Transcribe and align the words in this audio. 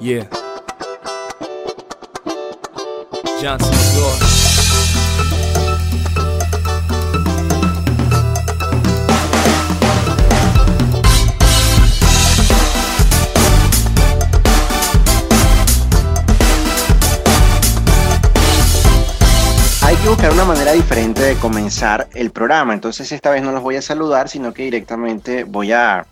Yeah. 0.00 0.28
Johnson. 3.40 3.72
Hay 19.82 19.96
que 19.96 20.08
buscar 20.08 20.32
una 20.32 20.44
manera 20.44 20.72
diferente 20.72 21.22
de 21.22 21.36
comenzar 21.36 22.08
el 22.14 22.30
programa. 22.30 22.74
Entonces 22.74 23.12
esta 23.12 23.30
vez 23.30 23.42
no 23.42 23.52
los 23.52 23.62
voy 23.62 23.76
a 23.76 23.82
saludar, 23.82 24.28
sino 24.28 24.52
que 24.52 24.64
directamente 24.64 25.44
voy 25.44 25.72
a, 25.72 26.06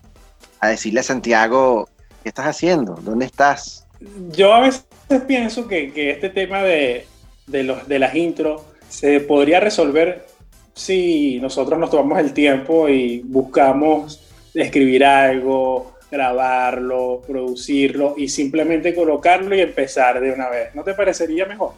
a 0.61 0.69
decirle 0.69 1.01
a 1.01 1.03
Santiago, 1.03 1.89
¿qué 2.23 2.29
estás 2.31 2.47
haciendo? 2.47 2.95
¿Dónde 3.03 3.27
estás? 3.27 3.87
Yo 4.31 4.53
a 4.55 4.61
veces 4.61 4.85
pienso 5.27 5.69
que, 5.69 5.93
que 5.93 6.11
este 6.11 6.31
tema 6.31 6.63
de, 6.63 7.07
de, 7.47 7.63
los, 7.63 7.87
de 7.87 7.99
las 7.99 8.15
intros 8.15 8.63
se 8.89 9.21
podría 9.21 9.61
resolver 9.61 10.27
si 10.75 11.39
nosotros 11.41 11.79
nos 11.79 11.91
tomamos 11.91 12.19
el 12.19 12.33
tiempo 12.33 12.89
y 12.89 13.21
buscamos 13.21 14.21
escribir 14.55 15.05
algo, 15.05 15.93
grabarlo, 16.11 17.23
producirlo 17.27 18.15
y 18.17 18.29
simplemente 18.29 18.95
colocarlo 18.95 19.55
y 19.55 19.61
empezar 19.61 20.21
de 20.21 20.33
una 20.33 20.49
vez. 20.49 20.75
¿No 20.75 20.83
te 20.83 20.95
parecería 20.95 21.47
mejor? 21.47 21.73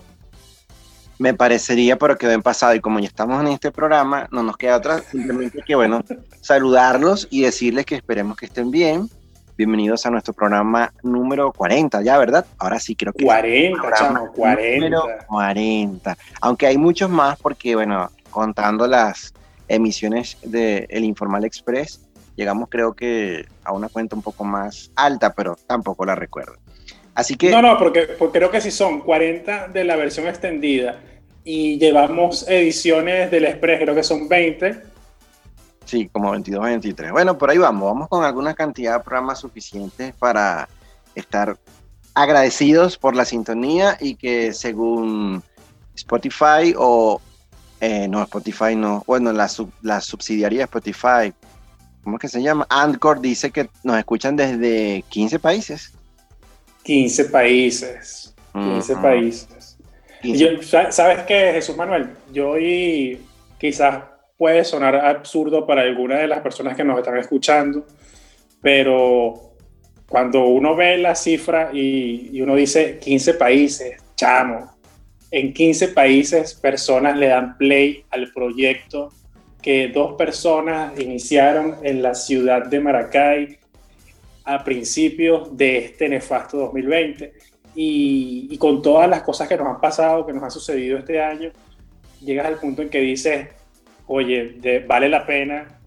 Me 1.18 1.32
parecería, 1.32 1.96
pero 1.96 2.18
quedó 2.18 2.32
en 2.32 2.42
pasado 2.42 2.74
y 2.74 2.80
como 2.80 2.98
ya 2.98 3.06
estamos 3.06 3.40
en 3.40 3.48
este 3.48 3.70
programa, 3.70 4.28
no 4.32 4.42
nos 4.42 4.56
queda 4.56 4.76
otra, 4.76 4.98
simplemente 4.98 5.62
que, 5.64 5.76
bueno, 5.76 6.02
saludarlos 6.40 7.28
y 7.30 7.42
decirles 7.42 7.86
que 7.86 7.94
esperemos 7.94 8.36
que 8.36 8.46
estén 8.46 8.70
bien. 8.72 9.08
Bienvenidos 9.56 10.04
a 10.04 10.10
nuestro 10.10 10.32
programa 10.34 10.92
número 11.04 11.52
40, 11.52 12.02
ya, 12.02 12.18
¿verdad? 12.18 12.44
Ahora 12.58 12.80
sí 12.80 12.96
creo 12.96 13.12
que... 13.12 13.24
40, 13.24 13.80
programa 13.80 13.96
chamo, 13.96 14.32
40. 14.32 14.74
Número 14.80 15.04
40. 15.28 16.18
Aunque 16.40 16.66
hay 16.66 16.76
muchos 16.76 17.08
más 17.08 17.38
porque, 17.38 17.76
bueno, 17.76 18.10
contando 18.30 18.88
las 18.88 19.32
emisiones 19.68 20.38
de 20.42 20.88
El 20.90 21.04
Informal 21.04 21.44
Express, 21.44 22.00
llegamos 22.34 22.68
creo 22.68 22.94
que 22.94 23.46
a 23.62 23.72
una 23.72 23.88
cuenta 23.88 24.16
un 24.16 24.22
poco 24.22 24.42
más 24.42 24.90
alta, 24.96 25.32
pero 25.34 25.56
tampoco 25.68 26.04
la 26.04 26.16
recuerdo. 26.16 26.54
Así 27.14 27.36
que... 27.36 27.52
No, 27.52 27.62
no, 27.62 27.78
porque, 27.78 28.08
porque 28.18 28.40
creo 28.40 28.50
que 28.50 28.60
si 28.60 28.72
son 28.72 29.02
40 29.02 29.68
de 29.68 29.84
la 29.84 29.94
versión 29.94 30.26
extendida 30.26 31.00
y 31.44 31.78
llevamos 31.78 32.48
ediciones 32.48 33.30
del 33.30 33.44
Express, 33.44 33.80
creo 33.82 33.94
que 33.94 34.02
son 34.02 34.28
20. 34.28 34.93
Sí, 35.84 36.08
como 36.12 36.30
22, 36.30 36.64
23. 36.64 37.12
Bueno, 37.12 37.36
por 37.36 37.50
ahí 37.50 37.58
vamos. 37.58 37.92
Vamos 37.92 38.08
con 38.08 38.24
alguna 38.24 38.54
cantidad 38.54 38.98
de 38.98 39.04
programas 39.04 39.38
suficientes 39.40 40.14
para 40.14 40.68
estar 41.14 41.56
agradecidos 42.14 42.96
por 42.96 43.14
la 43.14 43.24
sintonía 43.24 43.96
y 44.00 44.14
que 44.14 44.52
según 44.52 45.42
Spotify 45.94 46.74
o... 46.76 47.20
eh, 47.80 48.08
no, 48.08 48.22
Spotify 48.22 48.74
no. 48.76 49.04
Bueno, 49.06 49.32
la, 49.32 49.48
sub- 49.48 49.72
la 49.82 50.00
subsidiaria 50.00 50.58
de 50.60 50.64
Spotify. 50.64 51.32
¿Cómo 52.02 52.16
es 52.16 52.20
que 52.20 52.28
se 52.28 52.42
llama? 52.42 52.66
Anchor 52.70 53.20
dice 53.20 53.50
que 53.50 53.68
nos 53.82 53.98
escuchan 53.98 54.36
desde 54.36 55.04
15 55.08 55.38
países. 55.38 55.92
15 56.84 57.24
países. 57.26 58.34
15 58.52 58.92
Ujú. 58.92 59.02
países. 59.02 59.76
Y 60.22 60.32
15. 60.32 60.38
yo- 60.56 60.62
sa- 60.62 60.92
¿Sabes 60.92 61.24
qué, 61.26 61.52
Jesús 61.54 61.76
Manuel? 61.76 62.10
Yo 62.32 62.58
y 62.58 63.20
quizás 63.58 64.02
puede 64.36 64.64
sonar 64.64 64.96
absurdo 64.96 65.66
para 65.66 65.82
algunas 65.82 66.20
de 66.20 66.26
las 66.26 66.40
personas 66.40 66.76
que 66.76 66.84
nos 66.84 66.98
están 66.98 67.18
escuchando, 67.18 67.86
pero 68.60 69.54
cuando 70.08 70.46
uno 70.46 70.74
ve 70.74 70.98
la 70.98 71.14
cifra 71.14 71.70
y, 71.72 72.30
y 72.32 72.40
uno 72.40 72.54
dice 72.56 72.98
15 72.98 73.34
países, 73.34 74.02
chamo, 74.16 74.74
en 75.30 75.52
15 75.52 75.88
países 75.88 76.54
personas 76.54 77.16
le 77.16 77.28
dan 77.28 77.56
play 77.58 78.04
al 78.10 78.32
proyecto 78.32 79.10
que 79.60 79.88
dos 79.88 80.14
personas 80.14 80.98
iniciaron 81.00 81.78
en 81.82 82.02
la 82.02 82.14
ciudad 82.14 82.66
de 82.66 82.80
Maracay 82.80 83.58
a 84.44 84.62
principios 84.62 85.56
de 85.56 85.78
este 85.78 86.08
nefasto 86.08 86.58
2020 86.58 87.32
y, 87.74 88.48
y 88.50 88.58
con 88.58 88.82
todas 88.82 89.08
las 89.08 89.22
cosas 89.22 89.48
que 89.48 89.56
nos 89.56 89.66
han 89.66 89.80
pasado, 89.80 90.26
que 90.26 90.32
nos 90.32 90.42
han 90.42 90.50
sucedido 90.50 90.98
este 90.98 91.20
año, 91.20 91.50
llegas 92.20 92.46
al 92.46 92.58
punto 92.58 92.82
en 92.82 92.90
que 92.90 93.00
dices, 93.00 93.48
oye, 94.06 94.84
vale 94.86 95.08
la 95.08 95.26
pena 95.26 95.80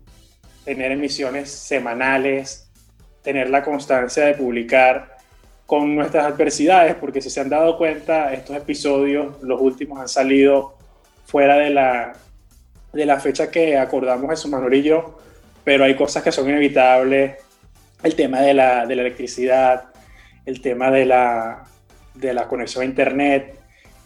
tener 0.66 0.91
emisiones 0.91 1.50
semanales, 1.50 2.69
tener 3.22 3.50
la 3.50 3.63
constancia 3.63 4.25
de 4.25 4.33
publicar 4.33 5.17
con 5.66 5.95
nuestras 5.95 6.25
adversidades, 6.25 6.95
porque 6.95 7.22
si 7.22 7.29
se 7.29 7.41
han 7.41 7.50
dado 7.50 7.77
cuenta, 7.77 8.33
estos 8.33 8.56
episodios, 8.56 9.41
los 9.44 9.61
últimos 9.61 10.00
han 10.00 10.07
salido 10.07 10.77
fuera 11.25 11.57
de 11.57 11.69
la, 11.69 12.13
de 12.94 13.06
la 13.06 13.19
fecha 13.19 13.51
que 13.51 13.77
acordamos 13.77 14.29
Jesús 14.29 14.50
Manuel 14.50 14.75
y 14.75 14.83
yo, 14.83 15.19
pero 15.63 15.83
hay 15.83 15.95
cosas 15.95 16.23
que 16.23 16.31
son 16.31 16.50
inevitables, 16.50 17.35
el 18.03 18.16
tema 18.16 18.41
de 18.41 18.53
la, 18.53 18.85
de 18.85 18.95
la 18.95 19.01
electricidad, 19.01 19.85
el 20.45 20.61
tema 20.61 20.89
de 20.89 21.06
la, 21.06 21.66
de 22.13 22.33
la 22.33 22.47
conexión 22.47 22.83
a 22.83 22.85
internet, 22.85 23.59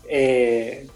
eh, 0.09 0.87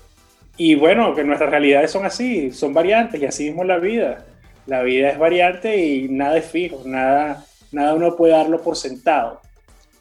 y 0.58 0.76
bueno, 0.76 1.14
que 1.14 1.24
nuestras 1.24 1.50
realidades 1.50 1.92
son 1.92 2.06
así, 2.06 2.52
son 2.52 2.74
variantes, 2.74 3.22
y 3.22 3.26
así 3.26 3.46
mismo 3.46 3.64
la 3.64 3.78
vida. 3.78 4.26
La 4.66 4.82
vida 4.82 5.10
es 5.10 5.20
variante 5.20 5.78
y 5.78 6.08
nada 6.10 6.38
es 6.38 6.46
fijo, 6.46 6.82
nada, 6.86 7.46
nada 7.72 7.94
uno 7.94 8.16
puede 8.16 8.34
darlo 8.34 8.62
por 8.62 8.76
sentado. 8.76 9.42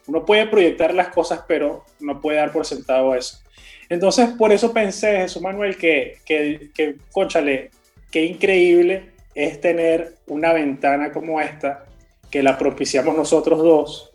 Uno 0.07 0.25
puede 0.25 0.47
proyectar 0.47 0.95
las 0.95 1.09
cosas, 1.09 1.41
pero 1.49 1.85
no 2.01 2.21
puede 2.21 2.39
dar 2.39 2.53
por 2.53 2.65
sentado 2.65 3.15
eso. 3.15 3.39
Entonces, 3.89 4.31
por 4.39 4.53
eso 4.53 4.73
pensé, 4.73 5.19
Jesús 5.19 5.43
Manuel, 5.43 5.77
que, 5.77 6.19
que, 6.25 6.71
que 6.75 6.97
conchale, 7.13 7.71
qué 8.11 8.25
increíble 8.25 9.11
es 9.35 9.61
tener 9.61 10.15
una 10.27 10.53
ventana 10.53 11.13
como 11.13 11.41
esta, 11.41 11.85
que 12.31 12.43
la 12.43 12.57
propiciamos 12.57 13.17
nosotros 13.17 13.59
dos 13.59 14.13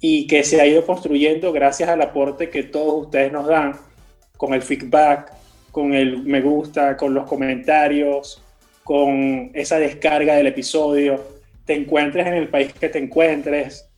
y 0.00 0.26
que 0.26 0.44
se 0.44 0.60
ha 0.60 0.66
ido 0.66 0.84
construyendo 0.86 1.52
gracias 1.52 1.88
al 1.88 2.02
aporte 2.02 2.50
que 2.50 2.62
todos 2.62 3.06
ustedes 3.06 3.32
nos 3.32 3.46
dan, 3.46 3.76
con 4.36 4.54
el 4.54 4.62
feedback, 4.62 5.32
con 5.72 5.94
el 5.94 6.22
me 6.22 6.40
gusta, 6.42 6.96
con 6.96 7.14
los 7.14 7.26
comentarios, 7.26 8.42
con 8.84 9.50
esa 9.54 9.78
descarga 9.78 10.36
del 10.36 10.46
episodio, 10.46 11.20
te 11.64 11.74
encuentres 11.74 12.26
en 12.26 12.34
el 12.34 12.48
país 12.48 12.72
que 12.74 12.90
te 12.90 12.98
encuentres, 12.98 13.88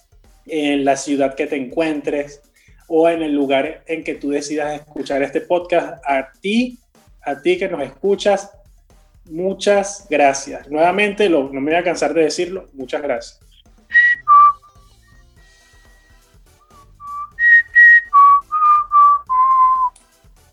en 0.46 0.84
la 0.84 0.96
ciudad 0.96 1.34
que 1.34 1.46
te 1.46 1.56
encuentres 1.56 2.40
o 2.86 3.08
en 3.08 3.22
el 3.22 3.34
lugar 3.34 3.82
en 3.86 4.04
que 4.04 4.14
tú 4.14 4.30
decidas 4.30 4.80
escuchar 4.80 5.22
este 5.22 5.40
podcast, 5.40 6.02
a 6.06 6.30
ti, 6.40 6.78
a 7.22 7.40
ti 7.40 7.58
que 7.58 7.68
nos 7.68 7.82
escuchas, 7.82 8.50
muchas 9.24 10.06
gracias. 10.08 10.70
Nuevamente, 10.70 11.28
lo, 11.28 11.50
no 11.50 11.60
me 11.60 11.72
voy 11.72 11.80
a 11.80 11.84
cansar 11.84 12.14
de 12.14 12.22
decirlo, 12.22 12.68
muchas 12.74 13.02
gracias. 13.02 13.40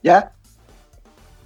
¿Ya? 0.02 0.31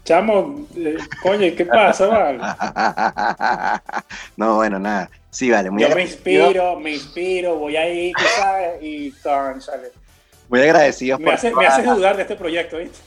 Chamo, 0.05 0.67
eh, 0.75 0.97
coño, 1.23 1.51
¿qué 1.57 1.65
pasa, 1.65 2.05
vale? 2.07 2.39
no, 4.37 4.55
bueno, 4.55 4.77
nada. 4.79 5.09
Sí, 5.31 5.49
vale. 5.49 5.71
Muy 5.71 5.81
Yo 5.81 5.89
me 5.89 6.03
inspiro, 6.03 6.79
me 6.79 6.93
inspiro, 6.93 7.57
voy 7.57 7.75
ahí, 7.75 8.11
tú 8.13 8.23
sabes, 8.37 8.77
y 8.81 9.11
tan, 9.23 9.59
sale. 9.61 9.89
muy 10.47 10.61
agradecido 10.61 11.17
Me, 11.17 11.25
por 11.25 11.33
hace, 11.33 11.53
me 11.55 11.65
haces 11.65 11.85
dudar 11.85 12.15
de 12.15 12.21
este 12.21 12.35
proyecto, 12.35 12.77
¿viste? 12.77 12.99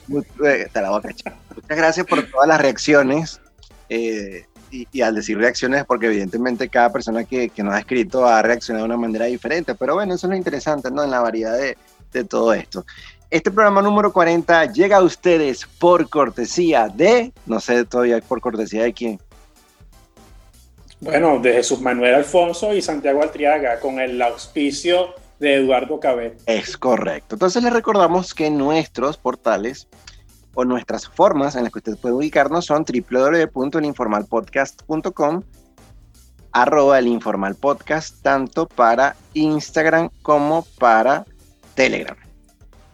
Eh, 0.45 0.67
te 0.71 0.81
la 0.81 0.89
voy 0.89 0.99
a 0.99 1.01
cachar. 1.03 1.35
Muchas 1.55 1.77
gracias 1.77 2.05
por 2.05 2.21
todas 2.29 2.47
las 2.47 2.59
reacciones. 2.61 3.41
eh, 3.89 4.45
y, 4.71 4.87
y 4.91 5.01
al 5.01 5.15
decir 5.15 5.35
reacciones, 5.37 5.83
porque 5.85 6.05
evidentemente 6.07 6.69
cada 6.69 6.91
persona 6.91 7.23
que, 7.23 7.49
que 7.49 7.63
nos 7.63 7.73
ha 7.73 7.79
escrito 7.79 8.27
ha 8.27 8.41
reaccionado 8.43 8.83
de 8.85 8.93
una 8.93 8.97
manera 9.01 9.25
diferente. 9.25 9.73
Pero 9.73 9.95
bueno, 9.95 10.13
eso 10.13 10.27
es 10.27 10.31
lo 10.31 10.35
interesante, 10.37 10.91
¿no? 10.91 11.03
En 11.03 11.09
la 11.09 11.21
variedad 11.21 11.57
de, 11.57 11.75
de 12.13 12.23
todo 12.25 12.53
esto. 12.53 12.85
Este 13.31 13.51
programa 13.51 13.83
número 13.83 14.11
40 14.11 14.73
llega 14.73 14.97
a 14.97 15.03
ustedes 15.03 15.67
por 15.77 16.09
cortesía 16.09 16.87
de, 16.87 17.31
no 17.45 17.59
sé 17.59 17.85
todavía 17.85 18.19
por 18.21 18.41
cortesía 18.41 18.81
de 18.83 18.93
quién. 18.93 19.19
Bueno, 20.99 21.37
de 21.39 21.53
Jesús 21.53 21.79
Manuel 21.79 22.15
Alfonso 22.15 22.73
y 22.73 22.81
Santiago 22.81 23.21
Altriaga, 23.21 23.79
con 23.79 23.99
el 23.99 24.19
auspicio 24.19 25.13
de 25.39 25.57
Eduardo 25.57 25.99
Cabet. 25.99 26.41
Es 26.47 26.75
correcto. 26.75 27.35
Entonces 27.35 27.61
les 27.63 27.71
recordamos 27.71 28.33
que 28.33 28.49
nuestros 28.49 29.17
portales 29.17 29.87
o 30.55 30.65
nuestras 30.65 31.07
formas 31.07 31.55
en 31.55 31.61
las 31.63 31.71
que 31.71 31.77
usted 31.79 31.97
puede 31.97 32.15
ubicarnos 32.15 32.65
son 32.65 32.83
www.elinformalpodcast.com 32.83 35.43
arroba 36.51 36.97
el 36.97 37.05
informal 37.05 37.53
podcast 37.53 38.23
tanto 38.23 38.67
para 38.67 39.15
Instagram 39.35 40.09
como 40.23 40.65
para 40.79 41.27
Telegram. 41.75 42.17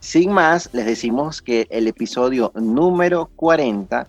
Sin 0.05 0.31
más, 0.31 0.69
les 0.71 0.85
decimos 0.85 1.41
que 1.41 1.65
el 1.71 1.87
episodio 1.87 2.51
número 2.53 3.31
40 3.35 4.05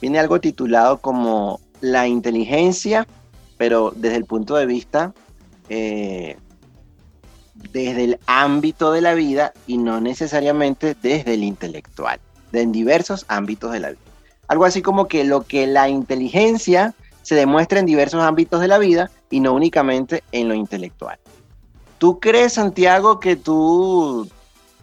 viene 0.00 0.18
algo 0.18 0.40
titulado 0.40 0.98
como 0.98 1.60
La 1.80 2.08
inteligencia, 2.08 3.06
pero 3.56 3.92
desde 3.94 4.16
el 4.16 4.24
punto 4.24 4.56
de 4.56 4.66
vista 4.66 5.14
eh, 5.68 6.36
desde 7.72 8.02
el 8.02 8.18
ámbito 8.26 8.90
de 8.90 9.02
la 9.02 9.14
vida 9.14 9.52
y 9.68 9.78
no 9.78 10.00
necesariamente 10.00 10.96
desde 11.00 11.34
el 11.34 11.44
intelectual, 11.44 12.18
en 12.52 12.72
diversos 12.72 13.24
ámbitos 13.28 13.70
de 13.70 13.78
la 13.78 13.90
vida. 13.90 14.00
Algo 14.48 14.64
así 14.64 14.82
como 14.82 15.06
que 15.06 15.22
lo 15.22 15.44
que 15.44 15.68
la 15.68 15.88
inteligencia 15.88 16.92
se 17.22 17.36
demuestra 17.36 17.78
en 17.78 17.86
diversos 17.86 18.20
ámbitos 18.20 18.60
de 18.60 18.66
la 18.66 18.78
vida 18.78 19.12
y 19.30 19.38
no 19.38 19.52
únicamente 19.52 20.24
en 20.32 20.48
lo 20.48 20.54
intelectual. 20.54 21.20
¿Tú 21.98 22.18
crees, 22.18 22.54
Santiago, 22.54 23.20
que 23.20 23.36
tú 23.36 24.28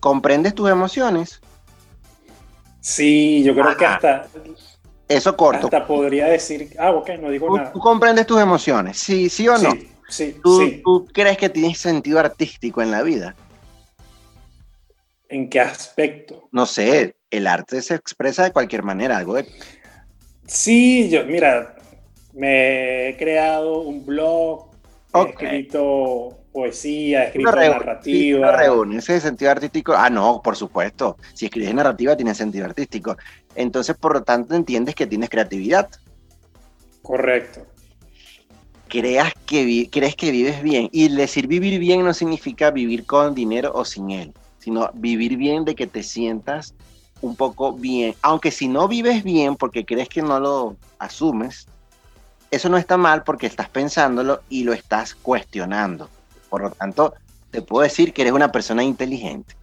comprendes 0.08 0.56
tus 0.56 0.70
emociones? 0.70 1.42
Sí, 2.80 3.44
yo 3.44 3.54
creo 3.54 3.76
que 3.76 3.86
hasta... 3.86 4.28
Eso 5.10 5.36
corto. 5.36 5.68
Hasta 5.68 5.86
podría 5.86 6.28
decir... 6.28 6.74
Ah, 6.80 6.92
ok, 6.92 7.10
no 7.20 7.30
digo 7.30 7.58
nada. 7.58 7.74
¿Tú 7.74 7.80
comprendes 7.80 8.26
tus 8.26 8.40
emociones? 8.40 8.98
Sí, 8.98 9.28
sí 9.28 9.50
o 9.50 9.58
no. 9.58 9.72
Sí, 9.72 9.90
sí, 10.08 10.36
¿Tú, 10.42 10.62
sí. 10.62 10.82
¿Tú 10.82 11.06
crees 11.14 11.38
que 11.38 11.50
tienes 11.50 11.78
sentido 11.78 12.20
artístico 12.20 12.82
en 12.82 12.92
la 12.92 13.04
vida? 13.04 13.36
¿En 15.28 15.50
qué 15.50 15.60
aspecto? 15.60 16.48
No 16.54 16.66
sé, 16.66 17.18
el 17.30 17.48
arte 17.48 17.82
se 17.82 17.96
expresa 17.96 18.46
de 18.46 18.54
cualquier 18.54 18.84
manera, 18.84 19.18
algo 19.18 19.34
de... 19.34 19.46
Sí, 20.46 21.10
yo, 21.10 21.26
mira, 21.26 21.76
me 22.32 23.10
he 23.10 23.18
creado 23.18 23.82
un 23.82 24.06
blog, 24.06 24.70
Ok. 25.12 25.42
he 25.42 25.46
escrito 25.46 26.38
poesía, 26.52 27.26
escrito 27.26 27.52
narrativa. 27.52 28.58
reúne 28.58 28.98
ese 28.98 29.20
sentido 29.20 29.52
artístico. 29.52 29.94
Ah, 29.96 30.10
no, 30.10 30.42
por 30.44 30.56
supuesto. 30.56 31.18
Si 31.34 31.46
escribes 31.46 31.74
narrativa, 31.74 32.16
tiene 32.16 32.34
sentido 32.34 32.66
artístico. 32.66 33.16
Entonces, 33.56 33.96
por 33.96 34.14
lo 34.14 34.24
tanto, 34.24 34.56
entiendes 34.56 34.96
que 34.96 35.08
tienes 35.08 35.30
creatividad. 35.30 35.90
Correcto. 37.02 37.66
Creas 38.88 39.34
que 39.46 39.90
crees 39.92 40.16
que 40.16 40.32
vives 40.32 40.62
bien. 40.64 40.90
Y 40.92 41.10
decir 41.10 41.48
vivir 41.48 41.80
bien 41.80 42.04
no 42.04 42.14
significa 42.14 42.72
vivir 42.72 43.06
con 43.06 43.36
dinero 43.36 43.72
o 43.74 43.86
sin 43.86 44.12
él, 44.12 44.34
sino 44.60 44.90
vivir 44.94 45.38
bien 45.38 45.64
de 45.66 45.76
que 45.76 45.88
te 45.88 46.04
sientas 46.04 46.74
un 47.22 47.36
poco 47.36 47.74
bien. 47.74 48.16
Aunque 48.22 48.52
si 48.52 48.68
no 48.68 48.88
vives 48.88 49.24
bien 49.24 49.56
porque 49.56 49.86
crees 49.86 50.10
que 50.10 50.22
no 50.22 50.40
lo 50.40 50.78
asumes, 51.00 51.68
eso 52.52 52.70
no 52.70 52.78
está 52.78 52.98
mal 52.98 53.24
porque 53.24 53.48
estás 53.48 53.70
pensándolo 53.70 54.42
y 54.50 54.64
lo 54.64 54.74
estás 54.74 55.16
cuestionando. 55.16 56.10
Por 56.50 56.62
lo 56.62 56.72
tanto, 56.72 57.14
te 57.52 57.62
puedo 57.62 57.84
decir 57.84 58.14
que 58.14 58.22
eres 58.22 58.34
una 58.34 58.52
persona 58.52 58.84
inteligente. 58.84 59.56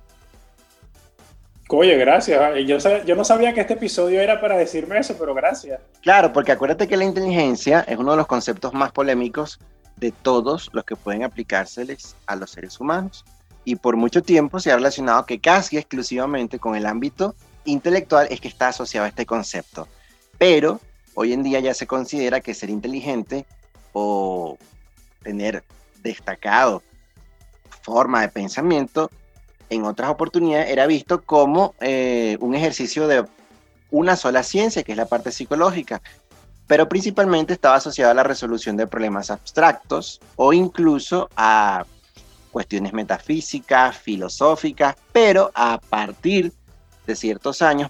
Oye, 1.69 1.97
gracias. 1.97 2.41
Yo, 2.67 3.17
no 3.17 3.25
sabía 3.25 3.53
que 3.55 3.63
este 3.63 3.75
episodio 3.75 4.21
era 4.21 4.41
para 4.41 4.57
decirme 4.57 4.99
eso, 4.99 5.17
pero 5.19 5.35
gracias. 5.35 5.81
Claro, 6.03 6.33
porque 6.33 6.53
acuérdate 6.53 6.87
que 6.87 6.97
la 6.97 7.05
inteligencia 7.05 7.81
es 7.89 7.97
uno 7.97 8.13
de 8.13 8.19
los 8.19 8.27
conceptos 8.27 8.75
más 8.75 8.93
polémicos 8.93 9.59
de 9.97 10.13
todos 10.13 10.71
los 10.73 10.85
que 10.85 10.95
pueden 10.95 11.25
aplicárseles 11.25 12.17
a 12.27 12.37
los 12.37 12.51
seres 12.51 12.79
humanos. 12.81 13.25
Y 13.65 13.77
por 13.77 13.97
mucho 13.97 14.23
tiempo 14.23 14.61
se 14.61 14.71
ha 14.71 14.77
relacionado 14.77 15.25
que 15.25 15.41
casi 15.41 15.79
exclusivamente 15.79 16.59
con 16.59 16.77
el 16.77 16.85
ámbito 16.85 17.35
intelectual 17.65 18.29
es 18.31 18.41
que 18.41 18.49
está 18.49 18.69
asociado 18.69 19.07
a 19.07 19.09
este 19.09 19.25
concepto. 19.25 19.89
Pero 20.37 20.81
hoy 21.15 21.33
en 21.33 21.43
día 21.43 21.61
ya 21.61 21.75
se 21.75 21.87
considera 21.87 22.41
que 22.41 22.55
ser 22.55 22.71
inteligente 22.71 23.47
o 23.93 24.59
tener 25.23 25.65
destacado 26.03 26.83
forma 27.83 28.23
de 28.23 28.29
pensamiento 28.29 29.11
en 29.71 29.85
otras 29.85 30.11
oportunidades 30.11 30.71
era 30.71 30.87
visto 30.87 31.23
como 31.23 31.75
eh, 31.81 32.37
un 32.41 32.55
ejercicio 32.55 33.09
de 33.09 33.25
una 33.91 34.17
sola 34.17 34.43
ciencia, 34.43 34.83
que 34.83 34.93
es 34.93 34.99
la 34.99 35.07
parte 35.07 35.31
psicológica, 35.31 36.03
pero 36.67 36.89
principalmente 36.89 37.53
estaba 37.53 37.77
asociado 37.77 38.11
a 38.11 38.15
la 38.15 38.23
resolución 38.23 38.77
de 38.77 38.87
problemas 38.87 39.31
abstractos 39.31 40.21
o 40.37 40.53
incluso 40.53 41.29
a 41.37 41.85
cuestiones 42.51 42.93
metafísicas, 42.93 43.97
filosóficas, 43.97 44.97
pero 45.13 45.51
a 45.55 45.79
partir 45.79 46.53
de 47.07 47.17
ciertos 47.17 47.63
años 47.63 47.89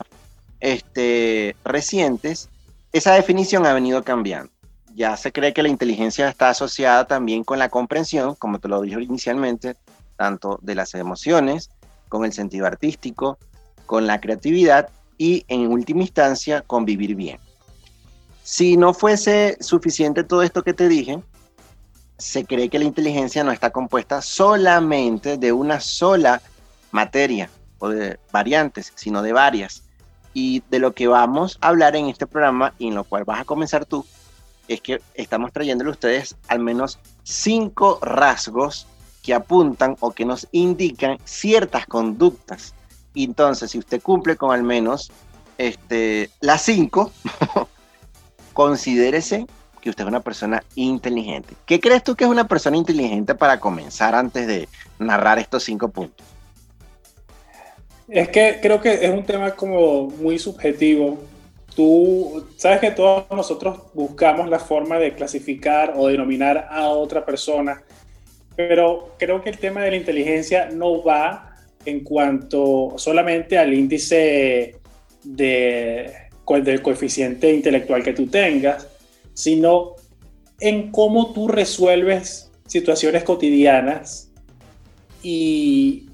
este, 0.60 1.54
recientes, 1.64 2.48
esa 2.94 3.14
definición 3.14 3.66
ha 3.66 3.74
venido 3.74 4.04
cambiando. 4.04 4.52
Ya 4.94 5.16
se 5.16 5.32
cree 5.32 5.52
que 5.52 5.64
la 5.64 5.68
inteligencia 5.68 6.28
está 6.28 6.50
asociada 6.50 7.08
también 7.08 7.42
con 7.42 7.58
la 7.58 7.68
comprensión, 7.68 8.36
como 8.36 8.60
te 8.60 8.68
lo 8.68 8.80
dije 8.82 9.02
inicialmente, 9.02 9.74
tanto 10.16 10.60
de 10.62 10.76
las 10.76 10.94
emociones, 10.94 11.70
con 12.08 12.24
el 12.24 12.32
sentido 12.32 12.66
artístico, 12.66 13.36
con 13.86 14.06
la 14.06 14.20
creatividad 14.20 14.90
y 15.18 15.44
en 15.48 15.72
última 15.72 16.02
instancia 16.02 16.60
con 16.60 16.84
vivir 16.84 17.16
bien. 17.16 17.40
Si 18.44 18.76
no 18.76 18.94
fuese 18.94 19.56
suficiente 19.58 20.22
todo 20.22 20.44
esto 20.44 20.62
que 20.62 20.72
te 20.72 20.86
dije, 20.86 21.18
se 22.16 22.44
cree 22.44 22.68
que 22.68 22.78
la 22.78 22.84
inteligencia 22.84 23.42
no 23.42 23.50
está 23.50 23.70
compuesta 23.70 24.22
solamente 24.22 25.36
de 25.36 25.50
una 25.50 25.80
sola 25.80 26.40
materia 26.92 27.50
o 27.80 27.88
de 27.88 28.20
variantes, 28.30 28.92
sino 28.94 29.20
de 29.20 29.32
varias. 29.32 29.82
Y 30.34 30.62
de 30.68 30.80
lo 30.80 30.92
que 30.92 31.08
vamos 31.08 31.58
a 31.60 31.68
hablar 31.68 31.96
en 31.96 32.08
este 32.08 32.26
programa 32.26 32.74
y 32.78 32.88
en 32.88 32.94
lo 32.96 33.04
cual 33.04 33.24
vas 33.24 33.40
a 33.40 33.44
comenzar 33.44 33.86
tú, 33.86 34.04
es 34.68 34.80
que 34.80 35.00
estamos 35.14 35.52
trayéndole 35.52 35.88
a 35.88 35.92
ustedes 35.92 36.36
al 36.48 36.58
menos 36.58 36.98
cinco 37.22 37.98
rasgos 38.02 38.86
que 39.22 39.32
apuntan 39.32 39.96
o 40.00 40.10
que 40.10 40.24
nos 40.24 40.48
indican 40.52 41.18
ciertas 41.24 41.86
conductas. 41.86 42.74
Entonces, 43.14 43.70
si 43.70 43.78
usted 43.78 44.02
cumple 44.02 44.36
con 44.36 44.52
al 44.52 44.62
menos 44.62 45.10
este, 45.56 46.30
las 46.40 46.62
cinco, 46.62 47.12
considérese 48.52 49.46
que 49.80 49.90
usted 49.90 50.04
es 50.04 50.08
una 50.08 50.20
persona 50.20 50.62
inteligente. 50.74 51.54
¿Qué 51.66 51.78
crees 51.78 52.02
tú 52.02 52.16
que 52.16 52.24
es 52.24 52.30
una 52.30 52.48
persona 52.48 52.76
inteligente 52.76 53.34
para 53.34 53.60
comenzar 53.60 54.14
antes 54.14 54.46
de 54.46 54.68
narrar 54.98 55.38
estos 55.38 55.62
cinco 55.64 55.88
puntos? 55.88 56.26
Es 58.14 58.28
que 58.28 58.60
creo 58.62 58.80
que 58.80 58.92
es 58.92 59.10
un 59.10 59.24
tema 59.24 59.56
como 59.56 60.08
muy 60.08 60.38
subjetivo. 60.38 61.18
Tú 61.74 62.46
sabes 62.56 62.78
que 62.78 62.92
todos 62.92 63.24
nosotros 63.32 63.92
buscamos 63.92 64.48
la 64.48 64.60
forma 64.60 65.00
de 65.00 65.14
clasificar 65.14 65.94
o 65.96 66.06
denominar 66.06 66.68
a 66.70 66.90
otra 66.90 67.26
persona, 67.26 67.82
pero 68.54 69.16
creo 69.18 69.42
que 69.42 69.50
el 69.50 69.58
tema 69.58 69.82
de 69.82 69.90
la 69.90 69.96
inteligencia 69.96 70.68
no 70.72 71.02
va 71.02 71.56
en 71.84 72.04
cuanto 72.04 72.94
solamente 72.98 73.58
al 73.58 73.74
índice 73.74 74.76
de, 75.24 76.14
del 76.62 76.82
coeficiente 76.82 77.52
intelectual 77.52 78.04
que 78.04 78.12
tú 78.12 78.28
tengas, 78.28 78.86
sino 79.32 79.96
en 80.60 80.92
cómo 80.92 81.32
tú 81.32 81.48
resuelves 81.48 82.48
situaciones 82.68 83.24
cotidianas 83.24 84.30
y, 85.20 86.10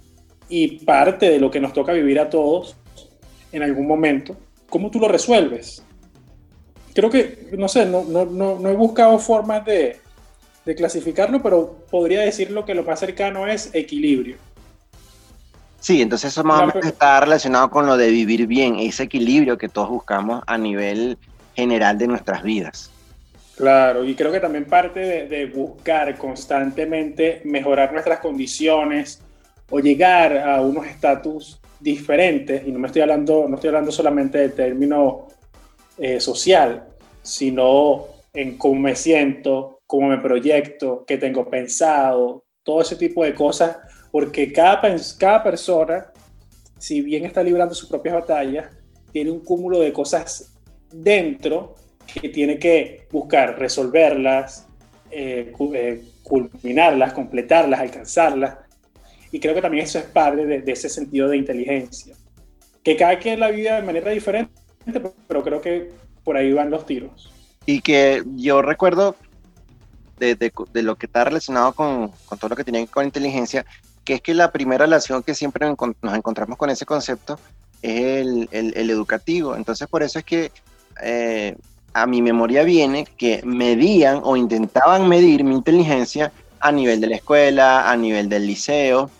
y 0.50 0.84
parte 0.84 1.30
de 1.30 1.38
lo 1.38 1.50
que 1.50 1.60
nos 1.60 1.72
toca 1.72 1.92
vivir 1.92 2.18
a 2.18 2.28
todos 2.28 2.76
en 3.52 3.62
algún 3.62 3.86
momento, 3.86 4.36
¿cómo 4.68 4.90
tú 4.90 4.98
lo 4.98 5.08
resuelves? 5.08 5.82
Creo 6.92 7.08
que, 7.08 7.48
no 7.56 7.68
sé, 7.68 7.86
no, 7.86 8.04
no, 8.04 8.26
no, 8.26 8.58
no 8.58 8.68
he 8.68 8.74
buscado 8.74 9.18
formas 9.20 9.64
de, 9.64 9.98
de, 10.64 10.74
clasificarlo, 10.74 11.40
pero 11.40 11.84
podría 11.88 12.20
decirlo 12.20 12.64
que 12.64 12.74
lo 12.74 12.82
más 12.82 12.98
cercano 12.98 13.46
es 13.46 13.70
equilibrio. 13.72 14.36
Sí, 15.78 16.02
entonces 16.02 16.32
eso 16.32 16.44
más 16.44 16.62
o 16.62 16.66
menos 16.66 16.84
está 16.84 17.20
relacionado 17.20 17.70
con 17.70 17.86
lo 17.86 17.96
de 17.96 18.10
vivir 18.10 18.46
bien, 18.46 18.76
ese 18.76 19.04
equilibrio 19.04 19.56
que 19.56 19.68
todos 19.68 19.88
buscamos 19.88 20.42
a 20.46 20.58
nivel 20.58 21.16
general 21.54 21.96
de 21.96 22.08
nuestras 22.08 22.42
vidas. 22.42 22.90
Claro, 23.56 24.04
y 24.04 24.14
creo 24.14 24.32
que 24.32 24.40
también 24.40 24.64
parte 24.64 25.00
de, 25.00 25.28
de 25.28 25.46
buscar 25.46 26.18
constantemente 26.18 27.40
mejorar 27.44 27.92
nuestras 27.92 28.18
condiciones 28.18 29.22
o 29.70 29.78
llegar 29.80 30.36
a 30.38 30.60
unos 30.60 30.86
estatus 30.86 31.60
diferentes, 31.78 32.66
y 32.66 32.72
no 32.72 32.78
me 32.78 32.88
estoy 32.88 33.02
hablando, 33.02 33.46
no 33.48 33.54
estoy 33.54 33.68
hablando 33.68 33.92
solamente 33.92 34.38
del 34.38 34.52
término 34.52 35.28
eh, 35.98 36.20
social, 36.20 36.88
sino 37.22 38.06
en 38.32 38.58
cómo 38.58 38.80
me 38.80 38.96
siento, 38.96 39.80
cómo 39.86 40.08
me 40.08 40.18
proyecto, 40.18 41.04
qué 41.06 41.18
tengo 41.18 41.48
pensado, 41.48 42.44
todo 42.62 42.82
ese 42.82 42.96
tipo 42.96 43.24
de 43.24 43.34
cosas, 43.34 43.78
porque 44.10 44.52
cada, 44.52 44.80
cada 45.18 45.42
persona, 45.42 46.12
si 46.78 47.00
bien 47.00 47.24
está 47.24 47.42
librando 47.42 47.74
sus 47.74 47.88
propias 47.88 48.14
batallas, 48.14 48.70
tiene 49.12 49.30
un 49.30 49.40
cúmulo 49.40 49.80
de 49.80 49.92
cosas 49.92 50.52
dentro 50.92 51.74
que 52.20 52.28
tiene 52.28 52.58
que 52.58 53.06
buscar 53.10 53.58
resolverlas, 53.58 54.66
eh, 55.10 55.52
eh, 55.74 56.02
culminarlas, 56.22 57.12
completarlas, 57.12 57.80
alcanzarlas. 57.80 58.58
Y 59.32 59.40
creo 59.40 59.54
que 59.54 59.62
también 59.62 59.84
eso 59.84 59.98
es 59.98 60.04
parte 60.04 60.44
de, 60.44 60.72
ese 60.72 60.88
sentido 60.88 61.28
de 61.28 61.36
inteligencia. 61.36 62.14
Que 62.82 62.96
cada 62.96 63.18
quien 63.18 63.40
la 63.40 63.50
vida 63.50 63.76
de 63.76 63.82
manera 63.82 64.10
diferente, 64.10 64.52
pero 65.28 65.42
creo 65.42 65.60
que 65.60 65.90
por 66.24 66.36
ahí 66.36 66.52
van 66.52 66.70
los 66.70 66.86
tiros. 66.86 67.32
Y 67.66 67.80
que 67.80 68.22
yo 68.36 68.62
recuerdo 68.62 69.14
de, 70.18 70.34
de, 70.34 70.82
lo 70.82 70.96
que 70.96 71.06
está 71.06 71.24
relacionado 71.24 71.72
con, 71.72 72.10
con, 72.26 72.38
todo 72.38 72.50
lo 72.50 72.56
que 72.56 72.64
tiene 72.64 72.86
con 72.86 73.04
inteligencia, 73.04 73.64
que 74.04 74.14
es 74.14 74.20
que 74.20 74.34
la 74.34 74.50
primera 74.50 74.84
relación 74.84 75.22
que 75.22 75.34
siempre 75.34 75.66
nos 75.68 76.14
encontramos 76.14 76.58
con 76.58 76.70
ese 76.70 76.86
concepto 76.86 77.38
es 77.82 78.26
el 78.50 78.90
educativo. 78.90 79.54
Entonces 79.54 79.86
por 79.88 80.02
eso 80.02 80.18
es 80.18 80.24
que 80.24 80.50
eh, 81.02 81.56
a 81.92 82.06
mi 82.06 82.22
memoria 82.22 82.62
viene 82.62 83.04
que 83.04 83.42
medían 83.44 84.20
o 84.22 84.36
intentaban 84.36 85.08
medir 85.08 85.44
mi 85.44 85.54
inteligencia 85.54 86.32
a 86.60 86.70
nivel 86.70 87.00
de 87.00 87.08
la 87.08 87.16
escuela, 87.16 87.90
a 87.90 87.96
nivel 87.96 88.28
del 88.28 88.46
liceo, 88.46 89.10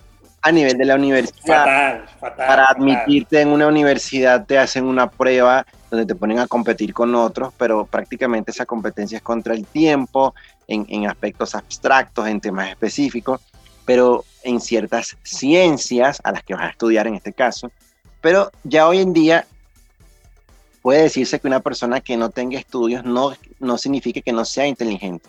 a 0.42 0.52
nivel 0.52 0.78
de 0.78 0.84
la 0.84 0.94
universidad. 0.94 1.64
Fatal, 1.64 2.08
fatal. 2.18 2.46
Para 2.46 2.66
fatal. 2.66 2.76
admitirte 2.76 3.40
en 3.40 3.48
una 3.48 3.66
universidad 3.66 4.46
te 4.46 4.58
hacen 4.58 4.84
una 4.84 5.10
prueba 5.10 5.66
donde 5.90 6.06
te 6.06 6.14
ponen 6.14 6.38
a 6.38 6.46
competir 6.46 6.94
con 6.94 7.14
otros, 7.14 7.52
pero 7.58 7.84
prácticamente 7.84 8.50
esa 8.50 8.64
competencia 8.64 9.16
es 9.16 9.22
contra 9.22 9.54
el 9.54 9.66
tiempo, 9.66 10.34
en, 10.68 10.86
en 10.88 11.06
aspectos 11.06 11.54
abstractos, 11.54 12.28
en 12.28 12.40
temas 12.40 12.70
específicos, 12.70 13.40
pero 13.84 14.24
en 14.42 14.60
ciertas 14.60 15.16
ciencias 15.22 16.20
a 16.24 16.32
las 16.32 16.42
que 16.42 16.54
vas 16.54 16.64
a 16.64 16.70
estudiar 16.70 17.06
en 17.06 17.16
este 17.16 17.32
caso. 17.32 17.70
Pero 18.20 18.50
ya 18.62 18.86
hoy 18.86 19.00
en 19.00 19.12
día 19.12 19.46
puede 20.82 21.02
decirse 21.02 21.40
que 21.40 21.48
una 21.48 21.60
persona 21.60 22.00
que 22.00 22.16
no 22.16 22.30
tenga 22.30 22.58
estudios 22.58 23.04
no, 23.04 23.34
no 23.58 23.78
significa 23.78 24.20
que 24.20 24.32
no 24.32 24.44
sea 24.44 24.66
inteligente. 24.66 25.28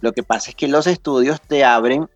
Lo 0.00 0.12
que 0.12 0.22
pasa 0.22 0.50
es 0.50 0.56
que 0.56 0.68
los 0.68 0.86
estudios 0.86 1.40
te 1.40 1.64
abren 1.64 2.08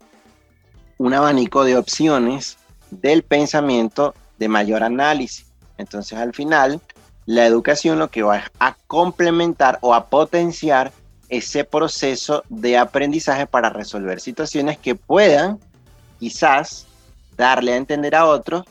un 0.99 1.15
abanico 1.15 1.65
de 1.65 1.77
opciones 1.77 2.57
del 2.91 3.23
pensamiento 3.23 4.15
de 4.39 4.49
mayor 4.49 4.83
análisis. 4.83 5.47
Entonces 5.79 6.19
al 6.19 6.35
final, 6.35 6.81
la 7.27 7.45
educación 7.47 7.99
lo 7.99 8.09
que 8.09 8.23
va 8.23 8.45
a 8.59 8.77
complementar 8.87 9.79
o 9.83 9.95
a 9.95 10.07
potenciar 10.07 10.93
ese 11.29 11.65
proceso 11.65 12.45
de 12.49 12.79
aprendizaje 12.79 13.47
para 13.47 13.69
resolver 13.69 14.21
situaciones 14.21 14.79
que 14.79 14.95
puedan 14.95 15.59
quizás 16.21 16.87
darle 17.37 17.73
a 17.73 17.77
entender 17.77 18.15
a 18.15 18.27
otros 18.27 18.65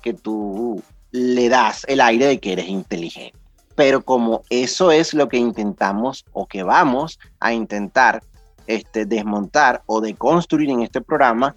que 0.00 0.14
tú 0.14 0.82
le 1.10 1.48
das 1.48 1.84
el 1.88 2.00
aire 2.00 2.26
de 2.26 2.40
que 2.40 2.52
eres 2.52 2.68
inteligente. 2.68 3.38
Pero 3.74 4.04
como 4.04 4.42
eso 4.50 4.92
es 4.92 5.14
lo 5.14 5.28
que 5.28 5.38
intentamos 5.38 6.24
o 6.32 6.46
que 6.46 6.62
vamos 6.62 7.18
a 7.40 7.52
intentar 7.52 8.22
este, 8.66 9.04
desmontar 9.04 9.82
o 9.86 10.00
deconstruir 10.00 10.70
en 10.70 10.82
este 10.82 11.00
programa, 11.00 11.56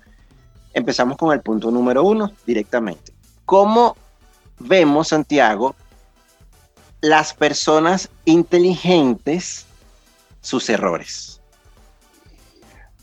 empezamos 0.74 1.18
con 1.18 1.34
el 1.34 1.42
punto 1.42 1.72
número 1.72 2.04
uno 2.04 2.32
directamente. 2.46 3.14
¿Cómo 3.46 3.96
vemos, 4.60 5.10
Santiago, 5.10 5.76
las 7.02 7.34
personas 7.34 8.10
inteligentes, 8.26 9.66
sus 10.42 10.70
errores? 10.70 11.42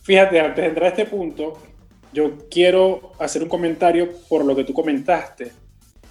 Fíjate, 0.02 0.40
antes 0.40 0.56
de 0.56 0.66
entrar 0.66 0.86
a 0.86 0.88
este 0.88 1.06
punto, 1.06 1.58
yo 2.12 2.48
quiero 2.50 3.12
hacer 3.18 3.42
un 3.42 3.48
comentario 3.48 4.10
por 4.28 4.44
lo 4.44 4.54
que 4.54 4.64
tú 4.64 4.74
comentaste, 4.74 5.52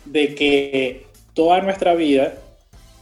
de 0.06 0.34
que 0.34 1.08
toda 1.34 1.62
nuestra 1.62 1.94
vida, 1.94 2.34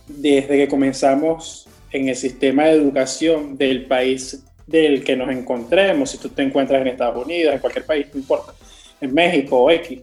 desde 0.08 0.58
que 0.58 0.68
comenzamos 0.68 1.68
en 1.92 2.10
el 2.10 2.16
sistema 2.16 2.66
de 2.66 2.72
educación 2.72 3.58
del 3.58 3.86
país 3.86 4.44
del 4.70 5.04
que 5.04 5.16
nos 5.16 5.30
encontremos, 5.30 6.12
si 6.12 6.18
tú 6.18 6.30
te 6.30 6.44
encuentras 6.44 6.82
en 6.82 6.88
Estados 6.88 7.26
Unidos, 7.26 7.54
en 7.54 7.60
cualquier 7.60 7.86
país, 7.86 8.08
no 8.14 8.20
importa, 8.20 8.54
en 9.02 9.14
México 9.14 9.64
o 9.64 9.72
X, 9.72 10.02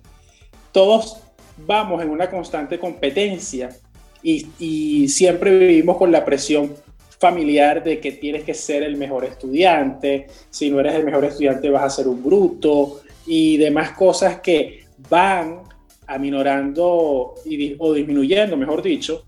todos 0.73 1.19
vamos 1.59 2.03
en 2.03 2.11
una 2.11 2.29
constante 2.29 2.79
competencia 2.79 3.71
y, 4.23 4.47
y 4.59 5.09
siempre 5.09 5.57
vivimos 5.59 5.97
con 5.97 6.11
la 6.11 6.25
presión 6.25 6.75
familiar 7.19 7.83
de 7.83 7.99
que 8.01 8.13
tienes 8.13 8.45
que 8.45 8.55
ser 8.55 8.83
el 8.83 8.97
mejor 8.97 9.25
estudiante, 9.25 10.27
si 10.51 10.71
no 10.71 10.81
eres 10.81 10.95
el 10.95 11.05
mejor 11.05 11.25
estudiante 11.25 11.71
vas 11.71 11.85
a 11.85 11.91
ser 11.91 12.09
un 12.09 12.23
bruto 12.23 13.01
y 13.27 13.57
demás 13.57 13.93
cosas 13.93 14.41
que 14.41 14.85
van 15.09 15.61
aminorando 16.07 17.35
y, 17.45 17.75
o 17.79 17.93
disminuyendo, 17.93 18.57
mejor 18.57 18.83
dicho, 18.83 19.25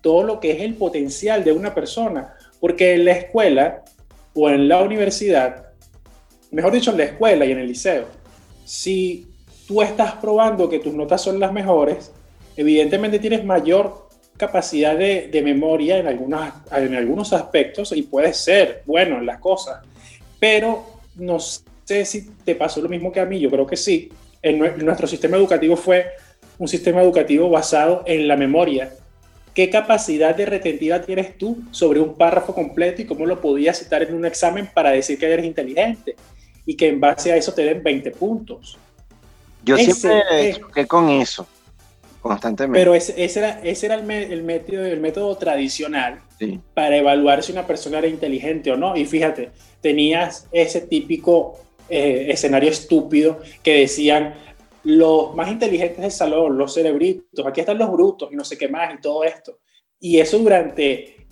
todo 0.00 0.24
lo 0.24 0.40
que 0.40 0.52
es 0.52 0.60
el 0.60 0.74
potencial 0.74 1.44
de 1.44 1.52
una 1.52 1.74
persona, 1.74 2.34
porque 2.60 2.94
en 2.94 3.04
la 3.04 3.12
escuela 3.12 3.82
o 4.34 4.50
en 4.50 4.68
la 4.68 4.82
universidad, 4.82 5.66
mejor 6.50 6.72
dicho, 6.72 6.90
en 6.90 6.98
la 6.98 7.04
escuela 7.04 7.44
y 7.44 7.52
en 7.52 7.58
el 7.58 7.68
liceo, 7.68 8.06
si 8.64 9.26
tú 9.66 9.82
estás 9.82 10.12
probando 10.14 10.68
que 10.68 10.78
tus 10.78 10.94
notas 10.94 11.22
son 11.22 11.38
las 11.38 11.52
mejores, 11.52 12.12
evidentemente 12.56 13.18
tienes 13.18 13.44
mayor 13.44 14.08
capacidad 14.36 14.96
de, 14.96 15.42
memoria 15.44 15.98
en, 15.98 16.06
algunas, 16.06 16.54
en 16.72 16.94
algunos 16.94 17.32
aspectos 17.32 17.92
y 17.92 18.02
puedes 18.02 18.36
ser 18.36 18.82
bueno 18.86 19.18
en 19.18 19.26
las 19.26 19.38
cosas, 19.38 19.80
pero 20.40 20.84
no 21.16 21.38
sé 21.38 22.04
si 22.04 22.30
te 22.44 22.54
pasó 22.54 22.80
lo 22.80 22.88
mismo 22.88 23.12
que 23.12 23.20
a 23.20 23.26
mí, 23.26 23.38
yo 23.38 23.50
creo 23.50 23.66
que 23.66 23.76
sí. 23.76 24.10
En 24.42 24.58
nuestro 24.84 25.06
sistema 25.06 25.36
educativo 25.36 25.76
fue 25.76 26.06
un 26.58 26.66
sistema 26.66 27.02
educativo 27.02 27.48
basado 27.48 28.02
en 28.06 28.26
la 28.26 28.36
memoria. 28.36 28.92
¿Qué 29.54 29.68
capacidad 29.68 30.34
de 30.34 30.46
retentiva 30.46 31.02
tienes 31.02 31.36
tú 31.36 31.62
sobre 31.70 32.00
un 32.00 32.14
párrafo 32.14 32.54
completo 32.54 33.02
y 33.02 33.04
cómo 33.04 33.26
lo 33.26 33.40
podías 33.40 33.78
citar 33.78 34.02
en 34.02 34.14
un 34.14 34.24
examen 34.24 34.68
para 34.72 34.90
decir 34.90 35.18
que 35.18 35.26
eres 35.26 35.44
inteligente? 35.44 36.16
Y 36.64 36.74
que 36.76 36.88
en 36.88 37.00
base 37.00 37.32
a 37.32 37.36
eso 37.36 37.52
te 37.52 37.62
den 37.62 37.82
20 37.82 38.10
puntos. 38.12 38.78
Yo 39.64 39.76
ese, 39.76 39.92
siempre 39.92 40.54
choqué 40.58 40.86
con 40.86 41.08
eso 41.10 41.46
constantemente. 42.22 42.78
Pero 42.78 42.94
ese, 42.94 43.22
ese 43.22 43.40
era, 43.40 43.60
ese 43.62 43.86
era 43.86 43.96
el, 43.96 44.04
me, 44.04 44.22
el, 44.22 44.42
método, 44.42 44.86
el 44.86 45.00
método 45.00 45.36
tradicional 45.36 46.20
sí. 46.38 46.60
para 46.72 46.96
evaluar 46.96 47.42
si 47.42 47.52
una 47.52 47.66
persona 47.66 47.98
era 47.98 48.06
inteligente 48.06 48.70
o 48.70 48.76
no. 48.76 48.96
Y 48.96 49.04
fíjate, 49.04 49.50
tenías 49.80 50.46
ese 50.52 50.80
típico 50.82 51.58
eh, 51.88 52.28
escenario 52.30 52.70
estúpido 52.70 53.40
que 53.62 53.80
decían 53.80 54.34
los 54.84 55.34
más 55.34 55.50
inteligentes 55.50 56.00
del 56.00 56.10
salón, 56.10 56.58
los 56.58 56.74
cerebritos, 56.74 57.46
aquí 57.46 57.60
están 57.60 57.78
los 57.78 57.90
brutos 57.90 58.30
y 58.32 58.36
no 58.36 58.44
sé 58.44 58.58
qué 58.58 58.68
más 58.68 58.94
y 58.94 59.00
todo 59.00 59.24
esto. 59.24 59.58
Y 60.00 60.18
eso 60.18 60.38
durante, 60.38 61.26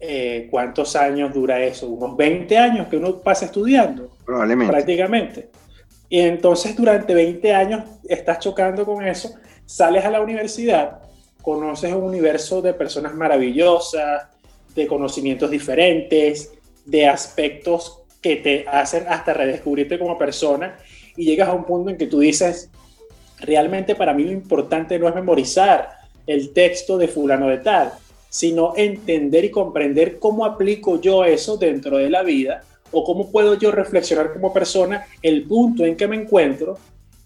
eh, 0.00 0.48
¿cuántos 0.50 0.96
años 0.96 1.34
dura 1.34 1.62
eso? 1.62 1.88
Unos 1.88 2.16
20 2.16 2.56
años 2.56 2.88
que 2.88 2.96
uno 2.96 3.18
pasa 3.18 3.44
estudiando. 3.44 4.10
Probablemente. 4.24 4.72
Prácticamente. 4.72 5.50
Y 6.08 6.20
entonces 6.20 6.76
durante 6.76 7.14
20 7.14 7.52
años 7.52 7.84
estás 8.08 8.38
chocando 8.38 8.84
con 8.84 9.06
eso, 9.06 9.34
sales 9.64 10.04
a 10.04 10.10
la 10.10 10.20
universidad, 10.20 11.02
conoces 11.42 11.92
un 11.92 12.04
universo 12.04 12.62
de 12.62 12.74
personas 12.74 13.14
maravillosas, 13.14 14.28
de 14.74 14.86
conocimientos 14.86 15.50
diferentes, 15.50 16.52
de 16.84 17.06
aspectos 17.06 18.02
que 18.22 18.36
te 18.36 18.64
hacen 18.68 19.04
hasta 19.08 19.34
redescubrirte 19.34 19.98
como 19.98 20.16
persona 20.16 20.76
y 21.16 21.24
llegas 21.24 21.48
a 21.48 21.52
un 21.52 21.64
punto 21.64 21.90
en 21.90 21.96
que 21.96 22.06
tú 22.06 22.20
dices, 22.20 22.70
realmente 23.40 23.94
para 23.94 24.14
mí 24.14 24.24
lo 24.24 24.32
importante 24.32 24.98
no 24.98 25.08
es 25.08 25.14
memorizar 25.14 25.90
el 26.26 26.52
texto 26.52 26.98
de 26.98 27.08
fulano 27.08 27.48
de 27.48 27.58
tal, 27.58 27.92
sino 28.28 28.74
entender 28.76 29.44
y 29.44 29.50
comprender 29.50 30.18
cómo 30.18 30.44
aplico 30.44 31.00
yo 31.00 31.24
eso 31.24 31.56
dentro 31.56 31.98
de 31.98 32.10
la 32.10 32.22
vida 32.22 32.62
o 32.92 33.04
cómo 33.04 33.30
puedo 33.30 33.58
yo 33.58 33.70
reflexionar 33.70 34.32
como 34.32 34.52
persona 34.52 35.06
el 35.22 35.44
punto 35.44 35.84
en 35.84 35.96
que 35.96 36.08
me 36.08 36.16
encuentro 36.16 36.78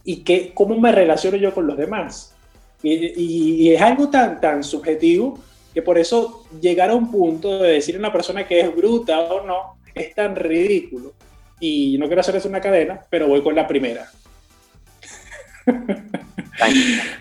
y 0.04 0.18
que, 0.18 0.52
cómo 0.54 0.78
me 0.78 0.92
relaciono 0.92 1.36
yo 1.36 1.54
con 1.54 1.66
los 1.66 1.76
demás. 1.76 2.34
Y, 2.82 2.92
y, 2.92 3.62
y, 3.62 3.74
es 3.74 3.80
algo 3.80 4.08
tan, 4.08 4.40
tan 4.40 4.64
subjetivo 4.64 5.38
que 5.74 5.82
por 5.82 5.98
eso 5.98 6.44
llegar 6.60 6.90
a 6.90 6.94
un 6.94 7.10
punto 7.10 7.58
de 7.58 7.72
decir 7.72 7.96
a 7.96 7.98
una 7.98 8.12
persona 8.12 8.46
que 8.46 8.60
es 8.60 8.74
bruta 8.74 9.20
o 9.20 9.46
no 9.46 9.76
es 9.94 10.14
tan 10.14 10.34
ridículo. 10.34 11.12
Y 11.60 11.98
no 11.98 12.06
quiero 12.06 12.20
hacerles 12.20 12.46
una 12.46 12.60
cadena, 12.60 13.04
pero 13.10 13.28
voy 13.28 13.42
con 13.42 13.54
la 13.54 13.68
primera. 13.68 14.10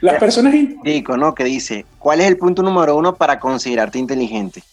Las 0.02 0.20
personas... 0.20 0.54
Rico, 0.84 1.18
¿no? 1.18 1.34
Que 1.34 1.44
dice, 1.44 1.86
¿cuál 1.98 2.22
es 2.22 2.28
el 2.28 2.38
punto 2.38 2.62
número 2.62 2.96
uno 2.96 3.16
para 3.16 3.40
considerarte 3.40 4.00
inteligente? 4.00 4.64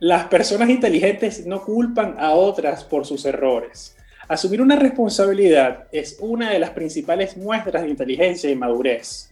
Las 0.00 0.24
personas 0.24 0.68
inteligentes 0.68 1.46
no 1.46 1.62
culpan 1.62 2.16
a 2.18 2.32
otras 2.32 2.84
por 2.84 3.06
sus 3.06 3.24
errores. 3.24 3.96
Asumir 4.28 4.60
una 4.60 4.76
responsabilidad 4.76 5.84
es 5.92 6.16
una 6.20 6.50
de 6.50 6.58
las 6.58 6.70
principales 6.70 7.36
muestras 7.36 7.82
de 7.82 7.90
inteligencia 7.90 8.50
y 8.50 8.56
madurez, 8.56 9.30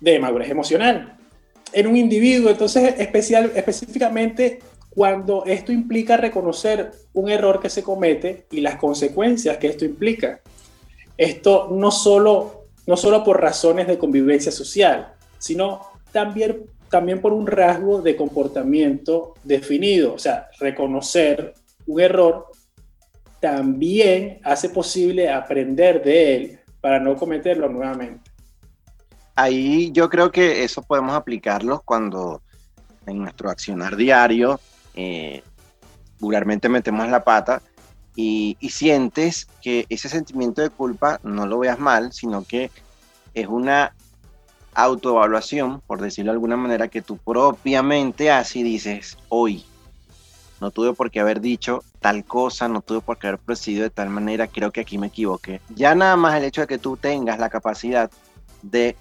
de 0.00 0.18
madurez 0.18 0.50
emocional. 0.50 1.16
En 1.72 1.86
un 1.86 1.96
individuo, 1.96 2.50
entonces, 2.50 2.94
especial, 2.98 3.52
específicamente 3.54 4.60
cuando 4.90 5.44
esto 5.46 5.70
implica 5.70 6.16
reconocer 6.16 6.90
un 7.12 7.28
error 7.28 7.60
que 7.60 7.70
se 7.70 7.82
comete 7.82 8.46
y 8.50 8.60
las 8.60 8.76
consecuencias 8.76 9.58
que 9.58 9.68
esto 9.68 9.84
implica. 9.84 10.40
Esto 11.18 11.68
no 11.70 11.90
solo, 11.90 12.64
no 12.86 12.96
solo 12.96 13.24
por 13.24 13.40
razones 13.40 13.88
de 13.88 13.98
convivencia 13.98 14.52
social, 14.52 15.14
sino 15.38 15.80
también, 16.12 16.64
también 16.88 17.20
por 17.20 17.32
un 17.32 17.46
rasgo 17.46 18.00
de 18.00 18.16
comportamiento 18.16 19.34
definido. 19.42 20.14
O 20.14 20.18
sea, 20.18 20.48
reconocer 20.60 21.54
un 21.86 22.00
error 22.00 22.46
también 23.40 24.40
hace 24.44 24.68
posible 24.68 25.28
aprender 25.28 26.02
de 26.02 26.36
él 26.36 26.60
para 26.80 27.00
no 27.00 27.16
cometerlo 27.16 27.68
nuevamente. 27.68 28.30
Ahí 29.34 29.90
yo 29.92 30.08
creo 30.08 30.30
que 30.30 30.64
eso 30.64 30.82
podemos 30.82 31.14
aplicarlo 31.14 31.82
cuando 31.84 32.42
en 33.06 33.18
nuestro 33.18 33.50
accionar 33.50 33.96
diario 33.96 34.60
eh, 34.94 35.42
vulgarmente 36.18 36.68
metemos 36.68 37.08
la 37.08 37.22
pata 37.22 37.62
y, 38.20 38.56
sientes 38.70 39.46
que 39.62 39.86
ese 39.90 40.08
sentimiento 40.08 40.60
de 40.60 40.70
culpa 40.70 41.20
no 41.22 41.46
lo 41.46 41.60
veas 41.60 41.78
mal, 41.78 42.12
sino 42.12 42.42
que 42.42 42.72
es 43.32 43.46
una 43.46 43.94
autoevaluación, 44.74 45.80
por 45.86 46.00
decirlo 46.00 46.32
de 46.32 46.34
alguna 46.34 46.56
manera, 46.56 46.88
que 46.88 47.00
tú 47.00 47.16
propiamente 47.16 48.32
haces 48.32 48.56
y 48.56 48.62
dices, 48.64 49.18
hoy 49.28 49.64
no 50.60 50.72
tuve 50.72 50.94
por 50.94 51.12
qué 51.12 51.20
haber 51.20 51.40
dicho 51.40 51.84
tal 52.00 52.24
cosa, 52.24 52.66
no 52.66 52.80
tuve 52.80 53.00
por 53.02 53.18
qué 53.18 53.28
haber 53.28 53.38
procedido 53.38 53.84
de 53.84 53.90
tal 53.90 54.10
manera, 54.10 54.48
creo 54.48 54.72
que 54.72 54.80
aquí 54.80 54.98
me 54.98 55.06
equivoqué. 55.06 55.60
Ya 55.68 55.94
nada 55.94 56.16
más 56.16 56.34
el 56.34 56.44
hecho 56.44 56.62
de 56.62 56.66
que 56.66 56.78
tú 56.78 56.96
tengas 56.96 57.38
la 57.38 57.50
capacidad 57.50 58.10
de 58.62 58.96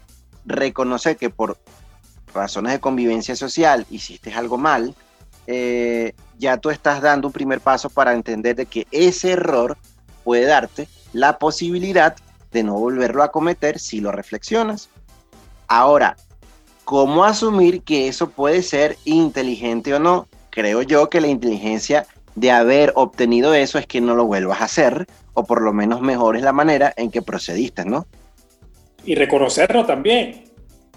reconocer 0.45 1.17
que 1.17 1.31
por 1.31 1.57
razones 2.35 2.71
de 2.71 2.79
convivencia 2.79 3.35
social 3.35 3.87
hiciste 3.89 4.31
algo 4.31 4.59
mal, 4.59 4.93
eh, 5.47 6.13
ya 6.37 6.57
tú 6.57 6.69
estás 6.69 7.01
dando 7.01 7.27
un 7.27 7.33
primer 7.33 7.61
paso 7.61 7.89
para 7.89 8.13
entender 8.13 8.55
de 8.55 8.65
que 8.65 8.85
ese 8.91 9.31
error 9.31 9.77
puede 10.23 10.45
darte 10.45 10.87
la 11.13 11.39
posibilidad 11.39 12.15
de 12.51 12.63
no 12.63 12.73
volverlo 12.73 13.23
a 13.23 13.31
cometer 13.31 13.79
si 13.79 14.01
lo 14.01 14.11
reflexionas. 14.11 14.89
Ahora, 15.67 16.17
¿cómo 16.83 17.23
asumir 17.23 17.81
que 17.81 18.07
eso 18.07 18.29
puede 18.29 18.61
ser 18.61 18.97
inteligente 19.05 19.93
o 19.93 19.99
no? 19.99 20.27
Creo 20.49 20.81
yo 20.81 21.09
que 21.09 21.21
la 21.21 21.27
inteligencia 21.27 22.05
de 22.35 22.51
haber 22.51 22.91
obtenido 22.95 23.53
eso 23.53 23.79
es 23.79 23.87
que 23.87 24.01
no 24.01 24.15
lo 24.15 24.25
vuelvas 24.25 24.61
a 24.61 24.65
hacer, 24.65 25.07
o 25.33 25.43
por 25.43 25.61
lo 25.61 25.73
menos 25.73 26.01
mejores 26.01 26.43
la 26.43 26.53
manera 26.53 26.93
en 26.95 27.09
que 27.09 27.21
procediste, 27.21 27.83
¿no? 27.85 28.05
Y 29.05 29.15
reconocerlo 29.15 29.85
también, 29.85 30.43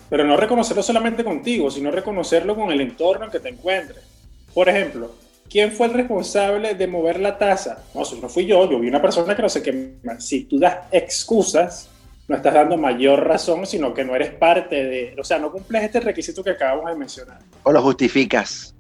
pero 0.09 0.25
no 0.25 0.37
reconocerlo 0.37 0.83
solamente 0.83 1.25
contigo, 1.25 1.71
sino 1.71 1.90
reconocerlo 1.90 2.57
con 2.57 2.71
el 2.71 2.80
entorno 2.80 3.26
en 3.26 3.30
que 3.30 3.40
te 3.40 3.49
encuentres. 3.49 4.10
Por 4.54 4.69
ejemplo, 4.69 5.12
¿quién 5.49 5.73
fue 5.73 5.87
el 5.87 5.95
responsable 5.95 6.75
de 6.75 6.87
mover 6.87 7.21
la 7.21 7.38
taza? 7.38 7.83
No, 7.95 8.02
eso 8.02 8.16
no 8.21 8.28
fui 8.28 8.47
yo, 8.47 8.71
yo 8.71 8.78
vi 8.78 8.88
una 8.88 9.02
persona 9.02 9.35
que 9.35 9.42
no 9.42 9.49
sé 9.49 9.62
qué. 9.62 9.97
Si 10.19 10.45
tú 10.45 10.59
das 10.59 10.78
excusas, 10.90 11.88
no 12.28 12.37
estás 12.37 12.54
dando 12.54 12.76
mayor 12.76 13.26
razón, 13.26 13.66
sino 13.66 13.92
que 13.92 14.04
no 14.04 14.14
eres 14.14 14.33
parte 14.33 14.85
de, 14.85 15.16
o 15.19 15.25
sea, 15.25 15.38
no 15.38 15.50
cumples 15.50 15.83
este 15.83 16.00
requisito 16.00 16.45
que 16.45 16.50
acabamos 16.50 16.90
de 16.90 16.97
mencionar. 16.97 17.40
O 17.64 17.73
lo 17.73 17.83
justificas. 17.83 18.75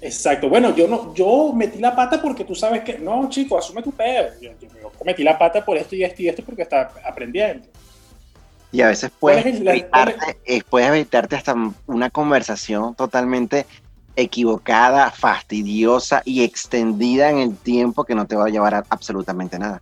Exacto. 0.00 0.48
Bueno, 0.48 0.74
yo 0.74 0.86
no, 0.86 1.14
yo 1.14 1.52
metí 1.54 1.78
la 1.78 1.96
pata 1.96 2.20
porque 2.20 2.44
tú 2.44 2.54
sabes 2.54 2.82
que, 2.82 2.98
no, 2.98 3.28
chico, 3.28 3.58
asume 3.58 3.82
tu 3.82 3.92
pedo. 3.92 4.28
Yo, 4.40 4.50
metí 5.04 5.24
la 5.24 5.38
pata 5.38 5.64
por 5.64 5.76
esto 5.76 5.96
y 5.96 6.04
esto 6.04 6.22
y 6.22 6.28
esto 6.28 6.42
porque 6.44 6.62
está 6.62 6.92
aprendiendo. 7.04 7.66
Y 8.72 8.82
a 8.82 8.88
veces 8.88 9.10
puedes, 9.18 9.46
evitarte, 9.46 10.36
eh, 10.44 10.60
puedes 10.68 10.88
evitarte 10.88 11.36
hasta 11.36 11.54
una 11.86 12.10
conversación 12.10 12.94
totalmente 12.94 13.64
equivocada, 14.16 15.10
fastidiosa 15.10 16.22
y 16.24 16.42
extendida 16.42 17.30
en 17.30 17.38
el 17.38 17.56
tiempo 17.56 18.04
que 18.04 18.14
no 18.14 18.26
te 18.26 18.34
va 18.36 18.46
a 18.46 18.50
llevar 18.50 18.74
a 18.74 18.84
absolutamente 18.88 19.58
nada. 19.58 19.80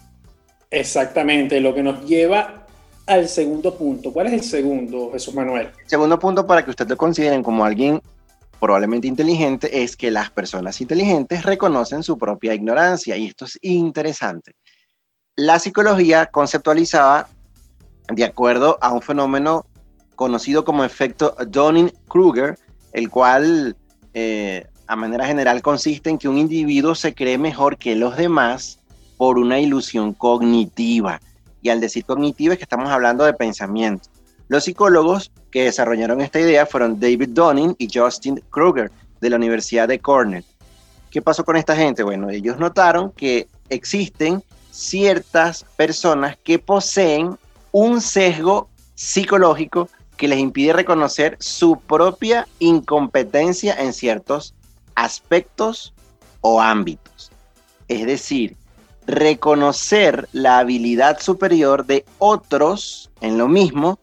Exactamente, 0.70 1.60
lo 1.60 1.74
que 1.74 1.82
nos 1.82 2.04
lleva 2.04 2.66
al 3.06 3.28
segundo 3.28 3.76
punto. 3.76 4.12
¿Cuál 4.12 4.26
es 4.26 4.32
el 4.32 4.42
segundo, 4.42 5.10
Jesús 5.12 5.34
Manuel? 5.34 5.70
El 5.82 5.88
segundo 5.88 6.18
punto 6.18 6.46
para 6.46 6.64
que 6.64 6.70
ustedes 6.70 6.90
lo 6.90 6.96
consideren 6.96 7.42
como 7.42 7.64
alguien 7.64 8.02
probablemente 8.58 9.06
inteligente 9.06 9.82
es 9.82 9.96
que 9.96 10.10
las 10.10 10.30
personas 10.30 10.80
inteligentes 10.80 11.42
reconocen 11.42 12.02
su 12.02 12.16
propia 12.16 12.54
ignorancia 12.54 13.16
y 13.16 13.26
esto 13.26 13.44
es 13.44 13.58
interesante. 13.62 14.52
La 15.36 15.58
psicología 15.58 16.26
conceptualizaba 16.26 17.28
de 18.08 18.24
acuerdo 18.24 18.78
a 18.80 18.92
un 18.92 19.02
fenómeno 19.02 19.66
conocido 20.14 20.64
como 20.64 20.84
efecto 20.84 21.36
Dunning-Kruger, 21.46 22.58
el 22.92 23.10
cual 23.10 23.76
eh, 24.14 24.66
a 24.87 24.97
manera 24.97 25.26
general 25.26 25.62
consiste 25.62 26.11
en 26.11 26.18
que 26.18 26.28
un 26.28 26.38
individuo 26.38 26.94
se 26.94 27.14
cree 27.14 27.38
mejor 27.38 27.76
que 27.76 27.97
los 27.97 28.16
demás 28.16 28.78
por 29.16 29.38
una 29.38 29.61
ilusión 29.61 30.12
cognitiva. 30.12 31.21
Y 31.62 31.71
al 31.71 31.80
decir 31.80 32.04
cognitiva 32.04 32.54
es 32.54 32.59
que 32.59 32.64
estamos 32.64 32.90
hablando 32.90 33.25
de 33.25 33.33
pensamiento. 33.33 34.09
Los 34.49 34.64
psicólogos 34.64 35.33
que 35.50 35.64
desarrollaron 35.64 36.21
esta 36.21 36.40
idea 36.40 36.66
fueron 36.66 37.00
David 37.00 37.30
Dunning 37.30 37.75
y 37.78 37.88
Justin 37.92 38.42
Kruger 38.50 38.90
de 39.21 39.30
la 39.30 39.37
Universidad 39.37 39.88
de 39.88 39.99
Cornell. 39.99 40.44
¿Qué 41.11 41.23
pasó 41.23 41.44
con 41.44 41.56
esta 41.56 41.75
gente? 41.75 42.02
Bueno, 42.02 42.28
ellos 42.28 42.59
notaron 42.59 43.11
que 43.12 43.47
existen 43.68 44.42
ciertas 44.71 45.64
personas 45.76 46.37
que 46.37 46.59
poseen 46.59 47.38
un 47.73 48.00
sesgo 48.00 48.69
psicológico 48.95 49.88
que 50.16 50.28
les 50.28 50.38
impide 50.38 50.72
reconocer 50.72 51.36
su 51.40 51.76
propia 51.78 52.46
incompetencia 52.58 53.74
en 53.74 53.92
ciertos 53.92 54.54
aspectos 54.94 55.94
o 56.40 56.60
ámbitos. 56.60 57.32
Es 57.88 58.06
decir, 58.06 58.56
reconocer 59.06 60.28
la 60.32 60.58
habilidad 60.58 61.20
superior 61.20 61.86
de 61.86 62.04
otros 62.18 63.10
en 63.20 63.38
lo 63.38 63.48
mismo 63.48 63.98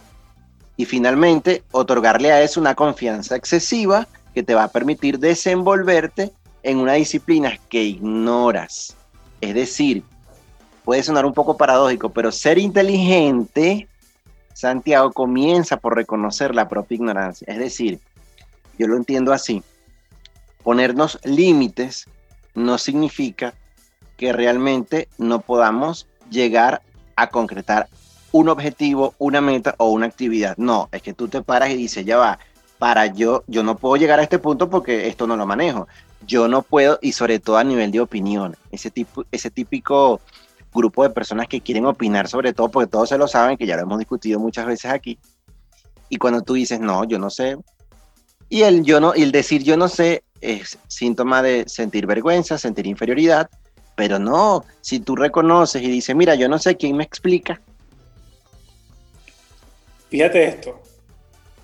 y 0.78 0.86
finalmente 0.86 1.64
otorgarle 1.72 2.32
a 2.32 2.42
eso 2.42 2.60
una 2.60 2.76
confianza 2.76 3.36
excesiva 3.36 4.08
que 4.34 4.44
te 4.44 4.56
va 4.56 4.66
a 4.66 4.72
permitir 4.72 5.20
desenvolverte 5.20 6.32
en 6.64 6.78
una 6.78 6.94
disciplina 6.94 7.58
que 7.70 7.84
ignoras. 7.84 8.96
Es 9.42 9.56
decir, 9.56 10.04
puede 10.84 11.04
sonar 11.04 11.26
un 11.26 11.34
poco 11.34 11.58
paradójico, 11.58 12.10
pero 12.10 12.32
ser 12.32 12.58
inteligente, 12.58 13.88
Santiago, 14.54 15.12
comienza 15.12 15.78
por 15.78 15.96
reconocer 15.96 16.56
la 16.56 16.68
propia 16.68 16.96
ignorancia. 16.96 17.46
Es 17.50 17.58
decir, 17.58 18.00
yo 18.78 18.88
lo 18.88 18.98
entiendo 18.98 19.34
así. 19.34 19.64
Ponernos 20.64 21.20
límites 21.24 22.08
no 22.54 22.78
significa 22.78 23.54
que 24.18 24.34
realmente 24.34 25.08
no 25.18 25.42
podamos 25.42 26.08
llegar 26.30 26.82
a 27.16 27.28
concretar 27.28 27.90
un 28.32 28.50
objetivo, 28.50 29.14
una 29.18 29.42
meta 29.42 29.76
o 29.78 29.90
una 29.90 30.06
actividad. 30.06 30.56
No, 30.58 30.90
es 30.92 31.02
que 31.02 31.14
tú 31.14 31.28
te 31.28 31.42
paras 31.42 31.70
y 31.72 31.76
dices, 31.76 32.06
ya 32.06 32.18
va, 32.18 32.40
para 32.78 33.08
yo, 33.08 33.44
yo 33.48 33.64
no 33.64 33.78
puedo 33.78 33.96
llegar 33.98 34.20
a 34.20 34.24
este 34.24 34.40
punto 34.40 34.70
porque 34.70 35.08
esto 35.08 35.28
no 35.28 35.36
lo 35.36 35.46
manejo. 35.46 35.88
Yo 36.26 36.48
no 36.48 36.62
puedo, 36.62 37.00
y 37.02 37.14
sobre 37.14 37.40
todo 37.40 37.58
a 37.58 37.64
nivel 37.64 37.92
de 37.92 38.00
opinión, 38.00 38.56
ese, 38.72 38.92
tipo, 38.92 39.26
ese 39.32 39.50
típico 39.50 40.22
grupo 40.74 41.04
de 41.04 41.10
personas 41.10 41.48
que 41.48 41.62
quieren 41.62 41.86
opinar 41.86 42.28
sobre 42.28 42.54
todo, 42.54 42.70
porque 42.70 42.90
todos 42.90 43.10
se 43.10 43.18
lo 43.18 43.28
saben, 43.28 43.58
que 43.58 43.66
ya 43.66 43.76
lo 43.76 43.84
hemos 43.84 44.00
discutido 44.00 44.40
muchas 44.40 44.66
veces 44.66 44.92
aquí. 44.92 45.20
Y 46.10 46.18
cuando 46.18 46.42
tú 46.42 46.54
dices, 46.54 46.80
no, 46.80 47.04
yo 47.06 47.20
no 47.20 47.30
sé, 47.30 47.58
y 48.52 48.64
el, 48.64 48.84
yo 48.84 49.00
no, 49.00 49.14
el 49.14 49.32
decir 49.32 49.64
yo 49.64 49.78
no 49.78 49.88
sé 49.88 50.24
es 50.42 50.78
síntoma 50.90 51.42
de 51.42 51.64
sentir 51.70 52.06
vergüenza, 52.06 52.58
sentir 52.58 52.86
inferioridad, 52.86 53.50
pero 53.96 54.20
no, 54.20 54.66
si 54.82 55.00
tú 55.00 55.16
reconoces 55.16 55.82
y 55.82 55.88
dices, 55.90 56.14
mira, 56.14 56.36
yo 56.36 56.50
no 56.50 56.60
sé 56.60 56.76
quién 56.76 56.98
me 56.98 57.06
explica. 57.06 57.62
Fíjate 60.10 60.44
esto, 60.44 60.82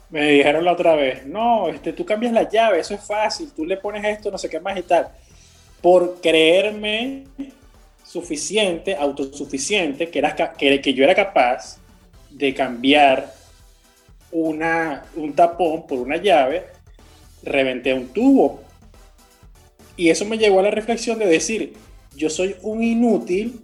me 0.09 0.31
dijeron 0.31 0.63
la 0.63 0.71
otra 0.71 0.95
vez, 0.95 1.25
no, 1.25 1.67
este, 1.67 1.91
tú 1.91 2.05
cambias 2.05 2.31
la 2.31 2.49
llave, 2.49 2.79
eso 2.79 2.93
es 2.93 3.03
fácil, 3.03 3.51
tú 3.53 3.65
le 3.65 3.75
pones 3.75 4.05
esto, 4.05 4.31
no 4.31 4.37
sé 4.37 4.49
qué 4.49 4.61
más 4.61 4.77
y 4.77 4.83
tal. 4.83 5.09
Por 5.81 6.21
creerme 6.21 7.25
suficiente, 8.07 8.95
autosuficiente, 8.95 10.09
que, 10.09 10.19
era, 10.19 10.33
que, 10.33 10.93
yo 10.93 11.03
era 11.03 11.13
capaz 11.13 11.77
de 12.29 12.53
cambiar 12.53 13.33
una, 14.31 15.03
un 15.15 15.33
tapón 15.33 15.85
por 15.85 15.99
una 15.99 16.15
llave, 16.15 16.63
reventé 17.43 17.93
un 17.93 18.07
tubo. 18.07 18.61
Y 19.97 20.09
eso 20.09 20.23
me 20.25 20.37
llevó 20.37 20.59
a 20.61 20.63
la 20.63 20.71
reflexión 20.71 21.19
de 21.19 21.25
decir, 21.25 21.73
yo 22.15 22.29
soy 22.29 22.55
un 22.61 22.81
inútil 22.81 23.59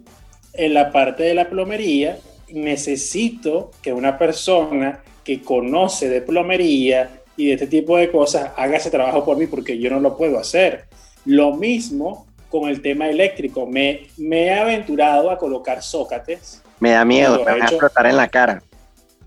en 0.52 0.74
la 0.74 0.92
parte 0.92 1.22
de 1.22 1.34
la 1.34 1.48
plomería, 1.48 2.18
necesito 2.52 3.70
que 3.80 3.94
una 3.94 4.18
persona 4.18 5.02
que 5.24 5.40
conoce 5.40 6.10
de 6.10 6.20
plomería 6.20 7.22
y 7.36 7.46
de 7.46 7.54
este 7.54 7.66
tipo 7.66 7.96
de 7.96 8.10
cosas 8.10 8.52
haga 8.56 8.76
ese 8.76 8.90
trabajo 8.90 9.24
por 9.24 9.38
mí 9.38 9.46
porque 9.46 9.78
yo 9.78 9.88
no 9.88 10.00
lo 10.00 10.18
puedo 10.18 10.38
hacer. 10.38 10.84
Lo 11.24 11.56
mismo 11.56 12.26
con 12.50 12.68
el 12.68 12.80
tema 12.82 13.08
eléctrico. 13.08 13.66
Me, 13.66 14.08
me 14.16 14.46
he 14.46 14.54
aventurado 14.54 15.30
a 15.30 15.38
colocar 15.38 15.82
zócates. 15.82 16.62
Me 16.80 16.90
da 16.90 17.04
miedo, 17.04 17.38
me 17.44 17.44
va 17.44 17.52
a 17.52 17.68
explotar 17.68 18.06
en 18.06 18.16
la 18.16 18.28
cara. 18.28 18.62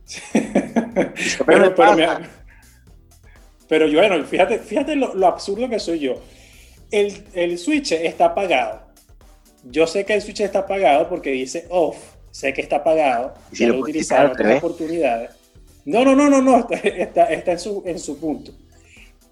pero, 1.46 1.76
pero, 3.68 3.88
yo, 3.88 4.00
bueno, 4.00 4.24
fíjate, 4.26 4.60
fíjate 4.60 4.96
lo, 4.96 5.28
absurdo 5.28 5.70
que 5.70 5.80
soy 5.80 6.00
yo. 6.00 6.22
El, 6.92 7.26
el, 7.34 7.58
switch 7.58 7.92
está 7.92 8.26
apagado. 8.28 8.82
Yo 9.64 9.86
sé 9.88 10.06
que 10.06 10.14
el 10.14 10.22
switch 10.22 10.42
está 10.42 10.60
apagado 10.60 11.10
porque 11.10 11.32
dice 11.32 11.66
off. 11.70 11.98
Sé 12.32 12.54
que 12.54 12.62
está 12.62 12.78
apagado. 12.78 13.34
si 13.52 13.66
lo 13.66 13.76
he 13.76 13.80
utilizado 13.80 14.32
otras 14.32 14.58
oportunidades. 14.58 15.32
No, 15.86 16.06
no, 16.06 16.16
no, 16.16 16.30
no, 16.30 16.42
no. 16.42 16.68
Está, 16.70 17.26
está 17.26 17.52
en, 17.54 17.60
su, 17.60 17.84
en 17.86 18.00
su 18.00 18.20
punto. 18.20 18.52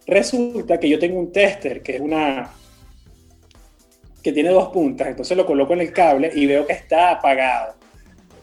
Resulta 0.07 0.79
que 0.79 0.89
yo 0.89 0.99
tengo 0.99 1.19
un 1.19 1.31
tester 1.31 1.81
que 1.81 1.95
es 1.95 2.01
una, 2.01 2.51
que 4.25 4.33
tiene 4.33 4.49
dos 4.49 4.69
puntas, 4.69 5.07
entonces 5.07 5.37
lo 5.37 5.45
coloco 5.45 5.73
en 5.73 5.81
el 5.81 5.93
cable 5.93 6.31
y 6.33 6.47
veo 6.47 6.65
que 6.65 6.73
está 6.73 7.11
apagado. 7.11 7.75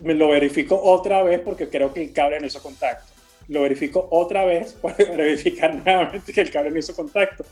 Me 0.00 0.14
lo 0.14 0.28
verifico 0.28 0.80
otra 0.80 1.24
vez 1.24 1.40
porque 1.40 1.68
creo 1.68 1.92
que 1.92 2.00
el 2.00 2.12
cable 2.12 2.38
no 2.38 2.46
hizo 2.46 2.62
contacto. 2.62 3.12
Lo 3.48 3.62
verifico 3.62 4.06
otra 4.12 4.44
vez 4.44 4.74
para 4.80 4.94
verificar 4.94 5.74
nuevamente 5.74 6.32
que 6.32 6.40
el 6.40 6.52
cable 6.52 6.70
no 6.70 6.78
hizo 6.78 6.94
contacto. 6.94 7.44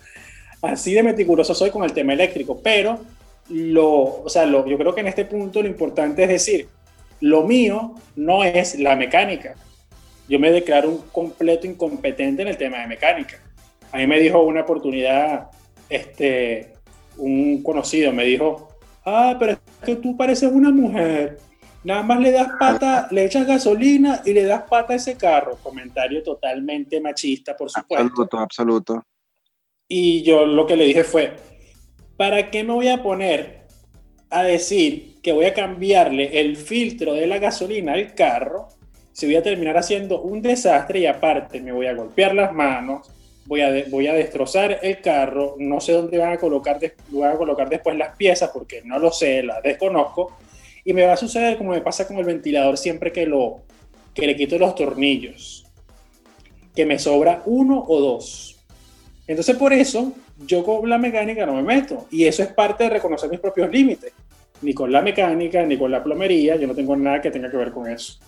Así 0.62 0.94
de 0.94 1.02
meticuloso 1.02 1.56
soy 1.56 1.70
con 1.70 1.82
el 1.82 1.92
tema 1.92 2.12
eléctrico, 2.12 2.60
pero 2.62 3.00
lo, 3.48 4.22
o 4.22 4.28
sea, 4.28 4.46
lo, 4.46 4.64
yo 4.64 4.78
creo 4.78 4.94
que 4.94 5.00
en 5.00 5.08
este 5.08 5.24
punto 5.24 5.60
lo 5.60 5.66
importante 5.66 6.22
es 6.22 6.28
decir, 6.28 6.68
lo 7.18 7.42
mío 7.42 7.96
no 8.14 8.44
es 8.44 8.78
la 8.78 8.94
mecánica. 8.94 9.56
Yo 10.28 10.38
me 10.38 10.52
declaro 10.52 10.88
un 10.88 10.98
completo 11.10 11.66
incompetente 11.66 12.42
en 12.42 12.48
el 12.48 12.56
tema 12.56 12.78
de 12.78 12.86
mecánica. 12.86 13.40
A 13.90 13.96
mí 13.96 14.06
me 14.06 14.20
dijo 14.20 14.40
una 14.40 14.60
oportunidad 14.60 15.50
este, 15.88 16.74
un 17.20 17.62
conocido 17.62 18.12
me 18.12 18.24
dijo, 18.24 18.68
ah, 19.04 19.37
pero 19.38 19.52
es 19.52 19.59
que 19.85 19.96
tú 19.96 20.16
pareces 20.16 20.50
una 20.50 20.70
mujer. 20.70 21.38
Nada 21.83 22.02
más 22.02 22.20
le 22.20 22.33
das 22.33 22.48
pata, 22.59 23.09
le 23.12 23.24
echas 23.24 23.46
gasolina 23.46 24.22
y 24.24 24.33
le 24.33 24.44
das 24.44 24.62
pata 24.68 24.92
a 24.92 24.96
ese 24.96 25.16
carro. 25.16 25.56
Comentario 25.62 26.22
totalmente 26.22 27.00
machista, 27.00 27.56
por 27.56 27.70
supuesto. 27.70 28.04
Absoluto, 28.04 28.38
absoluto. 28.38 29.04
Y 29.88 30.22
yo 30.22 30.46
lo 30.46 30.66
que 30.66 30.76
le 30.76 30.85
dije 30.85 31.04
fue, 31.04 31.35
¿para 32.16 32.50
qué 32.50 32.62
me 32.64 32.72
voy 32.72 32.88
a 32.88 33.02
poner 33.02 33.66
a 34.30 34.42
decir 34.42 35.20
que 35.22 35.33
voy 35.33 35.46
a 35.46 35.54
cambiarle 35.54 36.40
el 36.40 36.56
filtro 36.56 37.14
de 37.14 37.26
la 37.26 37.38
gasolina 37.38 37.94
al 37.94 38.14
carro 38.14 38.68
si 39.12 39.26
voy 39.26 39.37
a 39.37 39.42
terminar 39.42 39.76
haciendo 39.76 40.22
un 40.22 40.40
desastre 40.40 41.00
y 41.00 41.06
aparte 41.06 41.61
me 41.61 41.72
voy 41.72 41.87
a 41.87 41.94
golpear 41.94 42.35
las 42.35 42.52
manos, 42.54 43.11
voy 43.50 43.62
a, 43.62 43.84
voy 43.88 44.06
a 44.06 44.12
destrozar 44.14 44.78
el 44.80 45.00
carro, 45.00 45.56
no 45.58 45.80
sé 45.80 45.90
dónde 45.90 46.18
van 46.18 46.34
a, 46.34 46.36
colocar 46.38 46.78
van 47.08 47.32
a 47.32 47.36
colocar 47.36 47.68
después 47.68 47.96
las 47.96 48.16
piezas 48.16 48.50
porque 48.54 48.80
no 48.84 48.96
lo 49.00 49.10
sé, 49.10 49.42
las 49.42 49.60
desconozco, 49.60 50.36
y 50.84 50.92
me 50.92 51.04
va 51.04 51.14
a 51.14 51.16
suceder 51.16 51.58
como 51.58 51.72
me 51.72 51.80
pasa 51.80 52.06
con 52.06 52.16
el 52.18 52.24
ventilador 52.24 52.78
siempre 52.78 53.10
que, 53.10 53.26
lo, 53.26 53.62
que 54.14 54.28
le 54.28 54.36
quito 54.36 54.56
los 54.56 54.76
tornillos, 54.76 55.66
que 56.76 56.86
me 56.86 57.00
sobra 57.00 57.42
uno 57.44 57.84
o 57.88 58.00
dos. 58.00 58.56
Entonces 59.26 59.56
por 59.56 59.72
eso 59.72 60.12
yo 60.46 60.64
con 60.64 60.88
la 60.88 60.98
mecánica 60.98 61.44
no 61.44 61.54
me 61.54 61.64
meto, 61.64 62.06
y 62.08 62.26
eso 62.26 62.44
es 62.44 62.52
parte 62.52 62.84
de 62.84 62.90
reconocer 62.90 63.28
mis 63.28 63.40
propios 63.40 63.68
límites. 63.68 64.12
Ni 64.62 64.74
con 64.74 64.92
la 64.92 65.02
mecánica, 65.02 65.64
ni 65.64 65.76
con 65.76 65.90
la 65.90 66.04
plomería, 66.04 66.54
yo 66.54 66.68
no 66.68 66.74
tengo 66.74 66.94
nada 66.94 67.20
que 67.20 67.32
tenga 67.32 67.50
que 67.50 67.56
ver 67.56 67.72
con 67.72 67.90
eso. 67.90 68.20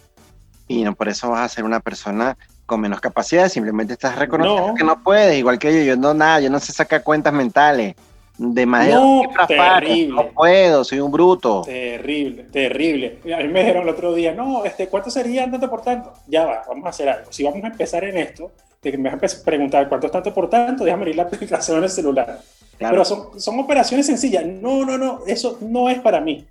Y 0.66 0.82
no 0.82 0.96
por 0.96 1.08
eso 1.08 1.30
vas 1.30 1.42
a 1.42 1.54
ser 1.54 1.64
una 1.64 1.78
persona 1.78 2.36
con 2.66 2.80
menos 2.80 3.00
capacidad, 3.00 3.48
simplemente 3.48 3.94
estás 3.94 4.16
reconociendo 4.16 4.74
que 4.74 4.84
no 4.84 5.02
puedes, 5.02 5.36
igual 5.36 5.58
que 5.58 5.74
yo, 5.74 5.82
yo 5.82 5.96
no 5.96 6.14
nada, 6.14 6.40
yo 6.40 6.50
no 6.50 6.60
sé 6.60 6.72
sacar 6.72 7.02
cuentas 7.02 7.32
mentales 7.32 7.94
de 8.38 8.66
madera. 8.66 8.96
No, 8.96 9.22
terrible. 9.46 10.14
no 10.14 10.28
puedo, 10.30 10.84
soy 10.84 11.00
un 11.00 11.12
bruto. 11.12 11.62
Terrible, 11.62 12.44
terrible. 12.44 13.18
A 13.34 13.38
mí 13.38 13.48
me 13.48 13.60
dijeron 13.60 13.82
el 13.82 13.88
otro 13.90 14.14
día, 14.14 14.32
no, 14.32 14.64
este, 14.64 14.88
¿cuánto 14.88 15.10
sería 15.10 15.50
tanto 15.50 15.68
por 15.68 15.82
tanto? 15.82 16.12
Ya 16.26 16.44
va, 16.44 16.62
vamos 16.66 16.86
a 16.86 16.88
hacer 16.88 17.08
algo. 17.08 17.30
Si 17.30 17.44
vamos 17.44 17.62
a 17.64 17.68
empezar 17.68 18.04
en 18.04 18.16
esto, 18.16 18.52
de 18.82 18.90
que 18.90 18.98
me 18.98 19.14
vas 19.14 19.40
a 19.40 19.44
preguntar 19.44 19.88
cuánto 19.88 20.06
es 20.06 20.12
tanto 20.12 20.34
por 20.34 20.48
tanto, 20.48 20.84
déjame 20.84 21.02
abrir 21.02 21.16
la 21.16 21.22
aplicación 21.24 21.78
en 21.78 21.84
el 21.84 21.90
celular. 21.90 22.40
Pero 22.78 23.04
son, 23.04 23.40
son 23.40 23.60
operaciones 23.60 24.06
sencillas. 24.06 24.44
No, 24.44 24.84
no, 24.84 24.98
no, 24.98 25.20
eso 25.26 25.58
no 25.60 25.88
es 25.88 26.00
para 26.00 26.20
mí 26.20 26.46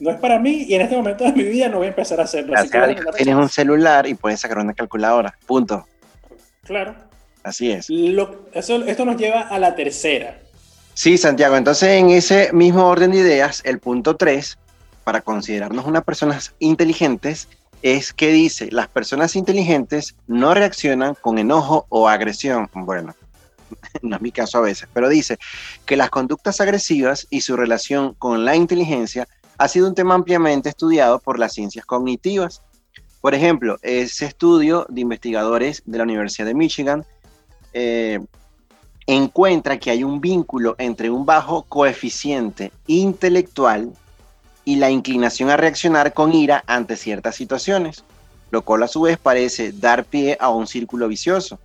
no 0.00 0.10
es 0.10 0.18
para 0.18 0.38
mí 0.38 0.64
y 0.66 0.74
en 0.74 0.80
este 0.82 0.96
momento 0.96 1.24
de 1.24 1.32
mi 1.32 1.44
vida 1.44 1.68
no 1.68 1.78
voy 1.78 1.86
a 1.86 1.90
empezar 1.90 2.20
a 2.20 2.24
hacerlo. 2.24 2.54
Así 2.56 2.70
tienes 3.16 3.34
un 3.34 3.48
celular 3.48 4.06
y 4.06 4.14
puedes 4.14 4.40
sacar 4.40 4.58
una 4.58 4.72
calculadora, 4.72 5.36
punto. 5.46 5.86
Claro. 6.64 6.94
Así 7.42 7.70
es. 7.70 7.88
eso, 8.52 8.84
esto 8.84 9.04
nos 9.04 9.16
lleva 9.16 9.42
a 9.42 9.58
la 9.58 9.74
tercera. 9.74 10.38
Sí, 10.94 11.16
Santiago, 11.16 11.56
entonces 11.56 11.90
en 11.90 12.10
ese 12.10 12.52
mismo 12.52 12.86
orden 12.86 13.12
de 13.12 13.18
ideas, 13.18 13.62
el 13.64 13.78
punto 13.78 14.16
3, 14.16 14.58
para 15.04 15.22
considerarnos 15.22 15.86
unas 15.86 16.04
personas 16.04 16.54
inteligentes, 16.58 17.48
es 17.82 18.12
que 18.12 18.30
dice, 18.30 18.68
las 18.70 18.88
personas 18.88 19.36
inteligentes 19.36 20.14
no 20.26 20.52
reaccionan 20.52 21.14
con 21.14 21.38
enojo 21.38 21.86
o 21.88 22.08
agresión. 22.08 22.68
Bueno, 22.74 23.14
no 24.02 24.16
es 24.16 24.22
mi 24.22 24.32
caso 24.32 24.58
a 24.58 24.62
veces, 24.62 24.88
pero 24.92 25.08
dice 25.08 25.38
que 25.86 25.96
las 25.96 26.10
conductas 26.10 26.60
agresivas 26.60 27.26
y 27.30 27.40
su 27.40 27.56
relación 27.56 28.14
con 28.14 28.44
la 28.44 28.56
inteligencia 28.56 29.26
ha 29.60 29.68
sido 29.68 29.86
un 29.86 29.94
tema 29.94 30.14
ampliamente 30.14 30.70
estudiado 30.70 31.18
por 31.18 31.38
las 31.38 31.52
ciencias 31.52 31.84
cognitivas. 31.84 32.62
Por 33.20 33.34
ejemplo, 33.34 33.76
ese 33.82 34.24
estudio 34.24 34.86
de 34.88 35.02
investigadores 35.02 35.82
de 35.84 35.98
la 35.98 36.04
Universidad 36.04 36.46
de 36.46 36.54
Michigan 36.54 37.04
eh, 37.74 38.20
encuentra 39.06 39.78
que 39.78 39.90
hay 39.90 40.02
un 40.02 40.18
vínculo 40.18 40.76
entre 40.78 41.10
un 41.10 41.26
bajo 41.26 41.64
coeficiente 41.64 42.72
intelectual 42.86 43.92
y 44.64 44.76
la 44.76 44.88
inclinación 44.88 45.50
a 45.50 45.58
reaccionar 45.58 46.14
con 46.14 46.32
ira 46.32 46.64
ante 46.66 46.96
ciertas 46.96 47.34
situaciones, 47.34 48.02
lo 48.50 48.62
cual 48.62 48.84
a 48.84 48.88
su 48.88 49.02
vez 49.02 49.18
parece 49.18 49.72
dar 49.72 50.06
pie 50.06 50.38
a 50.40 50.48
un 50.48 50.66
círculo 50.66 51.06
vicioso. 51.06 51.58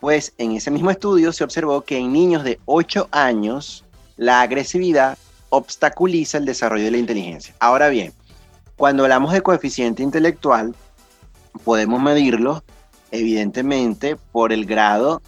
Pues 0.00 0.32
en 0.36 0.50
ese 0.50 0.72
mismo 0.72 0.90
estudio 0.90 1.32
se 1.32 1.44
observó 1.44 1.82
que 1.82 1.96
en 1.96 2.12
niños 2.12 2.42
de 2.42 2.58
8 2.64 3.06
años 3.12 3.84
la 4.16 4.40
agresividad 4.40 5.16
obstaculiza 5.56 6.38
el 6.38 6.44
desarrollo 6.44 6.84
de 6.84 6.90
la 6.90 6.98
inteligencia. 6.98 7.54
Ahora 7.60 7.88
bien, 7.88 8.12
cuando 8.76 9.04
hablamos 9.04 9.32
de 9.32 9.42
coeficiente 9.42 10.02
intelectual, 10.02 10.74
podemos 11.62 12.02
medirlo 12.02 12.64
evidentemente 13.10 14.16
por 14.32 14.52
el 14.52 14.66
grado 14.66 15.22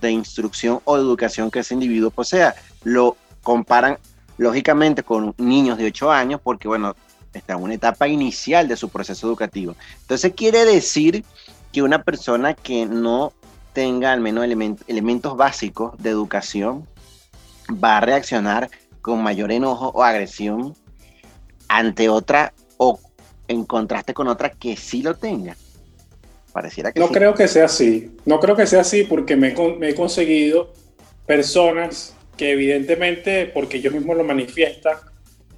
de 0.00 0.12
instrucción 0.12 0.80
o 0.84 0.96
educación 0.96 1.50
que 1.50 1.60
ese 1.60 1.74
individuo 1.74 2.10
posea. 2.10 2.54
Lo 2.84 3.16
comparan 3.42 3.98
lógicamente 4.38 5.02
con 5.02 5.34
niños 5.38 5.78
de 5.78 5.86
8 5.86 6.12
años 6.12 6.40
porque, 6.42 6.68
bueno, 6.68 6.94
está 7.32 7.54
en 7.54 7.62
una 7.62 7.74
etapa 7.74 8.06
inicial 8.06 8.68
de 8.68 8.76
su 8.76 8.88
proceso 8.88 9.26
educativo. 9.26 9.74
Entonces 10.02 10.32
quiere 10.36 10.64
decir 10.64 11.24
que 11.72 11.82
una 11.82 12.02
persona 12.02 12.54
que 12.54 12.86
no 12.86 13.32
tenga 13.72 14.12
al 14.12 14.20
menos 14.20 14.44
elementos 14.86 15.36
básicos 15.36 15.96
de 15.98 16.10
educación 16.10 16.86
va 17.72 17.96
a 17.96 18.00
reaccionar 18.00 18.70
con 19.02 19.22
mayor 19.22 19.52
enojo 19.52 19.88
o 19.88 20.02
agresión 20.02 20.74
ante 21.68 22.08
otra 22.08 22.54
o 22.78 22.98
en 23.48 23.64
contraste 23.64 24.14
con 24.14 24.28
otra 24.28 24.50
que 24.50 24.76
sí 24.76 25.02
lo 25.02 25.16
tenga. 25.16 25.56
Pareciera 26.52 26.92
que 26.92 27.00
no 27.00 27.08
creo 27.08 27.34
que 27.34 27.48
sea 27.48 27.64
así. 27.64 28.16
No 28.24 28.38
creo 28.38 28.56
que 28.56 28.66
sea 28.66 28.82
así 28.82 29.04
porque 29.04 29.36
me, 29.36 29.54
he 29.88 29.94
conseguido 29.94 30.72
personas 31.26 32.14
que 32.36 32.52
evidentemente, 32.52 33.46
porque 33.46 33.78
ellos 33.78 33.92
mismos 33.92 34.16
lo 34.16 34.24
manifiestan, 34.24 34.96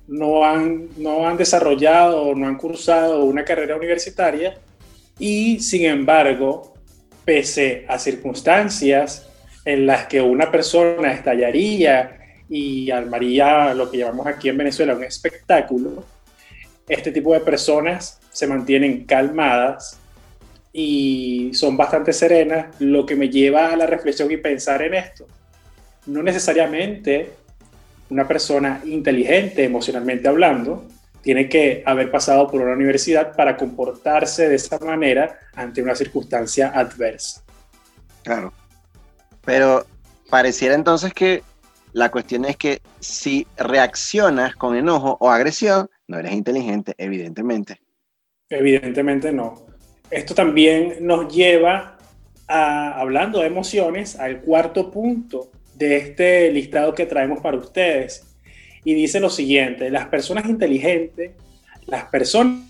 no 0.06 0.44
han, 0.44 0.88
no 0.96 1.26
han 1.26 1.36
desarrollado 1.36 2.22
o 2.22 2.34
no 2.34 2.46
han 2.46 2.56
cursado 2.56 3.24
una 3.24 3.44
carrera 3.44 3.76
universitaria 3.76 4.58
y 5.18 5.60
sin 5.60 5.84
embargo, 5.86 6.74
pese 7.24 7.84
a 7.88 7.98
circunstancias 7.98 9.28
en 9.64 9.86
las 9.86 10.06
que 10.06 10.20
una 10.20 10.50
persona 10.50 11.12
estallaría 11.12 12.23
y 12.48 12.90
armaría 12.90 13.74
lo 13.74 13.90
que 13.90 13.98
llamamos 13.98 14.26
aquí 14.26 14.48
en 14.48 14.58
Venezuela 14.58 14.94
un 14.94 15.04
espectáculo, 15.04 16.04
este 16.88 17.12
tipo 17.12 17.32
de 17.32 17.40
personas 17.40 18.20
se 18.30 18.46
mantienen 18.46 19.04
calmadas 19.04 19.98
y 20.72 21.52
son 21.54 21.76
bastante 21.76 22.12
serenas, 22.12 22.74
lo 22.80 23.06
que 23.06 23.16
me 23.16 23.28
lleva 23.28 23.72
a 23.72 23.76
la 23.76 23.86
reflexión 23.86 24.30
y 24.30 24.36
pensar 24.36 24.82
en 24.82 24.94
esto. 24.94 25.26
No 26.06 26.22
necesariamente 26.22 27.30
una 28.10 28.28
persona 28.28 28.82
inteligente 28.84 29.64
emocionalmente 29.64 30.28
hablando 30.28 30.84
tiene 31.22 31.48
que 31.48 31.82
haber 31.86 32.10
pasado 32.10 32.50
por 32.50 32.60
una 32.60 32.74
universidad 32.74 33.34
para 33.34 33.56
comportarse 33.56 34.48
de 34.48 34.56
esa 34.56 34.78
manera 34.78 35.38
ante 35.54 35.80
una 35.80 35.94
circunstancia 35.94 36.68
adversa. 36.68 37.42
Claro. 38.22 38.52
Pero 39.44 39.86
pareciera 40.28 40.74
entonces 40.74 41.14
que 41.14 41.42
la 41.94 42.10
cuestión 42.10 42.44
es 42.44 42.56
que 42.56 42.82
si 42.98 43.46
reaccionas 43.56 44.56
con 44.56 44.76
enojo 44.76 45.16
o 45.20 45.30
agresión, 45.30 45.88
no 46.08 46.18
eres 46.18 46.32
inteligente, 46.32 46.92
evidentemente. 46.98 47.80
Evidentemente 48.50 49.32
no. 49.32 49.64
Esto 50.10 50.34
también 50.34 50.96
nos 51.00 51.32
lleva 51.32 51.96
a, 52.48 53.00
hablando 53.00 53.40
de 53.40 53.46
emociones, 53.46 54.18
al 54.18 54.40
cuarto 54.40 54.90
punto 54.90 55.52
de 55.76 55.96
este 55.96 56.50
listado 56.50 56.94
que 56.94 57.06
traemos 57.06 57.40
para 57.40 57.56
ustedes. 57.56 58.26
Y 58.84 58.94
dice 58.94 59.20
lo 59.20 59.30
siguiente, 59.30 59.88
las 59.88 60.08
personas 60.08 60.46
inteligentes, 60.46 61.30
las 61.86 62.06
personas 62.06 62.64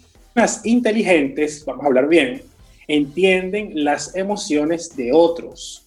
inteligentes, 0.65 1.65
vamos 1.65 1.85
a 1.85 1.87
hablar 1.87 2.09
bien, 2.09 2.43
entienden 2.87 3.85
las 3.85 4.15
emociones 4.17 4.95
de 4.95 5.13
otros 5.13 5.84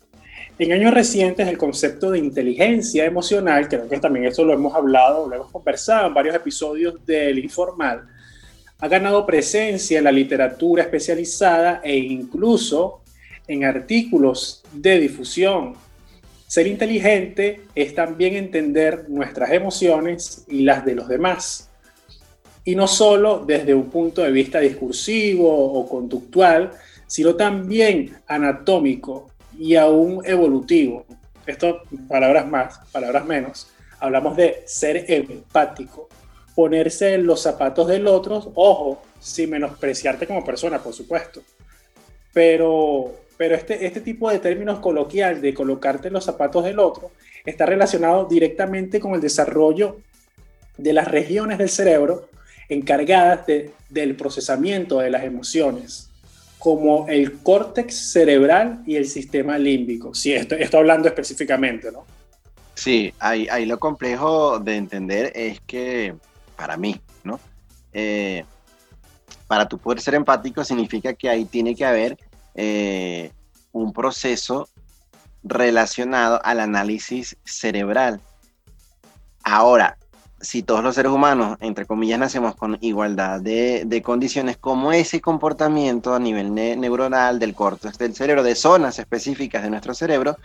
en 0.59 0.71
años 0.71 0.93
recientes, 0.93 1.47
el 1.47 1.57
concepto 1.57 2.11
de 2.11 2.19
inteligencia 2.19 3.05
emocional, 3.05 3.67
creo 3.67 3.87
que 3.87 3.99
también 3.99 4.25
eso 4.25 4.43
lo 4.43 4.53
hemos 4.53 4.73
hablado, 4.73 5.27
lo 5.27 5.35
hemos 5.35 5.51
conversado 5.51 6.07
en 6.07 6.13
varios 6.15 6.35
episodios 6.35 7.05
del 7.05 7.37
Informal, 7.37 8.07
ha 8.79 8.87
ganado 8.87 9.25
presencia 9.25 9.99
en 9.99 10.03
la 10.03 10.11
literatura 10.11 10.83
especializada 10.83 11.81
e 11.83 11.95
incluso 11.97 13.01
en 13.47 13.65
artículos 13.65 14.63
de 14.71 14.99
difusión. 14.99 15.75
Ser 16.47 16.65
inteligente 16.67 17.61
es 17.75 17.93
también 17.93 18.35
entender 18.35 19.09
nuestras 19.09 19.51
emociones 19.51 20.45
y 20.47 20.61
las 20.61 20.85
de 20.85 20.95
los 20.95 21.07
demás. 21.07 21.69
Y 22.63 22.75
no 22.75 22.87
solo 22.87 23.43
desde 23.45 23.73
un 23.73 23.89
punto 23.89 24.21
de 24.23 24.31
vista 24.31 24.59
discursivo 24.59 25.49
o 25.49 25.87
conductual, 25.87 26.71
sino 27.05 27.35
también 27.35 28.17
anatómico 28.27 29.29
y 29.57 29.75
aún 29.75 30.21
evolutivo. 30.25 31.05
Esto, 31.45 31.81
palabras 32.07 32.47
más, 32.47 32.79
palabras 32.91 33.25
menos. 33.25 33.71
Hablamos 33.99 34.35
de 34.37 34.63
ser 34.65 35.05
empático, 35.11 36.09
ponerse 36.55 37.13
en 37.13 37.25
los 37.25 37.41
zapatos 37.41 37.87
del 37.87 38.07
otro, 38.07 38.51
ojo, 38.55 39.01
sin 39.19 39.49
menospreciarte 39.49 40.27
como 40.27 40.43
persona, 40.43 40.79
por 40.79 40.93
supuesto. 40.93 41.41
Pero, 42.33 43.13
pero 43.37 43.55
este, 43.55 43.85
este 43.85 44.01
tipo 44.01 44.29
de 44.29 44.39
términos 44.39 44.79
coloquial 44.79 45.41
de 45.41 45.53
colocarte 45.53 46.07
en 46.09 46.13
los 46.13 46.25
zapatos 46.25 46.63
del 46.63 46.79
otro 46.79 47.11
está 47.45 47.65
relacionado 47.65 48.25
directamente 48.25 48.99
con 48.99 49.13
el 49.15 49.21
desarrollo 49.21 49.97
de 50.77 50.93
las 50.93 51.07
regiones 51.07 51.57
del 51.57 51.69
cerebro 51.69 52.27
encargadas 52.69 53.45
del 53.89 54.15
procesamiento 54.15 54.99
de 54.99 55.09
las 55.09 55.23
emociones, 55.23 56.06
como 56.57 57.07
el 57.07 57.39
córtex 57.39 58.11
cerebral 58.11 58.83
y 58.85 58.95
el 58.95 59.07
sistema 59.07 59.57
límbico. 59.57 60.13
Sí, 60.13 60.33
esto, 60.33 60.55
esto 60.55 60.77
hablando 60.77 61.07
específicamente, 61.07 61.91
¿no? 61.91 62.05
Sí, 62.73 63.13
ahí, 63.19 63.47
ahí 63.49 63.65
lo 63.65 63.79
complejo 63.79 64.59
de 64.59 64.75
entender 64.75 65.31
es 65.35 65.59
que, 65.61 66.15
para 66.55 66.77
mí, 66.77 66.99
¿no? 67.23 67.39
Eh, 67.93 68.43
para 69.47 69.67
tu 69.67 69.77
poder 69.77 70.01
ser 70.01 70.15
empático 70.15 70.63
significa 70.63 71.13
que 71.13 71.29
ahí 71.29 71.45
tiene 71.45 71.73
que 71.73 71.85
haber 71.85 72.17
eh, 72.53 73.31
un 73.71 73.93
proceso 73.93 74.67
relacionado 75.43 76.39
al 76.43 76.59
análisis 76.59 77.37
cerebral. 77.45 78.19
Ahora, 79.43 79.97
si 80.47 80.63
todos 80.63 80.81
los 80.81 80.95
seres 80.95 81.11
humanos, 81.11 81.57
entre 81.59 81.85
comillas, 81.85 82.17
nacemos 82.17 82.55
con 82.55 82.77
igualdad 82.79 83.41
de, 83.41 84.01
condiciones, 84.01 84.55
como 84.55 84.93
ese 84.93 85.19
comportamiento 85.19 86.15
a 86.15 86.19
nivel 86.19 86.55
neuronal 86.55 87.37
del 87.37 87.53
córtex 87.53 87.97
del 87.97 88.15
cerebro, 88.15 88.43
de 88.43 88.55
zonas 88.55 88.97
específicas 88.97 89.61
de 89.61 89.69
nuestro 89.69 89.93
cerebro, 89.93 90.37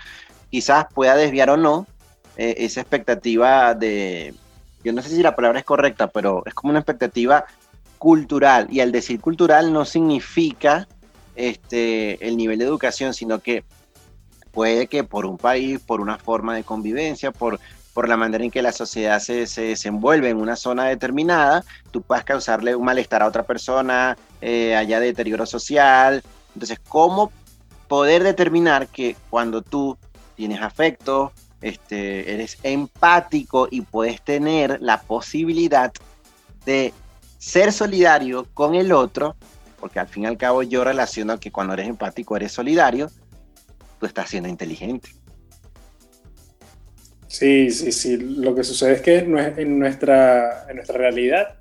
quizás 0.51 0.87
pueda 0.93 1.15
desviar 1.15 1.51
o 1.51 1.57
no 1.57 1.87
eh, 2.37 2.57
esa 2.59 2.81
expectativa 2.81 3.75
de, 3.75 4.35
yo 4.83 4.93
no 4.93 5.03
sé 5.03 5.11
si 5.11 5.23
la 5.23 5.37
palabra 5.37 5.61
es 5.61 5.65
correcta, 5.65 6.09
pero 6.09 6.43
es 6.47 6.53
como 6.53 6.71
una 6.71 6.81
expectativa 6.81 7.45
cultural. 7.99 8.67
Y 8.73 8.81
al 8.81 8.91
decir 8.91 9.21
cultural 9.21 9.73
no 9.73 9.85
significa 9.85 10.88
este, 11.37 12.27
el 12.27 12.37
nivel 12.37 12.59
de 12.59 12.65
educación, 12.65 13.15
sino 13.15 13.38
que 13.38 13.62
puede 14.51 14.88
que 14.88 15.05
por 15.05 15.27
un 15.27 15.38
país, 15.38 15.79
por 15.79 16.01
una 16.01 16.19
forma 16.19 16.57
de 16.57 16.65
convivencia, 16.65 17.31
por 17.31 17.61
por 17.92 18.09
la 18.09 18.16
manera 18.16 18.44
en 18.44 18.50
que 18.50 18.62
la 18.62 18.72
sociedad 18.72 19.20
se, 19.20 19.46
se, 19.46 19.62
desenvuelve 19.62 20.31
en 20.31 20.38
una 20.38 20.57
zona 20.57 20.85
determinada, 20.85 21.64
tú 21.90 22.02
puedes 22.02 22.24
causarle 22.24 22.74
un 22.74 22.85
malestar 22.85 23.22
a 23.22 23.26
otra 23.26 23.42
persona, 23.42 24.16
eh, 24.40 24.74
haya 24.74 24.98
deterioro 24.98 25.46
social. 25.46 26.22
Entonces, 26.55 26.81
¿cómo 26.88 27.31
poder 27.88 28.22
determinar 28.22 28.88
que 28.88 29.16
cuando 29.28 29.61
tú 29.61 29.98
tienes 30.35 30.62
afecto, 30.62 31.33
este, 31.61 32.33
eres 32.33 32.59
empático 32.62 33.68
y 33.70 33.83
puedes 33.83 34.22
tener 34.22 34.78
la 34.81 35.00
posibilidad 35.02 35.92
de 36.64 36.92
ser 37.38 37.72
solidario 37.72 38.46
con 38.55 38.74
el 38.74 38.92
otro, 38.92 39.37
porque 39.78 40.00
al 40.00 40.09
fin 40.09 40.24
y 40.24 40.26
al 40.26 40.37
cabo 40.37 40.62
yo 40.62 40.85
relaciono 40.85 41.38
que 41.38 41.52
cuando 41.52 41.74
eres 41.74 41.88
empático 41.88 42.37
eres 42.37 42.52
solidario, 42.52 43.11
tú 44.00 44.07
estás 44.07 44.31
siendo 44.31 44.48
inteligente. 44.48 45.11
Sí, 47.33 47.71
sí, 47.71 47.92
sí. 47.92 48.18
Lo 48.18 48.55
que 48.55 48.62
sucede 48.62 48.92
es 48.92 49.01
que 49.01 49.16
en 49.16 49.79
nuestra, 49.79 50.66
en 50.68 50.77
nuestra 50.77 50.99
realidad, 50.99 51.55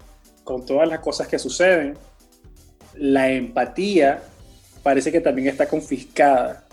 con 0.44 0.66
todas 0.66 0.86
las 0.86 1.00
cosas 1.00 1.30
que 1.30 1.40
suceden, 1.40 1.98
la 2.98 3.32
empatía 3.32 4.22
parece 4.84 5.14
que 5.14 5.22
también 5.22 5.48
está 5.48 5.68
confiscada 5.68 6.66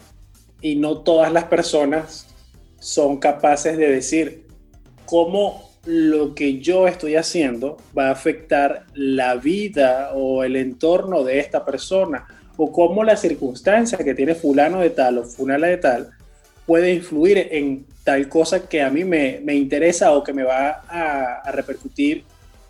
y 0.61 0.75
no 0.75 0.99
todas 0.99 1.33
las 1.33 1.45
personas 1.45 2.27
son 2.81 3.19
capaces 3.19 3.79
de 3.79 3.89
decir 3.89 4.49
cómo 5.07 5.71
lo 5.85 6.35
que 6.35 6.59
yo 6.59 6.89
estoy 6.89 7.15
haciendo 7.15 7.77
va 7.97 8.09
a 8.09 8.13
afectar 8.13 8.87
la 8.95 9.37
vida 9.37 10.11
o 10.15 10.43
el 10.43 10.57
entorno 10.57 11.23
de 11.23 11.39
esta 11.39 11.65
persona 11.65 12.27
o 12.57 12.73
cómo 12.73 13.05
la 13.05 13.17
circunstancia 13.17 13.97
que 13.99 14.17
tiene 14.17 14.35
fulano 14.35 14.81
de 14.81 14.91
tal 14.91 15.19
o 15.19 15.25
fulana 15.25 15.69
de 15.69 15.77
tal 15.77 16.18
puede 16.69 16.93
influir 16.93 17.49
en 17.51 17.87
tal 18.05 18.29
cosa 18.29 18.69
que 18.69 18.83
a 18.83 18.91
mí 18.91 19.03
me, 19.03 19.41
me 19.43 19.55
interesa 19.55 20.13
o 20.13 20.23
que 20.23 20.35
me 20.35 20.43
va 20.43 20.83
a, 20.87 21.51
repercutir 21.51 22.25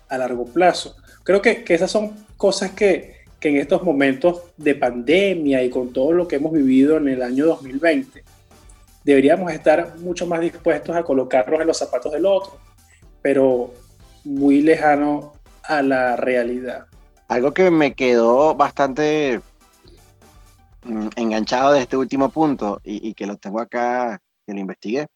a 0.07 0.17
largo 0.17 0.45
plazo. 0.45 0.95
Creo 1.21 1.41
que, 1.41 1.65
que 1.65 1.73
esas 1.73 1.91
son 1.91 2.25
cosas 2.37 2.71
que, 2.71 3.25
que, 3.41 3.49
en 3.49 3.57
estos 3.57 3.83
momentos 3.83 4.43
de 4.55 4.73
pandemia 4.75 5.61
y 5.65 5.69
con 5.69 5.91
todo 5.91 6.13
lo 6.13 6.29
que 6.29 6.37
hemos 6.37 6.53
vivido 6.53 6.95
en 6.95 7.09
el 7.09 7.21
año 7.21 7.45
2020, 7.47 8.23
deberíamos 9.03 9.51
estar 9.51 9.97
mucho 9.97 10.25
más 10.25 10.39
dispuestos 10.39 10.95
a 10.95 11.03
colocarnos 11.03 11.59
en 11.59 11.67
los 11.67 11.77
zapatos 11.77 12.13
del 12.13 12.25
otro, 12.25 12.57
pero 13.21 13.73
muy 14.23 14.61
lejano 14.61 15.33
a 15.61 15.81
la 15.81 16.15
realidad. 16.15 16.85
Algo 17.27 17.53
que 17.53 17.69
me 17.69 17.95
quedó 17.95 18.55
bastante 18.55 19.41
enganchado 21.15 21.73
de 21.73 21.81
este 21.81 21.97
último 21.97 22.29
punto 22.29 22.81
y, 22.83 23.09
y 23.09 23.13
que 23.13 23.25
lo 23.25 23.37
tengo 23.37 23.59
acá, 23.59 24.21
que 24.45 24.53
lo 24.53 24.59
investigué, 24.59 25.07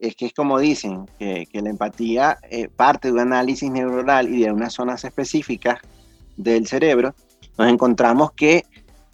es 0.00 0.16
que 0.16 0.26
es 0.26 0.34
como 0.34 0.58
dicen, 0.58 1.06
que, 1.18 1.46
la 1.52 1.70
empatía 1.70 2.38
eh, 2.50 2.68
parte 2.68 3.08
de 3.08 3.14
un 3.14 3.20
análisis 3.20 3.70
neuronal 3.70 4.34
y 4.34 4.42
de 4.42 4.50
unas 4.50 4.72
zonas 4.72 5.04
específicas 5.04 5.80
del 6.36 6.66
cerebro, 6.66 7.14
nos 7.58 7.68
encontramos 7.68 8.32
que 8.32 8.64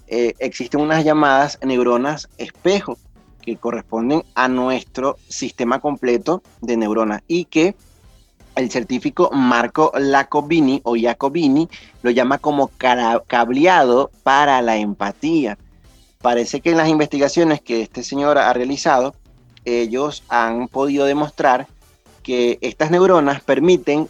eh, 0.07 0.35
existen 0.39 0.81
unas 0.81 1.05
llamadas 1.05 1.59
neuronas 1.65 2.29
espejo 2.39 2.97
que 3.43 3.57
corresponden 3.57 4.23
a 4.35 4.49
nuestro 4.49 5.17
sistema 5.29 5.81
completo 5.81 6.43
de 6.61 6.77
neuronas 6.77 7.23
y 7.27 7.47
que 7.47 7.75
el 8.57 8.71
científico 8.71 9.31
Marco 9.33 9.93
Lacobini 9.97 10.81
o 10.83 10.97
Jacobini 11.01 11.69
lo 12.03 12.11
llama 12.11 12.39
como 12.39 12.71
cableado 13.27 14.11
para 14.23 14.61
la 14.63 14.77
empatía. 14.77 15.59
Parece 16.21 16.61
que 16.61 16.71
en 16.71 16.79
las 16.79 16.89
investigaciones 16.89 17.61
que 17.61 17.83
este 17.83 18.03
señor 18.03 18.39
ha 18.39 18.53
realizado, 18.53 19.15
ellos 19.65 20.25
han 20.29 20.69
podido 20.69 21.05
demostrar 21.05 21.69
que 22.23 22.59
estas 22.63 22.91
neuronas 22.91 23.43
permiten, 23.43 24.09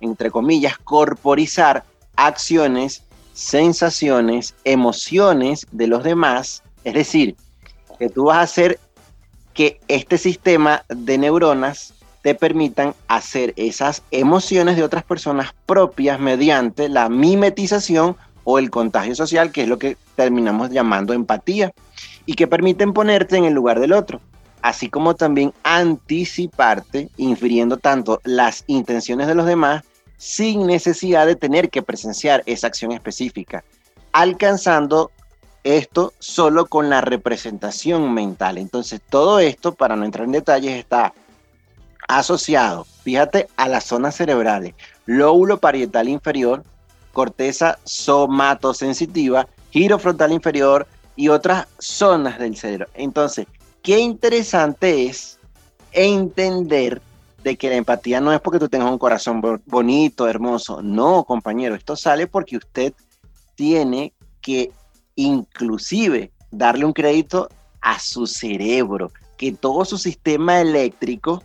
entre 0.00 0.30
comillas, 0.30 0.78
corporizar 0.78 1.84
acciones, 2.16 3.04
sensaciones, 3.34 4.54
emociones 4.64 5.66
de 5.70 5.86
los 5.86 6.02
demás. 6.02 6.62
Es 6.82 6.94
decir, 6.94 7.36
que 7.98 8.08
tú 8.08 8.24
vas 8.24 8.38
a 8.38 8.42
hacer 8.42 8.80
que 9.54 9.80
este 9.88 10.18
sistema 10.18 10.84
de 10.88 11.18
neuronas 11.18 11.94
te 12.26 12.34
permitan 12.34 12.92
hacer 13.06 13.54
esas 13.54 14.02
emociones 14.10 14.74
de 14.74 14.82
otras 14.82 15.04
personas 15.04 15.54
propias 15.64 16.18
mediante 16.18 16.88
la 16.88 17.08
mimetización 17.08 18.16
o 18.42 18.58
el 18.58 18.68
contagio 18.68 19.14
social, 19.14 19.52
que 19.52 19.62
es 19.62 19.68
lo 19.68 19.78
que 19.78 19.96
terminamos 20.16 20.70
llamando 20.70 21.12
empatía, 21.12 21.70
y 22.24 22.34
que 22.34 22.48
permiten 22.48 22.92
ponerte 22.92 23.36
en 23.36 23.44
el 23.44 23.54
lugar 23.54 23.78
del 23.78 23.92
otro 23.92 24.20
así 24.60 24.88
como 24.88 25.14
también 25.14 25.54
anticiparte, 25.62 27.10
infiriendo 27.16 27.76
tanto 27.76 28.20
las 28.24 28.64
intenciones 28.66 29.28
de 29.28 29.36
los 29.36 29.46
demás 29.46 29.84
sin 30.16 30.66
necesidad 30.66 31.28
de 31.28 31.36
tener 31.36 31.70
que 31.70 31.82
presenciar 31.82 32.42
esa 32.46 32.66
acción 32.66 32.90
específica, 32.90 33.62
alcanzando 34.10 35.12
esto 35.62 36.12
solo 36.18 36.66
con 36.66 36.90
la 36.90 37.02
representación 37.02 38.12
mental. 38.12 38.58
Entonces, 38.58 39.00
todo 39.08 39.38
esto, 39.38 39.76
para 39.76 39.94
no 39.94 40.04
entrar 40.04 40.24
en 40.24 40.32
detalles, 40.32 40.76
está 40.76 41.12
asociado, 42.08 42.84
fíjate, 43.02 43.48
a 43.56 43.68
las 43.68 43.84
zonas 43.84 44.16
cerebrales, 44.16 44.74
lóbulo 45.06 45.58
parietal 45.58 46.08
inferior, 46.08 46.64
corteza 47.12 47.78
somatosensitiva, 47.84 49.48
giro 49.70 49.98
frontal 49.98 50.32
inferior 50.32 50.86
y 51.16 51.28
otras 51.28 51.66
zonas 51.78 52.38
del 52.38 52.56
cerebro. 52.56 52.88
Entonces, 52.94 53.46
qué 53.82 53.98
interesante 53.98 55.06
es 55.06 55.38
entender 55.92 57.00
de 57.42 57.56
que 57.56 57.70
la 57.70 57.76
empatía 57.76 58.20
no 58.20 58.32
es 58.32 58.40
porque 58.40 58.58
tú 58.58 58.68
tengas 58.68 58.90
un 58.90 58.98
corazón 58.98 59.40
bonito, 59.66 60.28
hermoso. 60.28 60.82
No, 60.82 61.24
compañero, 61.24 61.74
esto 61.74 61.96
sale 61.96 62.26
porque 62.26 62.56
usted 62.56 62.92
tiene 63.54 64.12
que 64.40 64.72
inclusive 65.14 66.32
darle 66.50 66.84
un 66.84 66.92
crédito 66.92 67.48
a 67.80 67.98
su 67.98 68.26
cerebro, 68.26 69.12
que 69.36 69.52
todo 69.52 69.84
su 69.84 69.96
sistema 69.96 70.60
eléctrico, 70.60 71.42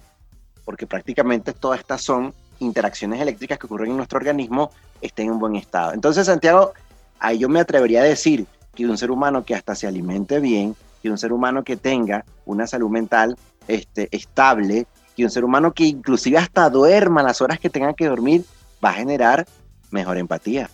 porque 0.66 0.88
prácticamente 0.88 1.54
todas 1.54 1.80
estas 1.80 2.02
son 2.02 2.34
interacciones 2.60 3.20
eléctricas 3.20 3.58
que 3.58 3.66
ocurren 3.66 3.92
en 3.92 3.98
nuestro 3.98 4.18
organismo, 4.18 4.72
estén 5.02 5.28
en 5.28 5.34
un 5.34 5.40
buen 5.40 5.56
estado. 5.56 5.94
Entonces, 5.94 6.26
Santiago, 6.26 6.74
ahí 7.20 7.40
yo 7.40 7.50
me 7.50 7.60
atrevería 7.60 8.02
a 8.02 8.06
decir 8.06 8.46
que 8.76 8.86
un 8.86 8.98
ser 8.98 9.12
humano 9.12 9.44
que 9.44 9.56
hasta 9.56 9.76
se 9.76 9.88
alimente 9.88 10.40
bien, 10.40 10.76
que 11.02 11.10
un 11.10 11.18
ser 11.18 11.34
humano 11.34 11.64
que 11.64 11.78
tenga 11.78 12.24
una 12.46 12.68
salud 12.68 12.90
mental 12.90 13.36
este, 13.68 14.08
estable, 14.12 14.86
que 15.16 15.24
un 15.24 15.32
ser 15.32 15.44
humano 15.44 15.74
que 15.74 15.86
inclusive 15.86 16.38
hasta 16.38 16.70
duerma 16.70 17.24
las 17.24 17.42
horas 17.42 17.60
que 17.60 17.70
tenga 17.70 17.94
que 17.94 18.08
dormir, 18.08 18.46
va 18.84 18.90
a 18.90 18.94
generar 18.94 19.46
mejor 19.90 20.18
empatía. 20.18 20.70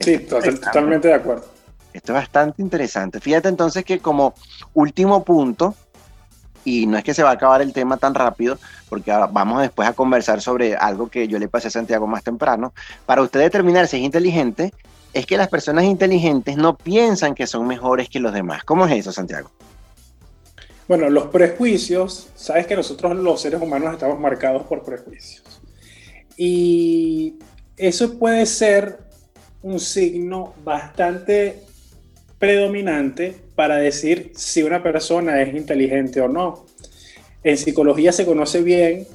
Sí, 0.00 0.18
totalmente 0.18 1.08
de 1.08 1.14
acuerdo. 1.14 1.46
Esto 1.92 2.12
es 2.12 2.18
bastante 2.18 2.60
interesante. 2.60 3.20
Fíjate 3.20 3.48
entonces 3.48 3.84
que 3.84 4.00
como 4.00 4.34
último 4.74 5.24
punto, 5.24 5.74
y 6.64 6.86
no 6.86 6.96
es 6.96 7.04
que 7.04 7.14
se 7.14 7.22
va 7.22 7.30
a 7.30 7.34
acabar 7.34 7.62
el 7.62 7.72
tema 7.72 7.96
tan 7.96 8.14
rápido, 8.14 8.58
porque 8.88 9.12
vamos 9.30 9.62
después 9.62 9.88
a 9.88 9.92
conversar 9.92 10.40
sobre 10.40 10.76
algo 10.76 11.08
que 11.08 11.28
yo 11.28 11.38
le 11.38 11.48
pasé 11.48 11.68
a 11.68 11.70
Santiago 11.70 12.06
más 12.06 12.24
temprano, 12.24 12.72
para 13.06 13.22
usted 13.22 13.40
determinar 13.40 13.86
si 13.86 13.98
es 13.98 14.02
inteligente, 14.02 14.72
es 15.12 15.26
que 15.26 15.36
las 15.36 15.48
personas 15.48 15.84
inteligentes 15.84 16.56
no 16.56 16.76
piensan 16.76 17.34
que 17.34 17.46
son 17.46 17.66
mejores 17.66 18.08
que 18.08 18.18
los 18.18 18.32
demás. 18.32 18.64
¿Cómo 18.64 18.86
es 18.86 18.92
eso, 18.92 19.12
Santiago? 19.12 19.50
Bueno, 20.88 21.08
los 21.08 21.26
prejuicios, 21.26 22.28
sabes 22.34 22.66
que 22.66 22.76
nosotros 22.76 23.16
los 23.16 23.40
seres 23.40 23.62
humanos 23.62 23.94
estamos 23.94 24.18
marcados 24.18 24.64
por 24.64 24.82
prejuicios. 24.82 25.42
Y 26.36 27.38
eso 27.76 28.18
puede 28.18 28.44
ser 28.44 28.98
un 29.62 29.80
signo 29.80 30.52
bastante 30.62 31.62
predominante 32.38 33.43
para 33.54 33.76
decir 33.76 34.32
si 34.34 34.62
una 34.62 34.82
persona 34.82 35.40
es 35.42 35.54
inteligente 35.54 36.20
o 36.20 36.28
no. 36.28 36.66
En 37.42 37.56
psicología 37.56 38.12
se 38.12 38.24
conoce 38.24 38.62
bien 38.62 39.06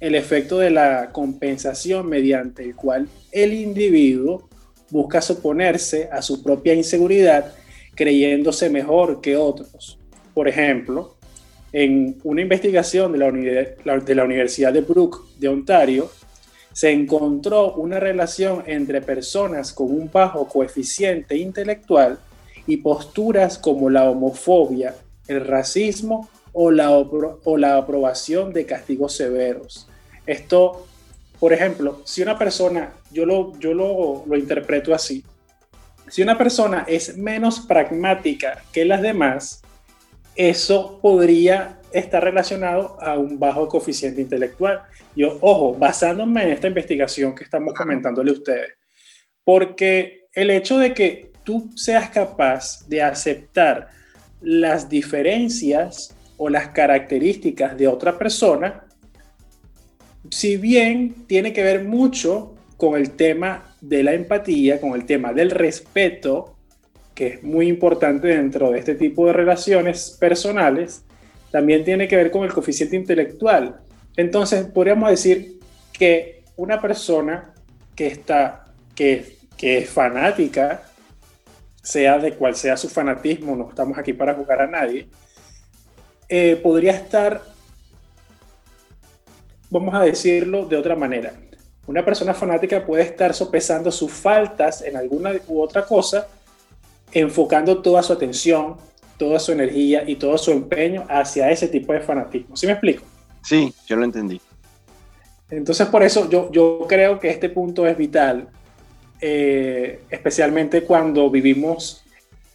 el 0.00 0.14
efecto 0.14 0.58
de 0.58 0.70
la 0.70 1.10
compensación 1.12 2.08
mediante 2.08 2.64
el 2.64 2.74
cual 2.74 3.08
el 3.32 3.52
individuo 3.52 4.48
busca 4.90 5.20
suponerse 5.20 6.08
a 6.12 6.22
su 6.22 6.42
propia 6.42 6.74
inseguridad 6.74 7.52
creyéndose 7.94 8.70
mejor 8.70 9.20
que 9.20 9.36
otros. 9.36 9.98
Por 10.34 10.48
ejemplo, 10.48 11.16
en 11.72 12.18
una 12.22 12.40
investigación 12.40 13.12
de 13.12 13.18
la, 13.18 14.24
Universidad 14.24 14.72
de 14.72 14.80
Brook 14.80 15.38
de 15.38 15.48
Ontario, 15.48 16.10
se 16.72 16.90
encontró 16.90 17.74
una 17.74 17.98
relación 17.98 18.62
entre 18.66 19.00
personas 19.00 19.72
con 19.72 19.90
un 19.90 20.10
bajo 20.12 20.46
coeficiente 20.48 21.36
intelectual 21.36 22.18
y 22.66 22.78
posturas 22.78 23.58
como 23.58 23.90
la 23.90 24.08
homofobia, 24.08 24.94
el 25.28 25.46
racismo 25.46 26.28
o 26.52 26.70
la, 26.70 26.90
o 26.90 27.56
la 27.56 27.76
aprobación 27.76 28.52
de 28.52 28.66
castigos 28.66 29.14
severos. 29.14 29.88
Esto, 30.26 30.86
por 31.40 31.52
ejemplo, 31.52 32.00
si 32.04 32.22
una 32.22 32.38
persona, 32.38 32.92
yo 33.10 33.26
lo, 33.26 33.58
yo 33.58 33.74
lo, 33.74 34.24
lo 34.26 34.36
interpreto 34.36 34.94
así, 34.94 35.24
si 36.08 36.22
una 36.22 36.38
persona 36.38 36.84
es 36.86 37.16
menos 37.16 37.60
pragmática 37.60 38.62
que 38.72 38.84
las 38.84 39.02
demás, 39.02 39.62
eso 40.36 40.98
podría 41.00 41.80
estar 41.92 42.22
relacionado 42.22 42.96
a 43.00 43.16
un 43.16 43.38
bajo 43.38 43.68
coeficiente 43.68 44.20
intelectual. 44.20 44.82
Yo, 45.14 45.38
ojo, 45.40 45.74
basándome 45.74 46.42
en 46.42 46.50
esta 46.50 46.66
investigación 46.66 47.34
que 47.34 47.44
estamos 47.44 47.72
comentándole 47.74 48.30
a 48.30 48.34
ustedes, 48.34 48.72
porque 49.44 50.26
el 50.32 50.50
hecho 50.50 50.78
de 50.78 50.92
que 50.92 51.33
tú 51.44 51.70
seas 51.76 52.10
capaz 52.10 52.86
de 52.88 53.02
aceptar 53.02 53.88
las 54.40 54.88
diferencias 54.88 56.14
o 56.36 56.48
las 56.48 56.68
características 56.68 57.76
de 57.76 57.86
otra 57.86 58.18
persona, 58.18 58.84
si 60.30 60.56
bien 60.56 61.26
tiene 61.26 61.52
que 61.52 61.62
ver 61.62 61.84
mucho 61.84 62.54
con 62.76 62.96
el 62.96 63.12
tema 63.12 63.74
de 63.80 64.02
la 64.02 64.14
empatía, 64.14 64.80
con 64.80 64.94
el 64.94 65.04
tema 65.04 65.32
del 65.32 65.50
respeto, 65.50 66.56
que 67.14 67.26
es 67.28 67.42
muy 67.42 67.68
importante 67.68 68.28
dentro 68.28 68.70
de 68.70 68.80
este 68.80 68.94
tipo 68.96 69.26
de 69.26 69.32
relaciones 69.32 70.16
personales, 70.18 71.04
también 71.52 71.84
tiene 71.84 72.08
que 72.08 72.16
ver 72.16 72.30
con 72.30 72.44
el 72.44 72.52
coeficiente 72.52 72.96
intelectual. 72.96 73.76
Entonces, 74.16 74.66
podríamos 74.66 75.10
decir 75.10 75.60
que 75.92 76.42
una 76.56 76.80
persona 76.80 77.54
que 77.94 78.08
está, 78.08 78.64
que, 78.94 79.36
que 79.56 79.78
es 79.78 79.88
fanática, 79.88 80.82
sea 81.84 82.18
de 82.18 82.32
cual 82.34 82.56
sea 82.56 82.76
su 82.78 82.88
fanatismo, 82.88 83.54
no 83.54 83.68
estamos 83.68 83.98
aquí 83.98 84.14
para 84.14 84.34
jugar 84.34 84.62
a 84.62 84.66
nadie, 84.66 85.06
eh, 86.28 86.58
podría 86.62 86.92
estar, 86.92 87.42
vamos 89.68 89.94
a 89.94 90.00
decirlo 90.00 90.64
de 90.64 90.78
otra 90.78 90.96
manera, 90.96 91.34
una 91.86 92.02
persona 92.02 92.32
fanática 92.32 92.86
puede 92.86 93.02
estar 93.02 93.34
sopesando 93.34 93.92
sus 93.92 94.10
faltas 94.10 94.80
en 94.80 94.96
alguna 94.96 95.32
u 95.46 95.60
otra 95.60 95.84
cosa, 95.84 96.26
enfocando 97.12 97.82
toda 97.82 98.02
su 98.02 98.14
atención, 98.14 98.76
toda 99.18 99.38
su 99.38 99.52
energía 99.52 100.04
y 100.06 100.16
todo 100.16 100.38
su 100.38 100.52
empeño 100.52 101.04
hacia 101.10 101.50
ese 101.50 101.68
tipo 101.68 101.92
de 101.92 102.00
fanatismo. 102.00 102.56
¿Sí 102.56 102.66
me 102.66 102.72
explico? 102.72 103.04
Sí, 103.42 103.74
yo 103.86 103.96
lo 103.96 104.04
entendí. 104.04 104.40
Entonces, 105.50 105.86
por 105.88 106.02
eso 106.02 106.30
yo, 106.30 106.50
yo 106.50 106.86
creo 106.88 107.20
que 107.20 107.28
este 107.28 107.50
punto 107.50 107.86
es 107.86 107.96
vital, 107.98 108.48
eh, 109.26 110.00
especialmente 110.10 110.82
cuando 110.82 111.30
vivimos, 111.30 112.04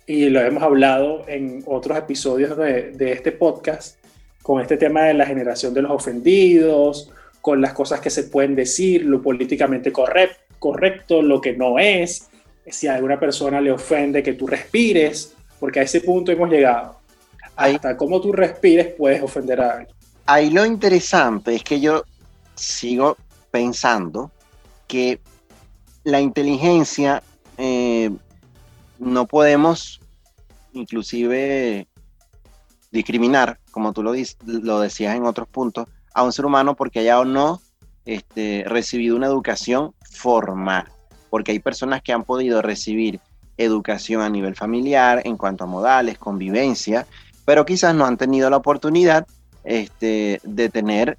y 0.06 0.30
lo 0.30 0.40
hemos 0.40 0.62
hablado 0.62 1.24
en 1.28 1.64
otros 1.66 1.98
episodios 1.98 2.56
de, 2.58 2.92
de 2.92 3.12
este 3.12 3.32
podcast, 3.32 3.98
con 4.44 4.62
este 4.62 4.78
tema 4.78 5.06
de 5.06 5.16
la 5.16 5.26
generación 5.26 5.74
de 5.74 5.82
los 5.82 5.90
ofendidos, 5.90 7.10
con 7.42 7.60
las 7.60 7.74
cosas 7.74 8.02
que 8.02 8.12
se 8.12 8.26
pueden 8.26 8.54
decir, 8.54 9.04
lo 9.04 9.20
políticamente 9.20 9.92
correcto, 9.92 10.38
correcto 10.60 11.24
lo 11.24 11.42
que 11.42 11.54
no 11.54 11.80
es, 11.80 12.30
si 12.68 12.86
a 12.86 12.94
alguna 12.94 13.20
persona 13.20 13.60
le 13.60 13.72
ofende 13.72 14.22
que 14.22 14.34
tú 14.34 14.46
respires, 14.46 15.34
porque 15.60 15.80
a 15.80 15.84
ese 15.84 16.02
punto 16.02 16.32
hemos 16.32 16.52
llegado. 16.52 17.00
Ahí, 17.56 17.74
Hasta 17.74 17.98
cómo 17.98 18.22
tú 18.22 18.32
respires 18.32 18.94
puedes 18.96 19.24
ofender 19.24 19.60
a 19.60 19.72
alguien. 19.72 19.96
Ahí 20.28 20.52
lo 20.52 20.64
interesante 20.68 21.56
es 21.56 21.64
que 21.64 21.80
yo 21.80 22.04
sigo 22.54 23.18
pensando 23.50 24.30
que 24.88 25.20
la 26.04 26.22
inteligencia 26.22 27.24
eh, 27.58 28.12
no 29.00 29.26
podemos 29.28 30.00
inclusive 30.74 31.88
discriminar, 32.92 33.60
como 33.72 33.94
tú 33.94 34.04
lo, 34.04 34.14
lo 34.46 34.80
decías 34.80 35.16
en 35.16 35.26
otros 35.26 35.48
puntos, 35.48 35.88
a 36.14 36.24
un 36.24 36.32
ser 36.32 36.46
humano 36.46 36.76
porque 36.76 37.00
haya 37.00 37.20
o 37.20 37.26
no 37.26 37.62
este, 38.06 38.64
recibido 38.66 39.16
una 39.16 39.28
educación 39.28 39.94
formal, 40.10 40.86
porque 41.30 41.52
hay 41.52 41.60
personas 41.60 42.02
que 42.02 42.14
han 42.14 42.24
podido 42.24 42.62
recibir 42.62 43.20
educación 43.58 44.22
a 44.22 44.30
nivel 44.30 44.56
familiar 44.56 45.22
en 45.26 45.38
cuanto 45.38 45.66
a 45.66 45.68
modales, 45.68 46.18
convivencia, 46.18 47.06
pero 47.46 47.66
quizás 47.66 47.94
no 47.94 48.06
han 48.06 48.18
tenido 48.18 48.50
la 48.50 48.58
oportunidad 48.58 49.28
este, 49.64 50.40
de 50.44 50.70
tener 50.70 51.18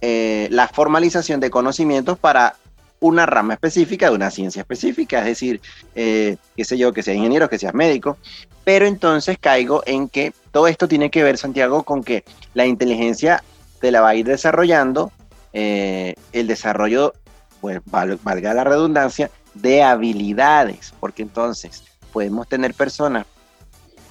eh, 0.00 0.48
la 0.50 0.68
formalización 0.68 1.40
de 1.40 1.50
conocimientos 1.50 2.18
para 2.18 2.56
una 3.04 3.26
rama 3.26 3.52
específica 3.52 4.08
de 4.08 4.16
una 4.16 4.30
ciencia 4.30 4.60
específica, 4.60 5.18
es 5.18 5.26
decir, 5.26 5.60
eh, 5.94 6.38
qué 6.56 6.64
sé 6.64 6.78
yo, 6.78 6.94
que 6.94 7.02
sea 7.02 7.12
ingeniero, 7.12 7.50
que 7.50 7.58
seas 7.58 7.74
médico, 7.74 8.16
pero 8.64 8.86
entonces 8.86 9.36
caigo 9.38 9.82
en 9.84 10.08
que 10.08 10.32
todo 10.52 10.68
esto 10.68 10.88
tiene 10.88 11.10
que 11.10 11.22
ver, 11.22 11.36
Santiago, 11.36 11.82
con 11.82 12.02
que 12.02 12.24
la 12.54 12.64
inteligencia 12.64 13.44
te 13.78 13.90
la 13.90 14.00
va 14.00 14.08
a 14.08 14.14
ir 14.14 14.24
desarrollando, 14.24 15.12
eh, 15.52 16.14
el 16.32 16.46
desarrollo, 16.46 17.12
pues 17.60 17.82
valga 17.84 18.54
la 18.54 18.64
redundancia, 18.64 19.30
de 19.52 19.82
habilidades, 19.82 20.94
porque 20.98 21.22
entonces 21.22 21.84
podemos 22.10 22.48
tener 22.48 22.72
personas 22.72 23.26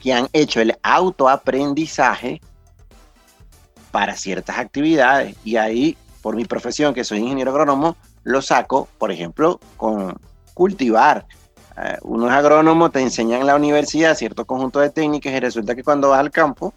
que 0.04 0.14
han 0.14 0.28
hecho 0.34 0.62
el 0.62 0.78
autoaprendizaje 0.84 2.42
para 3.90 4.16
ciertas 4.16 4.60
actividades 4.60 5.36
y 5.44 5.56
ahí, 5.56 5.98
por 6.22 6.36
mi 6.36 6.46
profesión, 6.46 6.94
que 6.94 7.04
soy 7.04 7.18
ingeniero 7.20 7.50
agrónomo, 7.50 7.98
lo 8.24 8.42
saco, 8.42 8.88
por 8.98 9.12
ejemplo, 9.12 9.60
con 9.78 10.18
cultivar. 10.54 11.26
Uh, 11.76 12.14
uno 12.14 12.28
es 12.28 12.34
agrónomo, 12.34 12.92
te 12.92 13.02
enseñan 13.02 13.42
en 13.42 13.48
la 13.48 13.56
universidad 13.56 14.16
cierto 14.16 14.46
conjunto 14.46 14.80
de 14.80 14.90
técnicas 14.90 15.34
y 15.34 15.40
resulta 15.40 15.76
que 15.76 15.84
cuando 15.84 16.10
vas 16.10 16.20
al 16.20 16.32
campo, 16.32 16.74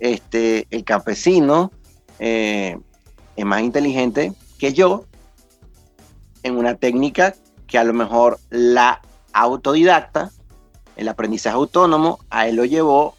este, 0.00 0.66
el 0.70 0.84
campesino 0.84 1.70
eh, 2.18 2.78
es 3.36 3.44
más 3.44 3.62
inteligente 3.62 4.32
que 4.58 4.72
yo 4.72 5.04
en 6.42 6.56
una 6.56 6.74
técnica 6.74 7.34
que 7.66 7.78
a 7.78 7.84
lo 7.84 7.94
mejor 7.94 8.38
la 8.50 9.00
autodidacta, 9.32 10.30
el 10.96 11.08
aprendizaje 11.08 11.56
autónomo, 11.56 12.18
a 12.30 12.46
él 12.46 12.56
lo 12.56 12.64
llevó 12.64 13.14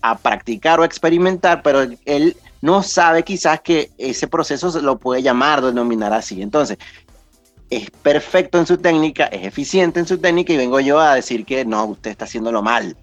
a 0.00 0.16
practicar 0.16 0.78
o 0.78 0.84
experimentar, 0.84 1.62
pero 1.62 1.82
él 2.04 2.36
no 2.60 2.82
sabe 2.82 3.22
quizás 3.22 3.60
que 3.60 3.90
ese 3.98 4.28
proceso 4.28 4.70
se 4.70 4.80
lo 4.80 4.98
puede 4.98 5.22
llamar, 5.22 5.60
denominar 5.60 6.12
así. 6.12 6.40
Entonces, 6.40 6.78
es 7.70 7.90
perfecto 7.90 8.58
en 8.58 8.66
su 8.66 8.78
técnica, 8.78 9.26
es 9.26 9.46
eficiente 9.46 10.00
en 10.00 10.06
su 10.06 10.18
técnica 10.18 10.52
y 10.52 10.56
vengo 10.56 10.80
yo 10.80 10.98
a 10.98 11.14
decir 11.14 11.44
que 11.44 11.64
no, 11.64 11.84
usted 11.84 12.10
está 12.10 12.24
haciéndolo 12.24 12.62
mal. 12.62 12.96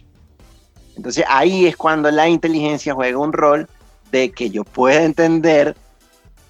Entonces 0.96 1.26
ahí 1.28 1.68
es 1.68 1.76
cuando 1.76 2.10
la 2.10 2.28
inteligencia 2.28 2.94
juega 2.94 3.18
un 3.18 3.34
rol 3.34 3.68
de 4.12 4.32
que 4.32 4.50
yo 4.50 4.64
pueda 4.64 5.04
entender 5.04 5.76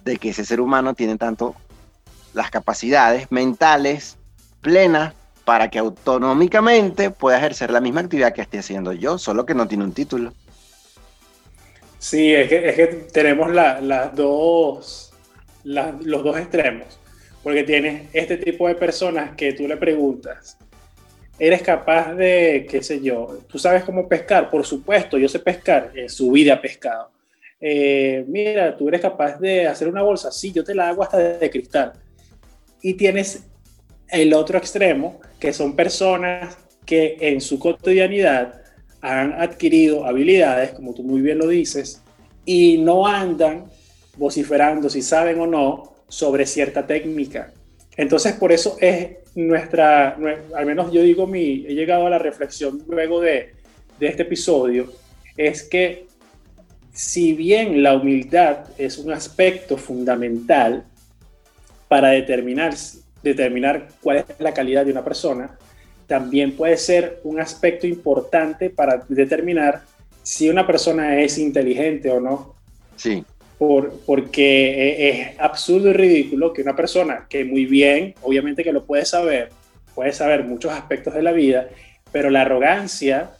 de 0.03 0.17
que 0.17 0.29
ese 0.29 0.45
ser 0.45 0.61
humano 0.61 0.93
tiene 0.93 1.17
tanto 1.17 1.55
las 2.33 2.51
capacidades 2.51 3.31
mentales, 3.31 4.17
plena 4.61 5.13
para 5.45 5.69
que 5.69 5.79
autonómicamente 5.79 7.11
pueda 7.11 7.37
ejercer 7.37 7.71
la 7.71 7.81
misma 7.81 8.01
actividad 8.01 8.33
que 8.33 8.41
estoy 8.41 8.59
haciendo 8.59 8.93
yo, 8.93 9.17
solo 9.17 9.45
que 9.45 9.55
no 9.55 9.67
tiene 9.67 9.83
un 9.83 9.93
título. 9.93 10.33
Sí, 11.99 12.33
es 12.33 12.49
que, 12.49 13.07
tenemos 13.11 13.51
las 13.51 14.15
dos, 14.15 15.13
los 15.63 16.23
dos 16.23 16.37
extremos, 16.37 16.99
porque 17.45 17.63
tienes 17.63 18.07
este 18.11 18.37
tipo 18.37 18.67
de 18.67 18.73
personas 18.73 19.35
que 19.35 19.53
tú 19.53 19.67
le 19.67 19.77
preguntas, 19.77 20.57
¿eres 21.37 21.61
capaz 21.61 22.15
de, 22.15 22.65
qué 22.67 22.81
sé 22.81 22.99
yo, 22.99 23.37
tú 23.47 23.59
sabes 23.59 23.83
cómo 23.83 24.09
pescar? 24.09 24.49
Por 24.49 24.65
supuesto, 24.65 25.15
yo 25.19 25.29
sé 25.29 25.37
pescar, 25.37 25.91
en 25.93 26.09
su 26.09 26.31
vida 26.31 26.59
pescado. 26.59 27.11
Eh, 27.61 28.25
mira, 28.27 28.75
tú 28.75 28.87
eres 28.87 28.99
capaz 28.99 29.39
de 29.39 29.67
hacer 29.67 29.87
una 29.87 30.01
bolsa, 30.01 30.31
sí, 30.31 30.51
yo 30.51 30.63
te 30.63 30.73
la 30.73 30.89
hago 30.89 31.03
hasta 31.03 31.19
de 31.19 31.49
cristal. 31.51 31.93
Y 32.81 32.95
tienes 32.95 33.43
el 34.09 34.33
otro 34.33 34.57
extremo, 34.57 35.19
que 35.39 35.53
son 35.53 35.75
personas 35.75 36.57
que 36.83 37.15
en 37.19 37.41
su 37.41 37.59
cotidianidad 37.59 38.59
han 39.01 39.33
adquirido 39.33 40.07
habilidades, 40.07 40.71
como 40.71 40.95
tú 40.95 41.03
muy 41.03 41.21
bien 41.21 41.37
lo 41.37 41.47
dices, 41.47 42.01
y 42.43 42.79
no 42.79 43.05
andan 43.05 43.65
vociferando 44.17 44.89
si 44.89 45.03
saben 45.03 45.39
o 45.41 45.45
no 45.45 45.94
sobre 46.07 46.45
cierta 46.45 46.85
técnica. 46.85 47.51
Entonces, 47.97 48.33
por 48.33 48.51
eso 48.51 48.77
es 48.79 49.17
nuestra, 49.35 50.17
al 50.55 50.65
menos 50.65 50.91
yo 50.91 51.01
digo 51.01 51.27
mi, 51.27 51.65
he 51.67 51.73
llegado 51.73 52.07
a 52.07 52.09
la 52.09 52.19
reflexión 52.19 52.83
luego 52.87 53.21
de, 53.21 53.53
este 53.99 54.23
episodio, 54.23 54.91
es 55.37 55.63
que 55.63 56.07
si 56.91 57.33
bien 57.33 57.81
la 57.81 57.95
humildad 57.95 58.65
es 58.77 58.97
un 58.97 59.11
aspecto 59.13 59.77
fundamental 59.77 60.83
para 61.87 62.09
determinar, 62.09 62.73
determinar 63.23 63.87
cuál 64.01 64.17
es 64.17 64.25
la 64.39 64.53
calidad 64.53 64.85
de 64.85 64.91
una 64.91 65.03
persona, 65.03 65.57
también 66.07 66.55
puede 66.55 66.77
ser 66.77 67.21
un 67.23 67.39
aspecto 67.39 67.87
importante 67.87 68.69
para 68.69 69.05
determinar 69.07 69.83
si 70.23 70.49
una 70.49 70.67
persona 70.67 71.19
es 71.21 71.37
inteligente 71.37 72.09
o 72.09 72.19
no. 72.19 72.55
Sí. 72.95 73.23
Por, 73.57 74.01
porque 74.05 75.09
es 75.09 75.39
absurdo 75.39 75.89
y 75.89 75.93
ridículo 75.93 76.51
que 76.51 76.61
una 76.61 76.75
persona 76.75 77.25
que 77.29 77.45
muy 77.45 77.65
bien, 77.65 78.13
obviamente 78.21 78.63
que 78.63 78.73
lo 78.73 78.85
puede 78.85 79.05
saber, 79.05 79.49
puede 79.93 80.11
saber 80.11 80.43
muchos 80.43 80.73
aspectos 80.73 81.13
de 81.13 81.23
la 81.23 81.31
vida, 81.31 81.69
pero 82.11 82.29
la 82.29 82.41
arrogancia 82.41 83.31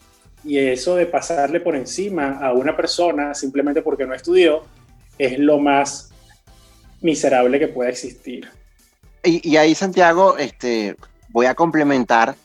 y 0.45 0.57
eso 0.57 0.95
de 0.95 1.05
pasarle 1.05 1.59
por 1.59 1.75
encima 1.75 2.39
a 2.39 2.53
una 2.53 2.77
persona 2.77 3.33
simplemente 3.33 3.81
porque 3.81 4.05
no 4.05 4.13
estudió 4.13 4.63
es 5.17 5.39
lo 5.39 5.59
más 5.59 6.11
miserable 7.01 7.59
que 7.59 7.67
pueda 7.67 7.89
existir. 7.89 8.47
Y, 9.23 9.57
ahí, 9.57 9.73
Santiago, 9.73 10.37
este, 10.37 10.95
voy 11.29 11.47
a 11.47 11.55
complementar 11.55 12.35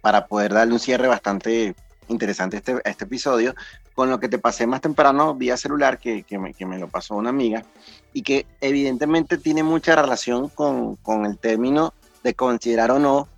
para 0.00 0.26
poder 0.26 0.52
darle 0.52 0.74
un 0.74 0.78
cierre 0.78 1.08
bastante 1.08 1.74
interesante 2.08 2.56
a 2.56 2.58
este, 2.60 2.76
este 2.84 3.04
episodio, 3.04 3.54
con 4.00 4.08
lo 4.08 4.18
que 4.18 4.30
te 4.30 4.38
pasé 4.38 4.66
más 4.66 4.80
temprano 4.80 5.34
vía 5.34 5.58
celular, 5.58 5.98
que, 5.98 6.22
que, 6.22 6.38
me, 6.38 6.54
que, 6.54 6.64
me, 6.64 6.78
lo 6.78 6.88
pasó 6.88 7.16
una 7.16 7.28
amiga, 7.28 7.66
y 8.14 8.22
que 8.22 8.46
evidentemente 8.62 9.36
tiene 9.36 9.62
mucha 9.62 9.94
relación 9.94 10.48
con, 10.48 10.96
con 10.96 11.26
el 11.26 11.36
término 11.36 11.92
de 12.24 12.32
considerar 12.32 12.92
o 12.92 12.98
no, 12.98 13.28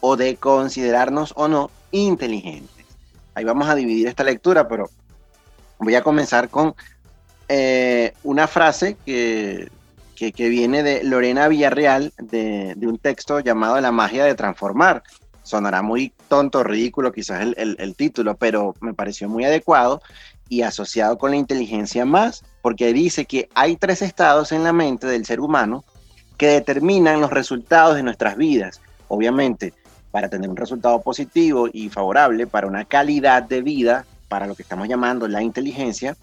o 0.00 0.16
de 0.16 0.36
considerarnos 0.36 1.34
o 1.36 1.48
no 1.48 1.70
inteligentes. 1.90 2.86
Ahí 3.34 3.44
vamos 3.44 3.68
a 3.68 3.74
dividir 3.74 4.06
esta 4.06 4.24
lectura, 4.24 4.68
pero 4.68 4.88
voy 5.78 5.94
a 5.94 6.02
comenzar 6.02 6.48
con 6.48 6.74
eh, 7.48 8.14
una 8.22 8.46
frase 8.46 8.96
que, 9.04 9.70
que, 10.16 10.48
viene 10.48 10.82
de 10.82 11.04
Lorena 11.04 11.46
Villarreal, 11.46 12.14
de, 12.16 12.72
de, 12.74 12.86
un 12.86 12.96
texto 12.96 13.38
llamado 13.40 13.78
La 13.82 13.92
magia 13.92 14.24
de 14.24 14.34
transformar. 14.34 15.02
Sonará 15.50 15.82
muy 15.82 16.12
tonto, 16.28 16.62
ridículo 16.62 17.10
quizás 17.10 17.44
el, 17.56 17.96
título, 17.96 18.36
pero 18.36 18.76
me 18.80 18.94
pareció 18.94 19.28
muy 19.28 19.44
adecuado 19.44 20.00
y 20.48 20.62
asociado 20.62 21.18
con 21.18 21.32
la 21.32 21.38
inteligencia 21.38 22.04
más, 22.04 22.44
porque 22.62 22.92
dice 22.92 23.24
que 23.24 23.48
hay 23.56 23.74
tres 23.74 24.00
estados 24.00 24.52
en 24.52 24.62
la 24.62 24.72
mente 24.72 25.08
del 25.08 25.26
ser 25.26 25.40
humano 25.40 25.84
que 26.36 26.46
determinan 26.46 27.20
los 27.20 27.30
resultados 27.30 27.96
de 27.96 28.04
nuestras 28.04 28.36
vidas. 28.36 28.80
Obviamente, 29.08 29.74
para 30.12 30.28
tener 30.28 30.48
un 30.48 30.56
resultado 30.56 31.02
positivo 31.02 31.68
y 31.72 31.88
favorable 31.88 32.46
para 32.46 32.68
una 32.68 32.84
calidad 32.84 33.42
de 33.42 33.60
vida, 33.60 34.06
para 34.28 34.46
lo 34.46 34.54
que 34.54 34.62
estamos 34.62 34.86
llamando 34.86 35.26
la 35.26 35.42
inteligencia, 35.42 36.16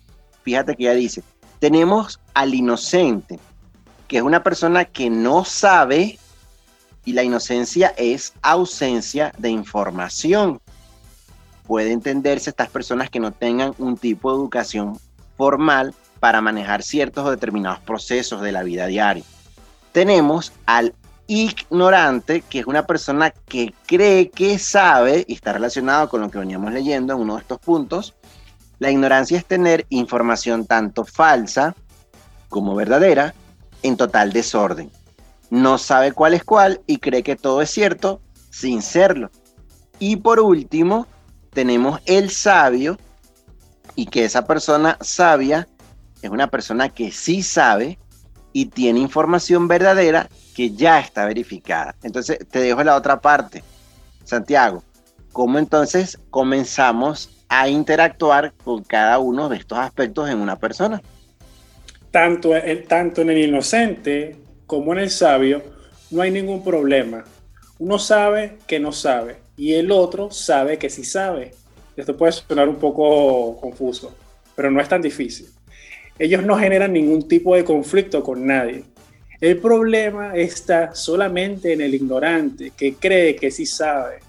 fíjate 0.43 0.73
que 0.77 0.83
ella 0.83 0.93
dice, 0.93 1.21
tenemos 1.59 2.21
al 2.33 2.53
inocente, 2.53 3.39
que 4.07 4.17
es 4.17 4.23
una 4.23 4.41
persona 4.41 4.85
que 4.85 5.09
no 5.09 5.43
sabe 5.43 6.17
y 7.07 7.13
la 7.13 7.23
inocencia 7.23 7.93
es 7.95 8.33
ausencia 8.41 9.31
de 9.37 9.49
información. 9.49 10.59
Puede 11.65 11.93
entenderse 11.93 12.49
estas 12.49 12.67
personas 12.69 13.09
que 13.09 13.21
no 13.21 13.31
tengan 13.31 13.73
un 13.77 13.95
tipo 13.95 14.29
de 14.29 14.37
educación 14.39 14.99
formal 15.37 15.95
para 16.19 16.41
manejar 16.41 16.83
ciertos 16.83 17.25
o 17.25 17.31
determinados 17.31 17.79
procesos 17.79 18.41
de 18.41 18.51
la 18.51 18.63
vida 18.63 18.87
diaria. 18.87 19.23
Tenemos 19.93 20.51
al 20.65 20.93
ignorante, 21.27 22.41
que 22.41 22.59
es 22.59 22.67
una 22.67 22.85
persona 22.85 23.31
que 23.31 23.73
cree 23.85 24.29
que 24.29 24.59
sabe, 24.59 25.23
y 25.29 25.35
está 25.35 25.53
relacionado 25.53 26.09
con 26.09 26.19
lo 26.19 26.29
que 26.29 26.39
veníamos 26.39 26.73
leyendo 26.73 27.13
en 27.13 27.21
uno 27.21 27.35
de 27.35 27.41
estos 27.41 27.59
puntos, 27.59 28.15
la 28.79 28.91
ignorancia 28.91 29.37
es 29.37 29.45
tener 29.45 29.85
información 29.87 30.65
tanto 30.65 31.05
falsa 31.05 31.73
como 32.49 32.75
verdadera 32.75 33.33
en 33.81 33.95
total 33.95 34.33
desorden. 34.33 34.91
No 35.49 35.77
sabe 35.77 36.11
cuál 36.11 36.33
es 36.33 36.43
cuál 36.43 36.81
y 36.87 36.97
cree 36.97 37.23
que 37.23 37.35
todo 37.35 37.61
es 37.61 37.69
cierto 37.69 38.21
sin 38.49 38.81
serlo. 38.81 39.31
Y 39.99 40.17
por 40.17 40.39
último, 40.39 41.07
tenemos 41.51 42.01
el 42.05 42.29
sabio 42.29 42.97
y 43.95 44.05
que 44.05 44.25
esa 44.25 44.45
persona 44.45 44.97
sabia 45.01 45.67
es 46.21 46.29
una 46.29 46.47
persona 46.47 46.89
que 46.89 47.11
sí 47.11 47.41
sabe 47.43 47.97
y 48.53 48.67
tiene 48.67 48.99
información 48.99 49.67
verdadera 49.67 50.29
que 50.55 50.71
ya 50.71 50.99
está 50.99 51.25
verificada. 51.25 51.95
Entonces, 52.03 52.39
te 52.49 52.59
dejo 52.59 52.83
la 52.83 52.95
otra 52.95 53.21
parte. 53.21 53.63
Santiago, 54.23 54.83
¿cómo 55.31 55.59
entonces 55.59 56.19
comenzamos 56.29 57.29
a 57.49 57.69
interactuar 57.69 58.53
con 58.63 58.83
cada 58.83 59.19
uno 59.19 59.49
de 59.49 59.57
estos 59.57 59.77
aspectos 59.77 60.29
en 60.29 60.39
una 60.39 60.57
persona? 60.57 61.01
Tanto, 62.11 62.51
tanto 62.87 63.21
en 63.21 63.29
el 63.29 63.37
inocente 63.37 64.35
como 64.67 64.91
en 64.91 64.99
el 64.99 65.09
sabio, 65.09 65.63
no 66.11 66.21
hay 66.21 66.29
ningún 66.29 66.63
problema. 66.63 67.23
Uno 67.79 67.97
sabe 67.97 68.57
que 68.67 68.79
no 68.79 68.91
sabe 68.91 69.37
y 69.55 69.73
el 69.73 69.91
otro 69.91 70.29
sabe 70.29 70.77
que 70.77 70.89
sí 70.89 71.03
sabe. 71.03 71.53
Esto 71.95 72.15
puede 72.15 72.33
sonar 72.33 72.69
un 72.69 72.75
poco 72.75 73.59
confuso, 73.59 74.13
pero 74.55 74.69
no 74.69 74.81
es 74.81 74.89
tan 74.89 75.01
difícil. 75.01 75.47
Ellos 76.19 76.43
no 76.43 76.57
generan 76.57 76.93
ningún 76.93 77.27
tipo 77.27 77.55
de 77.55 77.63
conflicto 77.63 78.23
con 78.23 78.45
nadie. 78.45 78.83
El 79.39 79.57
problema 79.57 80.35
está 80.35 80.93
solamente 80.95 81.73
en 81.73 81.81
el 81.81 81.93
ignorante 81.93 82.71
que 82.75 82.95
cree 82.95 83.35
que 83.35 83.51
sí 83.51 83.65
sabe. 83.65 84.19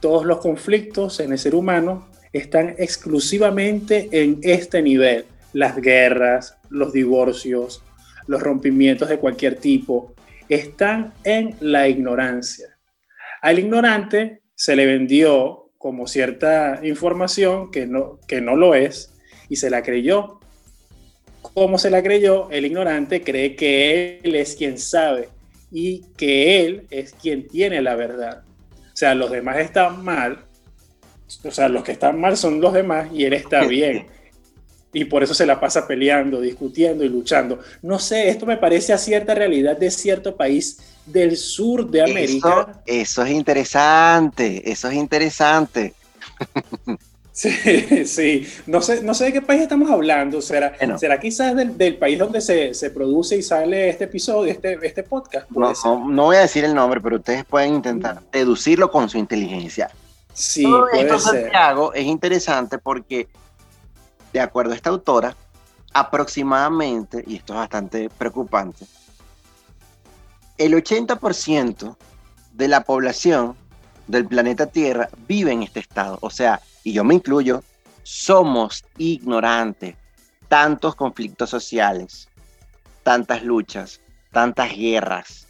Todos 0.00 0.26
los 0.26 0.38
conflictos 0.38 1.20
en 1.20 1.32
el 1.32 1.38
ser 1.38 1.54
humano 1.54 2.06
están 2.32 2.74
exclusivamente 2.78 4.08
en 4.12 4.38
este 4.42 4.82
nivel. 4.82 5.24
Las 5.54 5.76
guerras, 5.76 6.58
los 6.68 6.92
divorcios, 6.92 7.82
los 8.26 8.42
rompimientos 8.42 9.08
de 9.08 9.18
cualquier 9.18 9.56
tipo, 9.56 10.14
están 10.48 11.12
en 11.24 11.56
la 11.60 11.88
ignorancia. 11.88 12.78
Al 13.42 13.58
ignorante 13.58 14.42
se 14.54 14.76
le 14.76 14.86
vendió 14.86 15.70
como 15.78 16.06
cierta 16.06 16.80
información 16.82 17.70
que 17.70 17.86
no, 17.86 18.18
que 18.26 18.40
no 18.40 18.56
lo 18.56 18.74
es 18.74 19.12
y 19.48 19.56
se 19.56 19.70
la 19.70 19.82
creyó 19.82 20.40
como 21.54 21.78
se 21.78 21.90
la 21.90 22.02
creyó, 22.02 22.50
el 22.50 22.66
ignorante 22.66 23.22
cree 23.22 23.56
que 23.56 24.20
él 24.22 24.34
es 24.34 24.56
quien 24.56 24.78
sabe 24.78 25.28
y 25.70 26.02
que 26.16 26.64
él 26.64 26.86
es 26.90 27.12
quien 27.14 27.48
tiene 27.48 27.82
la 27.82 27.94
verdad. 27.94 28.42
O 28.92 28.96
sea, 28.96 29.14
los 29.14 29.30
demás 29.30 29.58
están 29.58 30.04
mal, 30.04 30.44
o 31.44 31.50
sea, 31.50 31.68
los 31.68 31.82
que 31.82 31.92
están 31.92 32.20
mal 32.20 32.36
son 32.36 32.60
los 32.60 32.72
demás 32.72 33.08
y 33.12 33.24
él 33.24 33.32
está 33.32 33.64
bien. 33.66 34.06
Y 34.96 35.04
por 35.04 35.22
eso 35.22 35.34
se 35.34 35.44
la 35.44 35.60
pasa 35.60 35.86
peleando, 35.86 36.40
discutiendo 36.40 37.04
y 37.04 37.10
luchando. 37.10 37.58
No 37.82 37.98
sé, 37.98 38.30
esto 38.30 38.46
me 38.46 38.56
parece 38.56 38.94
a 38.94 38.98
cierta 38.98 39.34
realidad 39.34 39.76
de 39.76 39.90
cierto 39.90 40.34
país 40.34 40.78
del 41.04 41.36
sur 41.36 41.90
de 41.90 42.00
América. 42.00 42.80
Eso, 42.86 43.20
eso 43.20 43.24
es 43.24 43.30
interesante, 43.32 44.70
eso 44.70 44.88
es 44.88 44.94
interesante. 44.94 45.94
Sí, 47.36 48.06
sí. 48.06 48.48
No 48.66 48.80
sé, 48.80 49.02
no 49.02 49.12
sé 49.12 49.26
de 49.26 49.32
qué 49.34 49.42
país 49.42 49.60
estamos 49.60 49.90
hablando. 49.90 50.40
¿Será, 50.40 50.72
¿será 50.98 51.20
quizás 51.20 51.54
del, 51.54 51.98
país 51.98 52.18
donde 52.18 52.40
se, 52.40 52.72
se, 52.72 52.88
produce 52.88 53.36
y 53.36 53.42
sale 53.42 53.90
este 53.90 54.04
episodio, 54.04 54.50
este, 54.50 54.78
este 54.80 55.02
podcast? 55.02 55.50
No, 55.50 55.74
no, 56.08 56.22
voy 56.22 56.36
a 56.36 56.40
decir 56.40 56.64
el 56.64 56.74
nombre, 56.74 56.98
pero 57.02 57.16
ustedes 57.16 57.44
pueden 57.44 57.74
intentar 57.74 58.22
deducirlo 58.32 58.90
con 58.90 59.10
su 59.10 59.18
inteligencia. 59.18 59.90
Sí, 60.32 60.62
Todo 60.62 60.88
puede 60.88 61.02
esto, 61.02 61.18
ser. 61.18 61.42
Santiago, 61.42 61.92
es 61.92 62.06
interesante 62.06 62.78
porque, 62.78 63.28
de 64.36 64.42
acuerdo 64.42 64.72
a 64.72 64.76
esta 64.76 64.90
autora, 64.90 65.34
aproximadamente, 65.94 67.24
y 67.26 67.36
esto 67.36 67.54
es 67.54 67.58
bastante 67.58 68.10
preocupante, 68.10 68.84
el 70.58 70.74
80% 70.74 71.96
de 72.52 72.68
la 72.68 72.82
población 72.84 73.56
del 74.06 74.26
planeta 74.26 74.66
Tierra 74.66 75.08
vive 75.26 75.52
en 75.52 75.62
este 75.62 75.80
estado. 75.80 76.18
O 76.20 76.28
sea, 76.28 76.60
y 76.84 76.92
yo 76.92 77.02
me 77.02 77.14
incluyo, 77.14 77.62
somos 78.02 78.84
ignorantes. 78.98 79.96
Tantos 80.48 80.94
conflictos 80.94 81.50
sociales, 81.50 82.28
tantas 83.02 83.42
luchas, 83.42 84.00
tantas 84.32 84.76
guerras, 84.76 85.46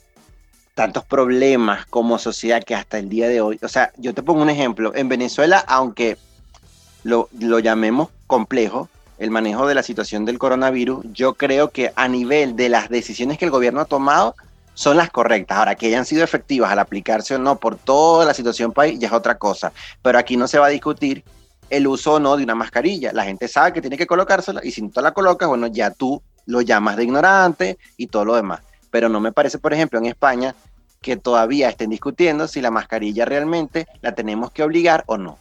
tantos 0.74 1.04
problemas 1.04 1.86
como 1.86 2.18
sociedad 2.18 2.62
que 2.62 2.74
hasta 2.74 2.98
el 2.98 3.08
día 3.08 3.28
de 3.28 3.40
hoy, 3.40 3.58
o 3.62 3.68
sea, 3.68 3.92
yo 3.96 4.14
te 4.14 4.22
pongo 4.22 4.42
un 4.42 4.48
ejemplo, 4.48 4.94
en 4.94 5.08
Venezuela, 5.08 5.58
aunque 5.66 6.16
lo, 7.06 7.28
lo 7.38 7.58
llamemos 7.60 8.08
complejo, 8.26 8.88
el 9.18 9.30
manejo 9.30 9.66
de 9.66 9.74
la 9.74 9.82
situación 9.82 10.24
del 10.24 10.38
coronavirus, 10.38 11.06
yo 11.12 11.34
creo 11.34 11.70
que 11.70 11.92
a 11.94 12.08
nivel 12.08 12.56
de 12.56 12.68
las 12.68 12.88
decisiones 12.88 13.38
que 13.38 13.44
el 13.44 13.50
gobierno 13.50 13.80
ha 13.80 13.84
tomado, 13.86 14.34
son 14.74 14.98
las 14.98 15.10
correctas. 15.10 15.56
Ahora, 15.56 15.74
que 15.74 15.86
hayan 15.86 16.04
sido 16.04 16.22
efectivas 16.22 16.70
al 16.70 16.78
aplicarse 16.78 17.34
o 17.34 17.38
no 17.38 17.58
por 17.58 17.76
toda 17.76 18.26
la 18.26 18.34
situación 18.34 18.72
país, 18.72 18.98
ya 18.98 19.06
es 19.06 19.12
otra 19.12 19.38
cosa. 19.38 19.72
Pero 20.02 20.18
aquí 20.18 20.36
no 20.36 20.46
se 20.48 20.58
va 20.58 20.66
a 20.66 20.70
discutir 20.70 21.24
el 21.70 21.86
uso 21.86 22.14
o 22.14 22.20
no 22.20 22.36
de 22.36 22.44
una 22.44 22.54
mascarilla. 22.54 23.12
La 23.12 23.24
gente 23.24 23.48
sabe 23.48 23.72
que 23.72 23.80
tiene 23.80 23.96
que 23.96 24.06
colocársela 24.06 24.60
y 24.62 24.72
si 24.72 24.82
no 24.82 24.90
te 24.90 25.00
la 25.00 25.12
colocas, 25.12 25.48
bueno, 25.48 25.68
ya 25.68 25.90
tú 25.90 26.22
lo 26.44 26.60
llamas 26.60 26.96
de 26.96 27.04
ignorante 27.04 27.78
y 27.96 28.08
todo 28.08 28.26
lo 28.26 28.34
demás. 28.34 28.60
Pero 28.90 29.08
no 29.08 29.18
me 29.18 29.32
parece, 29.32 29.58
por 29.58 29.72
ejemplo, 29.72 29.98
en 29.98 30.06
España 30.06 30.54
que 31.00 31.16
todavía 31.16 31.68
estén 31.70 31.90
discutiendo 31.90 32.46
si 32.46 32.60
la 32.60 32.70
mascarilla 32.70 33.24
realmente 33.24 33.86
la 34.02 34.14
tenemos 34.14 34.50
que 34.50 34.62
obligar 34.62 35.04
o 35.06 35.16
no. 35.16 35.38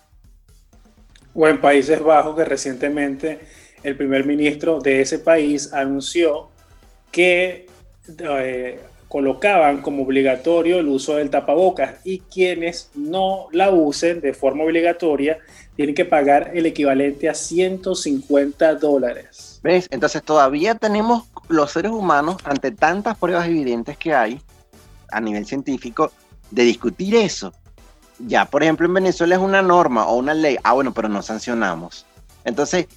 O 1.36 1.48
en 1.48 1.62
Países 1.62 2.02
Bajos, 2.02 2.36
que 2.36 2.46
recientemente 2.46 3.40
el 3.84 3.96
primer 3.96 4.26
ministro 4.26 4.80
de 4.80 5.02
ese 5.02 5.20
país 5.20 5.72
anunció 5.74 6.50
que 7.12 7.68
eh, 8.08 8.80
colocaban 9.08 9.82
como 9.82 10.04
obligatorio 10.04 10.80
el 10.80 10.88
uso 10.88 11.16
del 11.16 11.30
tapabocas 11.30 11.96
y 12.04 12.20
quienes 12.20 12.90
no 12.96 13.48
la 13.52 13.70
usen 13.70 14.22
de 14.22 14.34
forma 14.34 14.64
obligatoria 14.64 15.38
tienen 15.76 15.94
que 15.94 16.06
pagar 16.06 16.52
el 16.54 16.66
equivalente 16.66 17.30
a 17.30 17.34
150 17.34 18.76
dólares. 18.76 19.60
¿Ves? 19.64 19.88
Entonces 19.92 20.24
todavía 20.24 20.76
tenemos 20.76 21.26
los 21.48 21.72
seres 21.72 21.92
humanos 21.92 22.38
ante 22.44 22.72
tantas 22.72 23.18
pruebas 23.18 23.48
evidentes 23.48 23.98
que 23.98 24.14
hay 24.14 24.42
a 25.12 25.22
nivel 25.22 25.46
científico 25.46 26.12
de 26.52 26.64
discutir 26.64 27.16
eso. 27.16 27.54
Ya, 28.20 28.46
por 28.46 28.64
ejemplo, 28.64 28.86
en 28.86 28.94
Venezuela 28.94 29.36
es 29.36 29.42
una 29.42 29.62
norma 29.62 30.06
o 30.08 30.16
una 30.16 30.34
ley. 30.34 30.58
Ah, 30.64 30.74
bueno, 30.74 30.94
pero 30.94 31.10
no 31.10 31.22
sancionamos. 31.22 32.06
Entonces, 32.44 32.88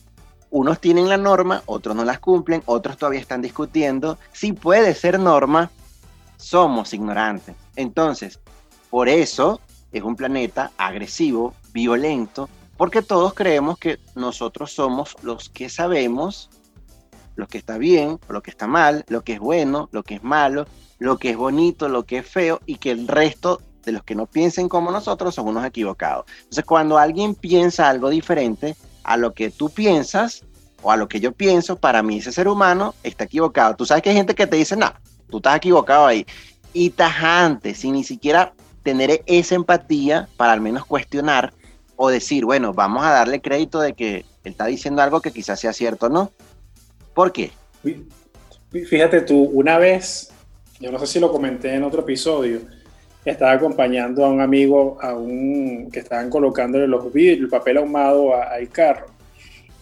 unos 0.50 0.80
tienen 0.80 1.08
la 1.08 1.16
norma, 1.16 1.62
otros 1.66 1.94
no 1.96 2.04
las 2.04 2.20
cumplen, 2.20 2.62
otros 2.66 2.96
todavía 2.96 3.20
están 3.20 3.42
discutiendo. 3.42 4.18
Si 4.32 4.52
puede 4.52 4.94
ser 4.94 5.18
norma, 5.18 5.70
somos 6.36 6.94
ignorantes. 6.94 7.54
Entonces, 7.76 8.38
por 8.90 9.08
eso 9.08 9.60
es 9.92 10.02
un 10.02 10.16
planeta 10.16 10.70
agresivo, 10.78 11.54
violento, 11.72 12.48
porque 12.76 13.02
todos 13.02 13.34
creemos 13.34 13.78
que 13.78 13.98
nosotros 14.14 14.72
somos 14.72 15.16
los 15.22 15.48
que 15.48 15.68
sabemos 15.68 16.48
lo 17.34 17.46
que 17.46 17.58
está 17.58 17.78
bien, 17.78 18.18
lo 18.28 18.42
que 18.42 18.50
está 18.50 18.66
mal, 18.66 19.04
lo 19.08 19.22
que 19.22 19.34
es 19.34 19.40
bueno, 19.40 19.88
lo 19.92 20.02
que 20.02 20.16
es 20.16 20.24
malo, 20.24 20.66
lo 20.98 21.18
que 21.18 21.30
es 21.30 21.36
bonito, 21.36 21.88
lo 21.88 22.04
que 22.04 22.18
es 22.18 22.26
feo, 22.26 22.60
y 22.66 22.76
que 22.76 22.90
el 22.90 23.06
resto 23.06 23.60
de 23.88 23.92
los 23.92 24.02
que 24.02 24.14
no 24.14 24.26
piensen 24.26 24.68
como 24.68 24.90
nosotros 24.90 25.34
son 25.34 25.48
unos 25.48 25.64
equivocados. 25.64 26.26
Entonces, 26.40 26.64
cuando 26.66 26.98
alguien 26.98 27.34
piensa 27.34 27.88
algo 27.88 28.10
diferente 28.10 28.76
a 29.02 29.16
lo 29.16 29.32
que 29.32 29.50
tú 29.50 29.70
piensas 29.70 30.44
o 30.82 30.92
a 30.92 30.96
lo 30.96 31.08
que 31.08 31.20
yo 31.20 31.32
pienso, 31.32 31.76
para 31.76 32.02
mí 32.02 32.18
ese 32.18 32.32
ser 32.32 32.48
humano 32.48 32.94
está 33.02 33.24
equivocado. 33.24 33.76
Tú 33.76 33.86
sabes 33.86 34.02
que 34.02 34.10
hay 34.10 34.16
gente 34.16 34.34
que 34.34 34.46
te 34.46 34.56
dice, 34.56 34.76
no, 34.76 34.92
tú 35.30 35.38
estás 35.38 35.56
equivocado 35.56 36.06
ahí. 36.06 36.26
Y 36.74 36.90
tajante, 36.90 37.74
sin 37.74 37.94
ni 37.94 38.04
siquiera 38.04 38.52
tener 38.82 39.22
esa 39.24 39.54
empatía 39.54 40.28
para 40.36 40.52
al 40.52 40.60
menos 40.60 40.84
cuestionar 40.84 41.54
o 41.96 42.10
decir, 42.10 42.44
bueno, 42.44 42.74
vamos 42.74 43.04
a 43.04 43.10
darle 43.10 43.40
crédito 43.40 43.80
de 43.80 43.94
que 43.94 44.16
él 44.16 44.52
está 44.52 44.66
diciendo 44.66 45.00
algo 45.00 45.22
que 45.22 45.32
quizás 45.32 45.58
sea 45.58 45.72
cierto, 45.72 46.10
¿no? 46.10 46.30
¿Por 47.14 47.32
qué? 47.32 47.52
Fíjate 48.70 49.22
tú, 49.22 49.44
una 49.44 49.78
vez, 49.78 50.30
yo 50.78 50.92
no 50.92 50.98
sé 50.98 51.06
si 51.06 51.20
lo 51.20 51.32
comenté 51.32 51.74
en 51.74 51.84
otro 51.84 52.02
episodio, 52.02 52.60
estaba 53.30 53.52
acompañando 53.52 54.24
a 54.24 54.30
un 54.30 54.40
amigo 54.40 54.98
a 55.00 55.14
un, 55.14 55.90
que 55.90 56.00
estaban 56.00 56.30
colocándole 56.30 56.86
los 56.86 57.12
vidrios, 57.12 57.40
el 57.40 57.48
papel 57.48 57.78
ahumado 57.78 58.34
al 58.34 58.68
carro. 58.68 59.06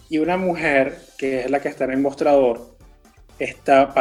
Y 0.09 0.19
una 0.19 0.37
mujer, 0.37 0.97
que 1.17 1.41
es 1.41 1.51
la 1.51 1.59
que 1.59 1.69
está 1.69 1.85
en 1.85 1.91
el 1.91 1.99
mostrador, 1.99 2.77
está, 3.37 3.93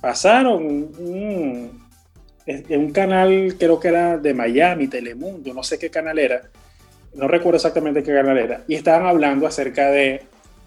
pasaron 0.00 0.64
un, 0.64 1.82
un 2.68 2.92
canal, 2.92 3.54
creo 3.58 3.78
que 3.78 3.88
era 3.88 4.18
de 4.18 4.34
Miami, 4.34 4.88
Telemundo, 4.88 5.52
no 5.54 5.62
sé 5.62 5.78
qué 5.78 5.90
canal 5.90 6.18
era, 6.18 6.42
no 7.14 7.28
recuerdo 7.28 7.56
exactamente 7.56 8.02
qué 8.02 8.12
canal 8.12 8.38
era, 8.38 8.64
y 8.66 8.74
estaban 8.74 9.06
hablando 9.06 9.46
acerca 9.46 9.90
de 9.90 10.22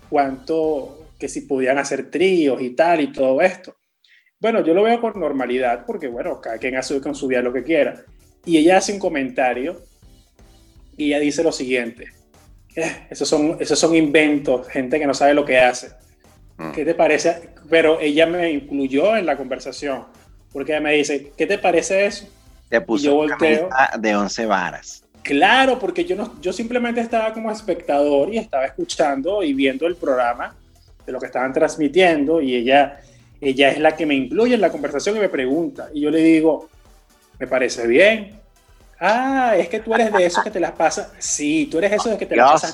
cuánto, 0.09 1.09
que 1.19 1.27
si 1.27 1.41
podían 1.41 1.77
hacer 1.77 2.09
tríos 2.09 2.61
y 2.61 2.71
tal 2.71 3.01
y 3.01 3.11
todo 3.11 3.41
esto. 3.41 3.75
Bueno, 4.39 4.63
yo 4.63 4.73
lo 4.73 4.83
veo 4.83 5.01
con 5.01 5.19
normalidad 5.19 5.85
porque, 5.85 6.07
bueno, 6.07 6.39
cada 6.39 6.57
quien 6.57 6.75
hace 6.75 7.01
con 7.01 7.15
su 7.15 7.27
vida 7.27 7.41
lo 7.41 7.53
que 7.53 7.63
quiera. 7.63 8.03
Y 8.45 8.57
ella 8.57 8.77
hace 8.77 8.93
un 8.93 8.99
comentario 8.99 9.81
y 10.97 11.07
ella 11.07 11.19
dice 11.19 11.43
lo 11.43 11.51
siguiente. 11.51 12.09
Eh, 12.75 13.07
esos, 13.09 13.27
son, 13.27 13.57
esos 13.59 13.79
son 13.79 13.95
inventos, 13.95 14.67
gente 14.67 14.99
que 14.99 15.07
no 15.07 15.13
sabe 15.13 15.33
lo 15.33 15.45
que 15.45 15.59
hace. 15.59 15.91
Mm. 16.57 16.71
¿Qué 16.71 16.85
te 16.85 16.93
parece? 16.93 17.49
Pero 17.69 17.99
ella 17.99 18.25
me 18.27 18.51
incluyó 18.51 19.15
en 19.15 19.25
la 19.25 19.37
conversación 19.37 20.05
porque 20.55 20.71
ella 20.71 20.79
me 20.79 20.93
dice, 20.93 21.33
¿qué 21.37 21.45
te 21.45 21.57
parece 21.57 22.05
eso? 22.05 22.29
Te 22.69 22.79
puso 22.79 23.05
yo 23.07 23.15
volteo. 23.15 23.69
de 23.99 24.15
11 24.15 24.45
varas. 24.45 25.03
Claro, 25.21 25.77
porque 25.77 26.05
yo, 26.05 26.15
no, 26.15 26.39
yo 26.39 26.53
simplemente 26.53 27.01
estaba 27.01 27.33
como 27.33 27.51
espectador 27.51 28.33
y 28.33 28.37
estaba 28.37 28.65
escuchando 28.65 29.43
y 29.43 29.53
viendo 29.53 29.85
el 29.85 29.97
programa 29.97 30.55
de 31.05 31.11
lo 31.11 31.19
que 31.19 31.25
estaban 31.25 31.51
transmitiendo 31.51 32.39
y 32.39 32.55
ella, 32.55 33.01
ella 33.41 33.71
es 33.71 33.79
la 33.79 33.97
que 33.97 34.05
me 34.05 34.15
incluye 34.15 34.55
en 34.55 34.61
la 34.61 34.71
conversación 34.71 35.17
y 35.17 35.19
me 35.19 35.27
pregunta. 35.27 35.89
Y 35.93 35.99
yo 35.99 36.09
le 36.09 36.19
digo, 36.19 36.69
me 37.39 37.47
parece 37.47 37.87
bien. 37.87 38.39
Ah, 38.99 39.55
es 39.57 39.67
que 39.67 39.79
tú 39.79 39.93
eres 39.93 40.11
de 40.11 40.25
esos 40.25 40.43
que 40.43 40.51
te 40.51 40.59
las 40.59 40.71
pasas. 40.71 41.11
Sí, 41.19 41.67
tú 41.69 41.77
eres 41.77 41.93
eso 41.93 42.09
de 42.09 42.17
que 42.17 42.25
te, 42.25 42.35
la 42.35 42.45
pasas, 42.45 42.73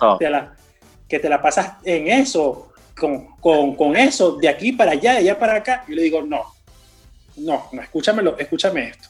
que 1.08 1.20
te 1.20 1.30
la 1.30 1.42
pasas 1.42 1.74
en 1.84 2.08
eso, 2.08 2.72
con, 2.98 3.36
con, 3.38 3.76
con, 3.76 3.96
eso, 3.96 4.34
de 4.34 4.48
aquí 4.48 4.72
para 4.72 4.92
allá, 4.92 5.14
de 5.14 5.20
allá 5.20 5.40
para 5.40 5.56
acá. 5.56 5.84
Yo 5.88 5.96
le 5.96 6.04
digo, 6.04 6.22
no, 6.22 6.44
no, 7.38 7.68
no, 7.72 7.82
escúchamelo, 7.82 8.38
escúchame 8.38 8.90
esto. 8.90 9.10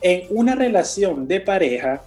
En 0.00 0.26
una 0.30 0.54
relación 0.54 1.28
de 1.28 1.40
pareja, 1.40 2.02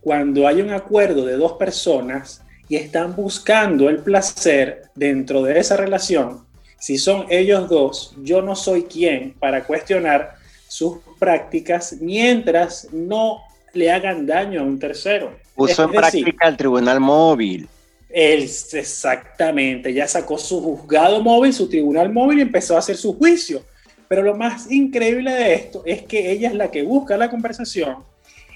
cuando 0.00 0.46
hay 0.46 0.62
un 0.62 0.70
acuerdo 0.70 1.26
de 1.26 1.36
dos 1.36 1.52
personas 1.52 2.42
y 2.68 2.76
están 2.76 3.14
buscando 3.14 3.88
el 3.88 3.98
placer 3.98 4.84
dentro 4.94 5.42
de 5.42 5.58
esa 5.58 5.76
relación, 5.76 6.46
si 6.78 6.98
son 6.98 7.26
ellos 7.30 7.68
dos, 7.68 8.14
yo 8.22 8.42
no 8.42 8.54
soy 8.54 8.84
quien 8.84 9.34
para 9.34 9.64
cuestionar 9.64 10.35
sus 10.68 10.98
prácticas 11.18 11.96
mientras 12.00 12.88
no 12.92 13.42
le 13.72 13.90
hagan 13.90 14.26
daño 14.26 14.60
a 14.60 14.64
un 14.64 14.78
tercero. 14.78 15.36
Puso 15.54 15.84
en 15.84 15.90
práctica 15.90 16.48
el 16.48 16.56
tribunal 16.56 17.00
móvil. 17.00 17.68
Él, 18.08 18.42
exactamente, 18.42 19.92
ya 19.92 20.06
sacó 20.08 20.38
su 20.38 20.60
juzgado 20.60 21.20
móvil, 21.22 21.52
su 21.52 21.68
tribunal 21.68 22.12
móvil 22.12 22.38
y 22.38 22.42
empezó 22.42 22.76
a 22.76 22.78
hacer 22.78 22.96
su 22.96 23.14
juicio. 23.14 23.62
Pero 24.08 24.22
lo 24.22 24.36
más 24.36 24.70
increíble 24.70 25.32
de 25.32 25.54
esto 25.54 25.82
es 25.84 26.02
que 26.02 26.30
ella 26.30 26.48
es 26.48 26.54
la 26.54 26.70
que 26.70 26.82
busca 26.82 27.16
la 27.16 27.28
conversación 27.28 28.04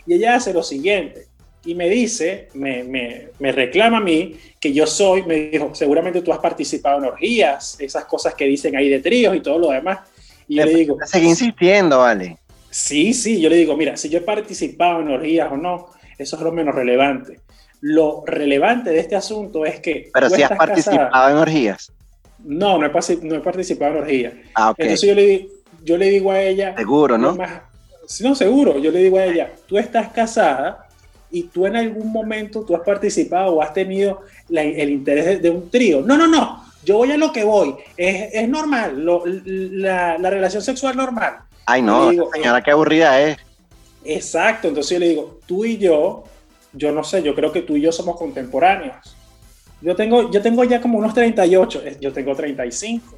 y 0.07 0.15
ella 0.15 0.37
hace 0.37 0.53
lo 0.53 0.63
siguiente 0.63 1.27
y 1.65 1.75
me 1.75 1.91
dice, 1.91 2.49
me, 2.55 2.85
me, 2.85 3.29
me, 3.39 3.53
reclama 3.53 3.99
a 3.99 4.01
mí 4.01 4.35
que 4.59 4.73
yo 4.73 4.87
soy, 4.87 5.25
me 5.25 5.51
dijo, 5.51 5.75
seguramente 5.75 6.23
tú 6.23 6.33
has 6.33 6.39
participado 6.39 6.99
en 6.99 7.05
orgías, 7.05 7.77
esas 7.79 8.07
cosas 8.07 8.35
que 8.35 8.47
dicen 8.47 8.77
ahí 8.77 8.89
de 8.89 9.01
tríos 9.01 9.37
y 9.37 9.41
todo 9.41 9.59
lo 9.59 9.71
demás. 9.71 9.99
Y 10.51 10.57
yo 10.57 10.65
le 10.65 10.75
digo... 10.75 10.99
Sigue 11.07 11.29
insistiendo, 11.29 11.99
vale. 11.99 12.37
Sí, 12.71 13.15
sí, 13.15 13.41
yo 13.41 13.49
le 13.49 13.55
digo, 13.55 13.77
mira, 13.77 13.97
si 13.97 14.09
yo 14.09 14.19
he 14.19 14.23
participado 14.23 15.01
en 15.01 15.09
orgías 15.09 15.51
o 15.53 15.57
no, 15.57 15.91
eso 16.19 16.37
es 16.37 16.43
lo 16.43 16.51
menos 16.51 16.75
relevante. 16.75 17.39
Lo 17.81 18.25
relevante 18.27 18.91
de 18.91 18.99
este 18.99 19.15
asunto 19.15 19.65
es 19.65 19.79
que... 19.79 20.11
Pero 20.13 20.29
si 20.29 20.43
has 20.43 20.51
participado 20.51 21.31
en 21.31 21.37
orgías. 21.37 21.93
No, 22.45 22.79
no 22.79 22.87
he, 22.87 23.17
no 23.23 23.35
he, 23.37 23.41
participado 23.41 23.93
en 23.93 24.03
orgías. 24.03 24.35
Ah, 24.57 24.71
ok. 24.71 24.81
Entonces 24.81 25.09
yo 25.09 25.15
le, 25.15 25.49
yo 25.85 25.97
le 25.97 26.11
digo 26.11 26.33
a 26.33 26.43
ella... 26.43 26.75
Seguro, 26.77 27.17
¿no? 27.17 27.39
no, 28.21 28.35
seguro. 28.35 28.81
Yo 28.81 28.91
le 28.91 29.05
digo 29.05 29.19
a 29.19 29.27
ella, 29.27 29.53
tú 29.69 29.79
estás 29.79 30.09
casada 30.09 30.89
y 31.31 31.45
tú 31.45 31.65
en 31.65 31.77
algún 31.77 32.11
momento 32.11 32.65
tú 32.65 32.75
has 32.75 32.83
participado 32.83 33.55
o 33.55 33.63
has 33.63 33.73
tenido 33.73 34.23
el 34.49 34.91
interés 34.91 35.41
de, 35.41 35.49
un 35.49 35.71
trío. 35.71 36.03
No, 36.03 36.17
no, 36.17 36.27
no, 36.27 36.65
yo 36.85 36.97
voy 36.97 37.13
a 37.13 37.17
lo 37.17 37.33
que 37.33 37.45
voy. 37.45 37.77
Es, 37.97 38.31
es 38.33 38.49
normal, 38.49 39.05
la, 39.45 40.19
la, 40.19 40.31
relación 40.31 40.63
sexual 40.63 40.97
normal. 40.97 41.41
Ay, 41.67 41.83
no, 41.83 42.11
señora, 42.33 42.63
qué 42.63 42.71
aburrida 42.71 43.21
es. 43.21 43.39
Exacto, 44.05 44.69
entonces 44.69 44.93
yo 44.93 44.99
le 44.99 45.09
digo, 45.11 45.41
tú 45.47 45.65
y 45.65 45.77
yo, 45.77 46.25
yo 46.73 46.93
no 46.93 47.05
sé, 47.05 47.23
yo 47.23 47.35
creo 47.35 47.53
que 47.53 47.63
tú 47.63 47.77
y 47.77 47.83
yo 47.83 47.93
somos 47.93 48.17
contemporáneos. 48.17 49.17
Yo 49.83 49.95
tengo, 49.97 50.31
yo 50.31 50.43
tengo 50.43 50.65
ya 50.65 50.81
como 50.81 50.99
unos 50.99 51.15
38, 51.15 51.83
yo 52.01 52.13
tengo 52.13 52.35
35. 52.35 53.17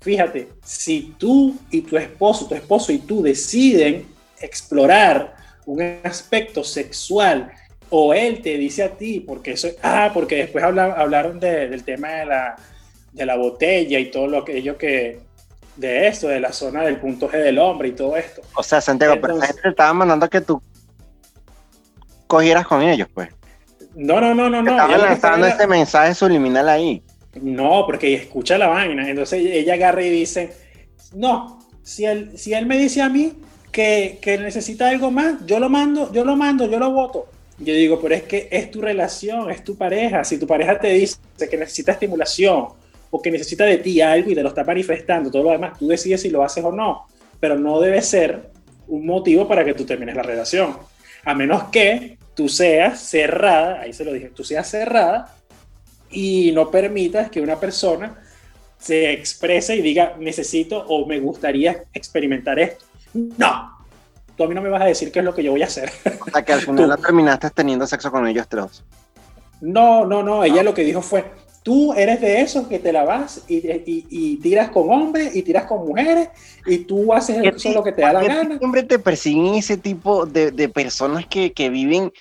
Fíjate, 0.00 0.48
si 0.62 1.14
tú 1.18 1.56
y 1.70 1.82
tu 1.82 1.96
esposo, 1.96 2.46
tu 2.46 2.54
esposo 2.54 2.92
y 2.92 2.98
tú 2.98 3.22
deciden 3.22 4.06
explorar 4.40 5.34
un 5.64 5.82
aspecto 6.04 6.62
sexual 6.62 7.50
o 7.90 8.14
él 8.14 8.42
te 8.42 8.56
dice 8.56 8.82
a 8.82 8.90
ti, 8.90 9.20
porque 9.20 9.52
eso, 9.52 9.68
ah, 9.82 10.10
porque 10.12 10.36
después 10.36 10.64
hablaron 10.64 11.38
del 11.40 11.84
tema 11.84 12.08
de 12.08 12.26
la, 12.26 12.56
de 13.12 13.26
la 13.26 13.36
botella 13.36 13.98
y 13.98 14.10
todo 14.10 14.26
lo 14.26 14.44
que 14.44 14.58
ellos 14.58 14.76
que, 14.76 15.20
de 15.76 16.08
esto, 16.08 16.28
de 16.28 16.40
la 16.40 16.52
zona 16.52 16.82
del 16.82 16.96
punto 16.96 17.28
G 17.28 17.32
del 17.32 17.58
hombre 17.58 17.88
y 17.88 17.92
todo 17.92 18.16
esto. 18.16 18.42
O 18.54 18.62
sea, 18.62 18.80
Santiago, 18.80 19.16
pero 19.20 19.36
la 19.36 19.46
gente 19.46 19.62
te 19.62 19.68
estaba 19.68 19.92
mandando 19.92 20.28
que 20.28 20.40
tú 20.40 20.60
cogieras 22.26 22.66
con 22.66 22.82
ellos, 22.82 23.08
pues. 23.12 23.28
No, 23.94 24.20
no, 24.20 24.34
no, 24.34 24.50
no, 24.50 24.62
no. 24.62 24.70
Estaba 24.72 24.98
lanzando 24.98 25.46
este 25.46 25.66
mensaje 25.66 26.14
subliminal 26.14 26.68
ahí. 26.68 27.02
No, 27.40 27.84
porque 27.86 28.14
escucha 28.14 28.58
la 28.58 28.68
vaina. 28.68 29.08
Entonces 29.08 29.40
ella 29.44 29.74
agarra 29.74 30.02
y 30.02 30.10
dice, 30.10 30.54
no, 31.14 31.60
si 31.82 32.04
él, 32.04 32.32
si 32.36 32.52
él 32.52 32.66
me 32.66 32.78
dice 32.78 33.02
a 33.02 33.08
mí 33.08 33.34
que, 33.70 34.38
necesita 34.40 34.88
algo 34.88 35.10
más, 35.10 35.44
yo 35.46 35.58
lo 35.58 35.68
mando, 35.68 36.12
yo 36.12 36.24
lo 36.24 36.36
mando, 36.36 36.66
yo 36.66 36.78
lo 36.78 36.90
voto. 36.90 37.26
Yo 37.58 37.72
digo, 37.72 38.00
pero 38.00 38.14
es 38.14 38.22
que 38.24 38.48
es 38.50 38.70
tu 38.70 38.80
relación, 38.82 39.50
es 39.50 39.64
tu 39.64 39.76
pareja. 39.76 40.24
Si 40.24 40.38
tu 40.38 40.46
pareja 40.46 40.78
te 40.78 40.88
dice 40.88 41.18
que 41.50 41.56
necesita 41.56 41.92
estimulación 41.92 42.68
o 43.10 43.22
que 43.22 43.30
necesita 43.30 43.64
de 43.64 43.78
ti 43.78 44.00
algo 44.00 44.30
y 44.30 44.34
te 44.34 44.42
lo 44.42 44.50
está 44.50 44.62
manifestando, 44.64 45.30
todo 45.30 45.44
lo 45.44 45.50
demás, 45.50 45.78
tú 45.78 45.88
decides 45.88 46.22
si 46.22 46.30
lo 46.30 46.42
haces 46.42 46.64
o 46.64 46.72
no. 46.72 47.06
Pero 47.40 47.58
no 47.58 47.80
debe 47.80 48.02
ser 48.02 48.50
un 48.88 49.06
motivo 49.06 49.48
para 49.48 49.64
que 49.64 49.74
tú 49.74 49.84
termines 49.84 50.14
la 50.14 50.22
relación. 50.22 50.76
A 51.24 51.34
menos 51.34 51.64
que 51.64 52.18
tú 52.34 52.48
seas 52.48 53.00
cerrada, 53.00 53.80
ahí 53.80 53.92
se 53.92 54.04
lo 54.04 54.12
dije, 54.12 54.30
tú 54.34 54.44
seas 54.44 54.68
cerrada 54.68 55.34
y 56.10 56.52
no 56.52 56.70
permitas 56.70 57.30
que 57.30 57.40
una 57.40 57.58
persona 57.58 58.22
se 58.78 59.12
exprese 59.12 59.76
y 59.76 59.82
diga, 59.82 60.14
necesito 60.18 60.84
o 60.86 61.06
me 61.06 61.18
gustaría 61.18 61.84
experimentar 61.94 62.58
esto. 62.58 62.84
No, 63.14 63.75
tú 64.36 64.44
a 64.44 64.48
mí 64.48 64.54
no 64.54 64.62
me 64.62 64.68
vas 64.68 64.82
a 64.82 64.86
decir 64.86 65.10
qué 65.10 65.20
es 65.20 65.24
lo 65.24 65.34
que 65.34 65.42
yo 65.42 65.52
voy 65.52 65.62
a 65.62 65.66
hacer. 65.66 65.90
O 66.20 66.30
sea, 66.30 66.44
que 66.44 66.52
al 66.52 66.60
final 66.62 66.88
la 66.88 66.96
terminaste 66.96 67.50
teniendo 67.50 67.86
sexo 67.86 68.10
con 68.10 68.26
ellos 68.26 68.46
tres. 68.48 68.84
No, 69.60 70.04
no, 70.04 70.22
no, 70.22 70.44
ella 70.44 70.62
lo 70.62 70.74
que 70.74 70.84
dijo 70.84 71.00
fue, 71.00 71.24
tú 71.62 71.92
eres 71.94 72.20
de 72.20 72.42
esos 72.42 72.68
que 72.68 72.78
te 72.78 72.92
la 72.92 73.04
vas 73.04 73.42
y, 73.48 73.60
y, 73.86 74.36
tiras 74.36 74.70
con 74.70 74.88
hombres 74.88 75.34
y 75.34 75.42
tiras 75.42 75.64
con 75.64 75.86
mujeres 75.86 76.28
y 76.64 76.78
tú 76.78 77.12
haces 77.12 77.38
eso 77.42 77.72
lo 77.72 77.82
que 77.82 77.92
te 77.92 78.02
da 78.02 78.12
la 78.12 78.22
gana. 78.22 78.58
Siempre 78.58 78.82
te 78.82 78.98
persiguen 78.98 79.54
ese 79.54 79.76
tipo 79.76 80.26
de, 80.26 80.52
de 80.52 80.68
personas 80.68 81.26
que, 81.26 81.52
que, 81.52 81.70
viven, 81.70 82.12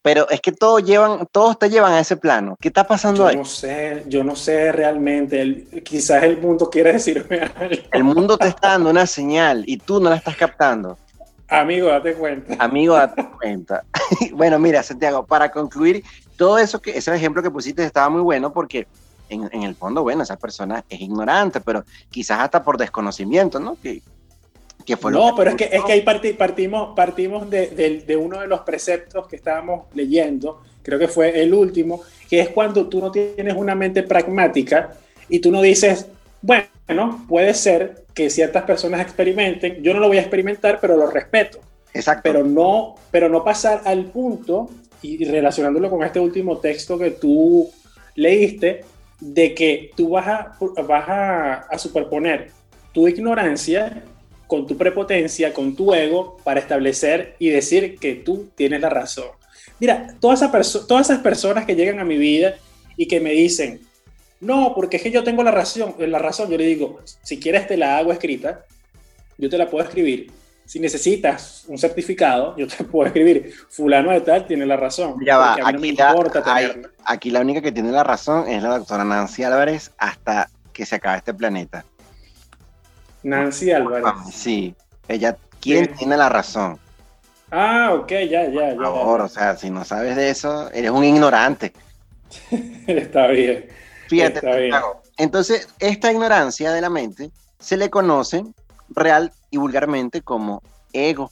pero 0.00 0.30
es 0.30 0.40
que 0.40 0.52
todos 0.52 0.84
llevan, 0.84 1.26
todos 1.32 1.58
te 1.58 1.68
llevan 1.68 1.92
a 1.92 2.00
ese 2.00 2.16
plano. 2.16 2.56
¿Qué 2.60 2.68
está 2.68 2.86
pasando 2.86 3.24
yo 3.24 3.26
ahí? 3.26 3.36
No 3.36 3.44
sé, 3.44 4.04
yo 4.06 4.24
no 4.24 4.36
sé 4.36 4.72
realmente. 4.72 5.40
El, 5.40 5.82
quizás 5.84 6.22
el 6.22 6.38
mundo 6.38 6.70
quiere 6.70 6.94
decirme 6.94 7.40
algo. 7.56 7.82
El 7.92 8.04
mundo 8.04 8.38
te 8.38 8.48
está 8.48 8.68
dando 8.68 8.88
una 8.88 9.06
señal 9.06 9.64
y 9.66 9.76
tú 9.76 10.00
no 10.00 10.08
la 10.08 10.16
estás 10.16 10.36
captando. 10.36 10.96
Amigo, 11.48 11.88
date 11.88 12.14
cuenta. 12.14 12.56
Amigo, 12.58 12.94
date 12.94 13.26
cuenta. 13.38 13.84
bueno, 14.32 14.58
mira, 14.58 14.82
Santiago, 14.82 15.24
para 15.24 15.50
concluir, 15.50 16.04
todo 16.36 16.58
eso 16.58 16.80
que 16.80 16.96
ese 16.96 17.14
ejemplo 17.14 17.42
que 17.42 17.50
pusiste 17.50 17.84
estaba 17.84 18.08
muy 18.10 18.20
bueno 18.20 18.52
porque 18.52 18.86
en, 19.30 19.48
en 19.52 19.62
el 19.62 19.74
fondo, 19.74 20.02
bueno, 20.02 20.22
esa 20.22 20.36
persona 20.36 20.84
es 20.88 21.00
ignorante, 21.00 21.60
pero 21.60 21.84
quizás 22.10 22.40
hasta 22.40 22.62
por 22.62 22.76
desconocimiento, 22.76 23.58
¿no? 23.58 23.76
Que, 23.82 24.02
que 24.84 24.96
fue 24.96 25.12
no, 25.12 25.34
pero 25.36 25.50
es 25.50 25.56
que, 25.56 25.68
es 25.72 25.84
que 25.84 25.92
ahí 25.92 26.02
partimos, 26.02 26.94
partimos 26.94 27.48
de, 27.50 27.68
de, 27.68 28.00
de, 28.06 28.16
uno 28.16 28.40
de 28.40 28.46
los 28.46 28.60
preceptos 28.60 29.26
que 29.26 29.36
estábamos 29.36 29.86
leyendo, 29.94 30.62
creo 30.82 30.98
que 30.98 31.08
fue 31.08 31.42
el 31.42 31.52
último, 31.52 32.02
que 32.28 32.40
es 32.40 32.48
cuando 32.50 32.88
tú 32.88 33.00
no 33.00 33.10
tienes 33.10 33.54
una 33.54 33.74
mente 33.74 34.02
pragmática 34.02 34.94
y 35.28 35.40
tú 35.40 35.50
no 35.50 35.60
dices, 35.60 36.06
bueno, 36.42 37.24
puede 37.28 37.54
ser 37.54 38.04
que 38.14 38.30
ciertas 38.30 38.64
personas 38.64 39.00
experimenten, 39.00 39.82
yo 39.82 39.94
no 39.94 40.00
lo 40.00 40.08
voy 40.08 40.18
a 40.18 40.22
experimentar, 40.22 40.78
pero 40.80 40.96
lo 40.96 41.10
respeto. 41.10 41.60
Exacto. 41.94 42.22
Pero 42.24 42.44
no, 42.44 42.96
pero 43.10 43.28
no 43.28 43.44
pasar 43.44 43.82
al 43.84 44.06
punto 44.06 44.70
y 45.02 45.24
relacionándolo 45.24 45.90
con 45.90 46.02
este 46.02 46.20
último 46.20 46.58
texto 46.58 46.98
que 46.98 47.12
tú 47.12 47.70
leíste, 48.14 48.84
de 49.20 49.54
que 49.54 49.90
tú 49.96 50.10
vas 50.10 50.28
a, 50.28 50.56
vas 50.86 51.08
a, 51.08 51.54
a 51.54 51.78
superponer 51.78 52.50
tu 52.92 53.08
ignorancia 53.08 54.02
con 54.46 54.66
tu 54.66 54.76
prepotencia, 54.76 55.52
con 55.52 55.76
tu 55.76 55.92
ego, 55.92 56.38
para 56.42 56.60
establecer 56.60 57.36
y 57.38 57.50
decir 57.50 57.98
que 57.98 58.14
tú 58.14 58.48
tienes 58.56 58.80
la 58.80 58.88
razón. 58.88 59.28
Mira, 59.78 60.14
todas 60.20 60.42
esas, 60.42 60.86
todas 60.86 61.10
esas 61.10 61.22
personas 61.22 61.66
que 61.66 61.76
llegan 61.76 62.00
a 62.00 62.04
mi 62.04 62.16
vida 62.16 62.56
y 62.96 63.06
que 63.06 63.20
me 63.20 63.32
dicen, 63.32 63.80
no, 64.40 64.72
porque 64.74 64.98
es 64.98 65.02
que 65.02 65.10
yo 65.10 65.24
tengo 65.24 65.42
la 65.42 65.50
razón, 65.50 65.94
la 65.98 66.18
razón, 66.18 66.50
yo 66.50 66.56
le 66.56 66.66
digo, 66.66 67.00
si 67.22 67.40
quieres 67.40 67.66
te 67.66 67.76
la 67.76 67.98
hago 67.98 68.12
escrita, 68.12 68.64
yo 69.36 69.48
te 69.48 69.58
la 69.58 69.68
puedo 69.68 69.84
escribir, 69.84 70.30
si 70.68 70.80
necesitas 70.80 71.64
un 71.66 71.78
certificado, 71.78 72.54
yo 72.56 72.68
te 72.68 72.84
puedo 72.84 73.06
escribir, 73.06 73.54
fulano 73.70 74.10
de 74.10 74.20
tal 74.20 74.46
tiene 74.46 74.66
la 74.66 74.76
razón. 74.76 75.16
Ya 75.24 75.38
va, 75.38 75.54
aquí, 75.54 75.72
no 75.72 75.80
me 75.80 75.88
importa 75.88 76.42
la, 76.44 76.54
hay, 76.54 76.82
aquí 77.06 77.30
la 77.30 77.40
única 77.40 77.62
que 77.62 77.72
tiene 77.72 77.90
la 77.90 78.04
razón 78.04 78.46
es 78.46 78.62
la 78.62 78.78
doctora 78.78 79.02
Nancy 79.02 79.44
Álvarez 79.44 79.92
hasta 79.96 80.50
que 80.74 80.84
se 80.84 80.96
acabe 80.96 81.16
este 81.16 81.32
planeta. 81.32 81.86
Nancy 83.22 83.72
Álvarez. 83.72 84.12
Sí, 84.30 84.74
ella, 85.08 85.38
¿quién 85.58 85.94
tiene 85.94 86.18
la 86.18 86.28
razón? 86.28 86.78
Ah, 87.50 87.94
ok, 87.94 88.10
ya, 88.10 88.44
ya, 88.44 88.50
ya. 88.50 88.74
Por 88.74 88.84
favor, 88.84 89.20
ya. 89.20 89.24
o 89.24 89.28
sea, 89.28 89.56
si 89.56 89.70
no 89.70 89.86
sabes 89.86 90.16
de 90.16 90.28
eso, 90.28 90.70
eres 90.72 90.90
un 90.90 91.02
ignorante. 91.02 91.72
Está 92.86 93.26
bien. 93.28 93.70
Fíjate, 94.08 94.70
entonces, 95.18 95.68
esta 95.78 96.10
ignorancia 96.12 96.72
de 96.72 96.80
la 96.80 96.90
mente 96.90 97.30
se 97.58 97.76
le 97.76 97.90
conoce 97.90 98.44
real 98.88 99.32
y 99.50 99.58
vulgarmente 99.58 100.22
como 100.22 100.62
ego. 100.92 101.30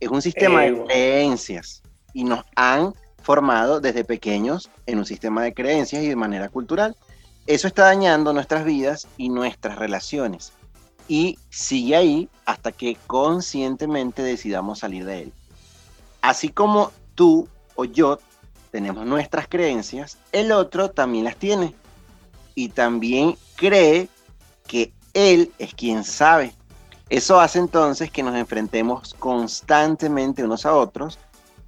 Es 0.00 0.08
un 0.08 0.22
sistema 0.22 0.66
ego. 0.66 0.80
de 0.80 0.84
creencias 0.86 1.82
y 2.12 2.24
nos 2.24 2.44
han 2.56 2.94
formado 3.22 3.80
desde 3.80 4.04
pequeños 4.04 4.70
en 4.86 4.98
un 4.98 5.06
sistema 5.06 5.42
de 5.42 5.52
creencias 5.54 6.02
y 6.02 6.08
de 6.08 6.16
manera 6.16 6.48
cultural. 6.48 6.96
Eso 7.46 7.68
está 7.68 7.84
dañando 7.84 8.32
nuestras 8.32 8.64
vidas 8.64 9.06
y 9.16 9.28
nuestras 9.28 9.78
relaciones. 9.78 10.52
Y 11.08 11.38
sigue 11.50 11.96
ahí 11.96 12.28
hasta 12.44 12.72
que 12.72 12.96
conscientemente 13.06 14.22
decidamos 14.22 14.80
salir 14.80 15.04
de 15.04 15.22
él. 15.22 15.32
Así 16.22 16.48
como 16.48 16.90
tú 17.14 17.48
o 17.76 17.84
yo 17.84 18.18
tenemos 18.76 19.06
nuestras 19.06 19.48
creencias, 19.48 20.18
el 20.32 20.52
otro 20.52 20.90
también 20.90 21.24
las 21.24 21.36
tiene. 21.36 21.74
Y 22.54 22.68
también 22.68 23.38
cree 23.54 24.10
que 24.66 24.92
él 25.14 25.50
es 25.58 25.72
quien 25.72 26.04
sabe. 26.04 26.52
Eso 27.08 27.40
hace 27.40 27.58
entonces 27.58 28.10
que 28.10 28.22
nos 28.22 28.34
enfrentemos 28.34 29.14
constantemente 29.18 30.44
unos 30.44 30.66
a 30.66 30.74
otros 30.74 31.18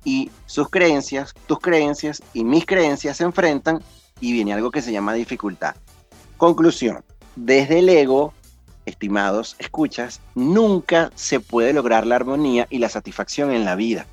y 0.04 0.30
sus 0.44 0.68
creencias, 0.68 1.32
tus 1.46 1.60
creencias 1.60 2.22
y 2.34 2.44
mis 2.44 2.66
creencias 2.66 3.16
se 3.16 3.24
enfrentan 3.24 3.82
y 4.20 4.34
viene 4.34 4.52
algo 4.52 4.70
que 4.70 4.82
se 4.82 4.92
llama 4.92 5.14
dificultad. 5.14 5.76
Conclusión, 6.36 7.02
desde 7.36 7.78
el 7.78 7.88
ego, 7.88 8.34
estimados 8.84 9.56
escuchas, 9.58 10.20
nunca 10.34 11.10
se 11.14 11.40
puede 11.40 11.72
lograr 11.72 12.06
la 12.06 12.16
armonía 12.16 12.66
y 12.68 12.80
la 12.80 12.90
satisfacción 12.90 13.50
en 13.50 13.64
la 13.64 13.76
vida. 13.76 14.04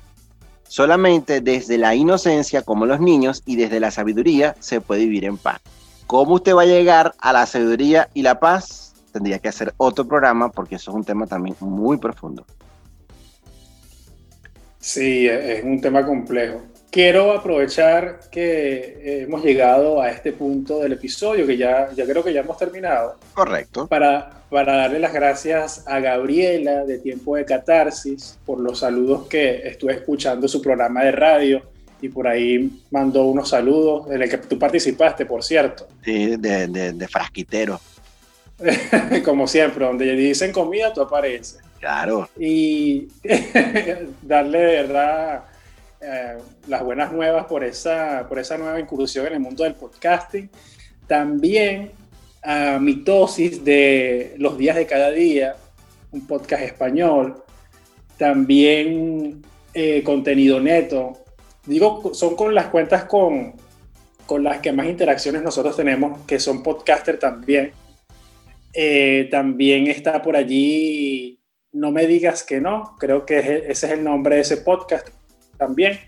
Solamente 0.68 1.40
desde 1.40 1.78
la 1.78 1.94
inocencia, 1.94 2.62
como 2.62 2.86
los 2.86 3.00
niños, 3.00 3.42
y 3.46 3.56
desde 3.56 3.80
la 3.80 3.90
sabiduría 3.90 4.56
se 4.60 4.80
puede 4.80 5.02
vivir 5.02 5.24
en 5.24 5.38
paz. 5.38 5.60
¿Cómo 6.06 6.34
usted 6.34 6.54
va 6.54 6.62
a 6.62 6.66
llegar 6.66 7.14
a 7.18 7.32
la 7.32 7.46
sabiduría 7.46 8.08
y 8.14 8.22
la 8.22 8.38
paz? 8.38 8.94
Tendría 9.12 9.38
que 9.38 9.48
hacer 9.48 9.74
otro 9.76 10.06
programa 10.06 10.50
porque 10.50 10.76
eso 10.76 10.90
es 10.90 10.96
un 10.96 11.04
tema 11.04 11.26
también 11.26 11.56
muy 11.60 11.98
profundo. 11.98 12.44
Sí, 14.78 15.26
es 15.26 15.64
un 15.64 15.80
tema 15.80 16.06
complejo. 16.06 16.62
Quiero 16.90 17.32
aprovechar 17.32 18.20
que 18.30 19.22
hemos 19.22 19.42
llegado 19.42 20.00
a 20.00 20.10
este 20.10 20.32
punto 20.32 20.78
del 20.78 20.92
episodio, 20.92 21.44
que 21.46 21.56
ya, 21.56 21.90
ya 21.92 22.06
creo 22.06 22.22
que 22.22 22.32
ya 22.32 22.40
hemos 22.40 22.56
terminado. 22.56 23.16
Correcto. 23.34 23.88
Para, 23.88 24.35
para 24.50 24.76
darle 24.76 25.00
las 25.00 25.12
gracias 25.12 25.86
a 25.86 25.98
Gabriela 26.00 26.84
de 26.84 26.98
Tiempo 26.98 27.36
de 27.36 27.44
Catarsis 27.44 28.38
por 28.44 28.60
los 28.60 28.80
saludos 28.80 29.26
que 29.26 29.66
estuve 29.66 29.94
escuchando 29.94 30.46
su 30.46 30.62
programa 30.62 31.02
de 31.02 31.12
radio 31.12 31.62
y 32.00 32.08
por 32.08 32.28
ahí 32.28 32.82
mandó 32.90 33.24
unos 33.24 33.48
saludos 33.48 34.10
en 34.10 34.22
el 34.22 34.28
que 34.28 34.38
tú 34.38 34.58
participaste, 34.58 35.26
por 35.26 35.42
cierto. 35.42 35.88
Sí, 36.04 36.36
de, 36.36 36.68
de, 36.68 36.92
de 36.92 37.08
frasquitero. 37.08 37.80
Como 39.24 39.46
siempre, 39.48 39.84
donde 39.84 40.14
dicen 40.14 40.52
comida, 40.52 40.92
tú 40.92 41.02
apareces. 41.02 41.58
Claro. 41.80 42.28
Y 42.38 43.08
darle 44.22 44.58
de 44.58 44.82
verdad 44.82 45.44
eh, 46.00 46.38
las 46.68 46.82
buenas 46.82 47.12
nuevas 47.12 47.46
por 47.46 47.64
esa, 47.64 48.26
por 48.28 48.38
esa 48.38 48.56
nueva 48.56 48.78
incursión 48.78 49.26
en 49.26 49.34
el 49.34 49.40
mundo 49.40 49.64
del 49.64 49.74
podcasting. 49.74 50.48
También 51.06 51.90
a 52.42 52.78
Mitosis 52.78 53.64
de 53.64 54.34
Los 54.38 54.56
Días 54.58 54.76
de 54.76 54.86
Cada 54.86 55.10
Día, 55.10 55.56
un 56.10 56.26
podcast 56.26 56.62
español. 56.62 57.42
También 58.16 59.42
eh, 59.74 60.02
Contenido 60.02 60.60
Neto. 60.60 61.24
Digo, 61.66 62.14
son 62.14 62.36
con 62.36 62.54
las 62.54 62.66
cuentas 62.66 63.04
con, 63.04 63.54
con 64.26 64.42
las 64.42 64.60
que 64.60 64.72
más 64.72 64.86
interacciones 64.86 65.42
nosotros 65.42 65.76
tenemos, 65.76 66.20
que 66.26 66.38
son 66.38 66.62
podcaster 66.62 67.18
también. 67.18 67.72
Eh, 68.72 69.28
también 69.30 69.86
está 69.86 70.20
por 70.20 70.36
allí 70.36 71.40
No 71.72 71.92
me 71.92 72.06
digas 72.06 72.42
que 72.42 72.60
no, 72.60 72.94
creo 72.98 73.24
que 73.24 73.38
ese 73.38 73.70
es 73.70 73.84
el 73.84 74.04
nombre 74.04 74.36
de 74.36 74.42
ese 74.42 74.58
podcast 74.58 75.08
también. 75.56 75.98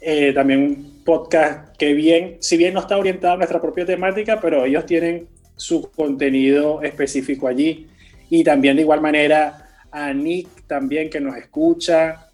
Eh, 0.00 0.32
también 0.32 0.62
un 0.62 1.02
podcast 1.04 1.76
que 1.76 1.92
bien, 1.92 2.38
si 2.40 2.56
bien 2.56 2.72
no 2.72 2.80
está 2.80 2.96
orientado 2.96 3.34
a 3.34 3.36
nuestra 3.36 3.60
propia 3.60 3.84
temática, 3.84 4.40
pero 4.40 4.64
ellos 4.64 4.86
tienen 4.86 5.28
su 5.56 5.90
contenido 5.90 6.82
específico 6.82 7.46
allí. 7.46 7.86
Y 8.30 8.42
también 8.44 8.76
de 8.76 8.82
igual 8.82 9.00
manera 9.00 9.66
a 9.90 10.12
Nick 10.12 10.66
también 10.66 11.10
que 11.10 11.20
nos 11.20 11.36
escucha. 11.36 12.26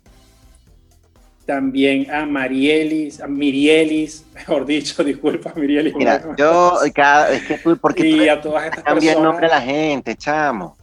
También 1.44 2.10
a 2.10 2.26
Marielis, 2.26 3.20
a 3.20 3.28
Mirielis, 3.28 4.26
mejor 4.34 4.66
dicho, 4.66 5.02
disculpa 5.04 5.52
Mirielis. 5.54 5.94
Mira, 5.94 6.34
yo, 6.36 6.78
cada, 6.94 7.32
es 7.32 7.44
que 7.44 7.58
tú, 7.58 7.76
porque 7.78 8.08
y 8.08 8.26
tú 8.26 8.30
a 8.30 8.40
todas 8.40 8.64
estas 8.66 8.84
cambia 8.84 9.12
el 9.12 9.22
nombre 9.22 9.46
a 9.46 9.50
la 9.50 9.60
gente, 9.60 10.16
chamo. 10.16 10.76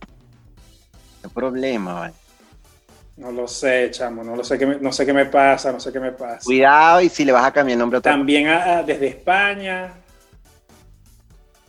No 1.21 1.29
problema, 1.29 1.93
vale. 1.93 2.22
No 3.15 3.31
lo 3.31 3.47
sé, 3.47 3.91
chamo, 3.91 4.23
no 4.23 4.35
lo 4.35 4.43
sé 4.43 4.57
qué 4.57 4.65
me, 4.65 4.75
no 4.77 4.91
sé 4.91 5.05
qué 5.05 5.13
me 5.13 5.25
pasa, 5.27 5.71
no 5.71 5.79
sé 5.79 5.91
qué 5.91 5.99
me 5.99 6.11
pasa. 6.13 6.39
Cuidado 6.43 6.99
y 7.01 7.09
si 7.09 7.23
le 7.23 7.31
vas 7.31 7.45
a 7.45 7.51
cambiar 7.53 7.75
el 7.75 7.79
nombre 7.79 7.99
a 7.99 8.01
También 8.01 8.47
a- 8.47 8.77
a- 8.79 8.83
desde 8.83 9.07
España. 9.07 9.93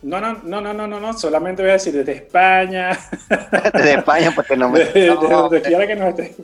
No, 0.02 0.20
no, 0.20 0.34
no, 0.42 0.60
no, 0.60 0.72
no, 0.74 0.86
no, 0.86 1.00
no, 1.00 1.12
solamente 1.14 1.62
voy 1.62 1.70
a 1.70 1.74
decir 1.74 1.94
desde 1.94 2.12
España, 2.12 2.90
de 3.74 3.92
España 3.94 4.32
porque 4.34 4.56
no 4.56 4.68
me 4.70 4.80
desde, 4.80 5.00
desde 5.00 5.14
no, 5.14 5.42
donde 5.42 5.62
quiera 5.62 5.86
que 5.86 5.96
nos 5.96 6.08
esté. 6.10 6.34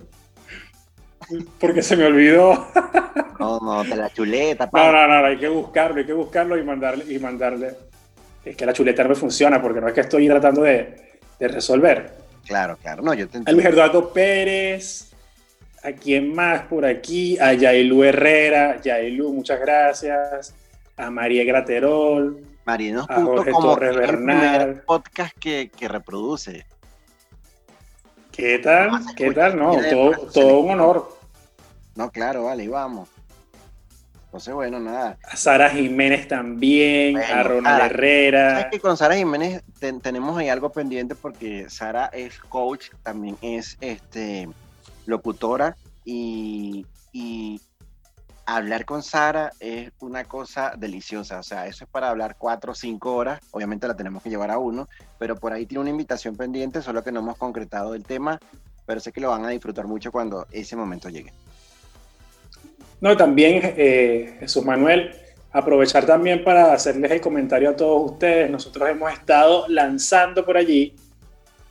Porque 1.58 1.82
se 1.82 1.96
me 1.96 2.04
olvidó. 2.06 2.66
no, 3.38 3.58
no, 3.60 3.84
de 3.84 3.96
la 3.96 4.10
chuleta, 4.12 4.64
No, 4.66 4.70
pa. 4.70 4.92
no, 4.92 5.06
no, 5.20 5.26
hay 5.26 5.38
que 5.38 5.48
buscarlo, 5.48 5.98
hay 5.98 6.06
que 6.06 6.12
buscarlo 6.12 6.58
y 6.58 6.62
mandarle, 6.64 7.04
y 7.12 7.18
mandarle. 7.18 7.74
Es 8.44 8.56
que 8.56 8.66
la 8.66 8.72
chuleta 8.72 9.02
no 9.02 9.10
me 9.10 9.14
funciona 9.14 9.60
porque 9.62 9.80
no 9.80 9.88
es 9.88 9.94
que 9.94 10.00
estoy 10.00 10.26
tratando 10.28 10.62
de, 10.62 11.18
de 11.38 11.48
resolver. 11.48 12.19
Claro, 12.50 12.76
claro, 12.82 13.00
no, 13.00 13.14
yo 13.14 13.28
te 13.28 13.38
A 13.46 13.52
Luis. 13.52 13.64
Eduardo 13.64 14.12
Pérez, 14.12 15.12
a 15.84 15.92
quién 15.92 16.34
más 16.34 16.62
por 16.62 16.84
aquí, 16.84 17.38
a 17.38 17.52
Yailu 17.52 18.02
Herrera, 18.02 18.80
Yailu, 18.82 19.32
muchas 19.32 19.60
gracias, 19.60 20.52
a 20.96 21.10
María 21.10 21.44
Graterol, 21.44 22.44
Marinos 22.64 23.08
a 23.08 23.22
Jorge 23.22 23.52
como 23.52 23.68
Torres 23.68 23.92
el 23.92 24.00
Bernal. 24.00 24.82
podcast 24.84 25.32
que, 25.38 25.70
que 25.70 25.86
reproduce. 25.86 26.66
¿qué 28.32 28.58
tal? 28.58 28.90
¿Qué 29.14 29.30
tal? 29.30 29.56
No, 29.56 29.76
todo, 30.32 30.58
un 30.58 30.72
honor. 30.72 31.16
No, 31.94 32.10
claro, 32.10 32.46
vale, 32.46 32.66
vamos. 32.66 33.08
Entonces, 34.30 34.54
bueno, 34.54 34.78
nada. 34.78 35.18
A 35.24 35.36
Sara 35.36 35.70
Jiménez 35.70 36.28
también, 36.28 37.14
Bueno, 37.14 37.34
a 37.34 37.42
Ronald 37.42 37.64
Sara. 37.64 37.78
¿Sabes 37.80 37.90
Herrera. 37.92 38.70
que 38.70 38.78
con 38.78 38.96
Sara 38.96 39.16
Jiménez 39.16 39.64
ten- 39.80 40.00
tenemos 40.00 40.38
ahí 40.38 40.48
algo 40.48 40.70
pendiente 40.70 41.16
porque 41.16 41.68
Sara 41.68 42.06
es 42.12 42.38
coach, 42.38 42.90
también 43.02 43.36
es 43.42 43.76
este 43.80 44.48
locutora 45.06 45.76
y, 46.04 46.86
y 47.12 47.60
hablar 48.46 48.84
con 48.84 49.02
Sara 49.02 49.50
es 49.58 49.90
una 49.98 50.22
cosa 50.22 50.74
deliciosa. 50.78 51.40
O 51.40 51.42
sea, 51.42 51.66
eso 51.66 51.82
es 51.82 51.90
para 51.90 52.08
hablar 52.10 52.36
cuatro 52.38 52.70
o 52.70 52.74
cinco 52.76 53.16
horas. 53.16 53.40
Obviamente 53.50 53.88
la 53.88 53.96
tenemos 53.96 54.22
que 54.22 54.30
llevar 54.30 54.52
a 54.52 54.58
uno, 54.58 54.88
pero 55.18 55.34
por 55.34 55.52
ahí 55.52 55.66
tiene 55.66 55.80
una 55.80 55.90
invitación 55.90 56.36
pendiente, 56.36 56.82
solo 56.82 57.02
que 57.02 57.10
no 57.10 57.18
hemos 57.18 57.36
concretado 57.36 57.96
el 57.96 58.04
tema, 58.04 58.38
pero 58.86 59.00
sé 59.00 59.10
que 59.10 59.20
lo 59.20 59.30
van 59.30 59.44
a 59.44 59.48
disfrutar 59.48 59.88
mucho 59.88 60.12
cuando 60.12 60.46
ese 60.52 60.76
momento 60.76 61.08
llegue. 61.08 61.32
No, 63.00 63.16
también 63.16 63.74
eh, 63.76 64.36
Jesús 64.40 64.64
Manuel, 64.64 65.12
aprovechar 65.52 66.04
también 66.04 66.44
para 66.44 66.72
hacerles 66.72 67.10
el 67.10 67.20
comentario 67.20 67.70
a 67.70 67.76
todos 67.76 68.12
ustedes. 68.12 68.48
Nosotros 68.50 68.88
hemos 68.90 69.10
estado 69.12 69.66
lanzando 69.68 70.44
por 70.44 70.58
allí 70.58 70.94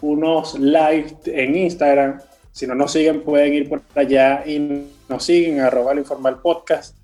unos 0.02 0.58
live 0.58 1.18
en 1.26 1.56
Instagram. 1.56 2.20
Si 2.52 2.66
no 2.66 2.74
nos 2.74 2.92
siguen, 2.92 3.22
pueden 3.22 3.54
ir 3.54 3.70
por 3.70 3.84
allá 3.94 4.44
y 4.46 4.88
nos 5.08 5.24
siguen, 5.24 5.60
arroba 5.60 5.94
lo 5.94 6.00
informal 6.00 6.40
podcast. 6.42 6.96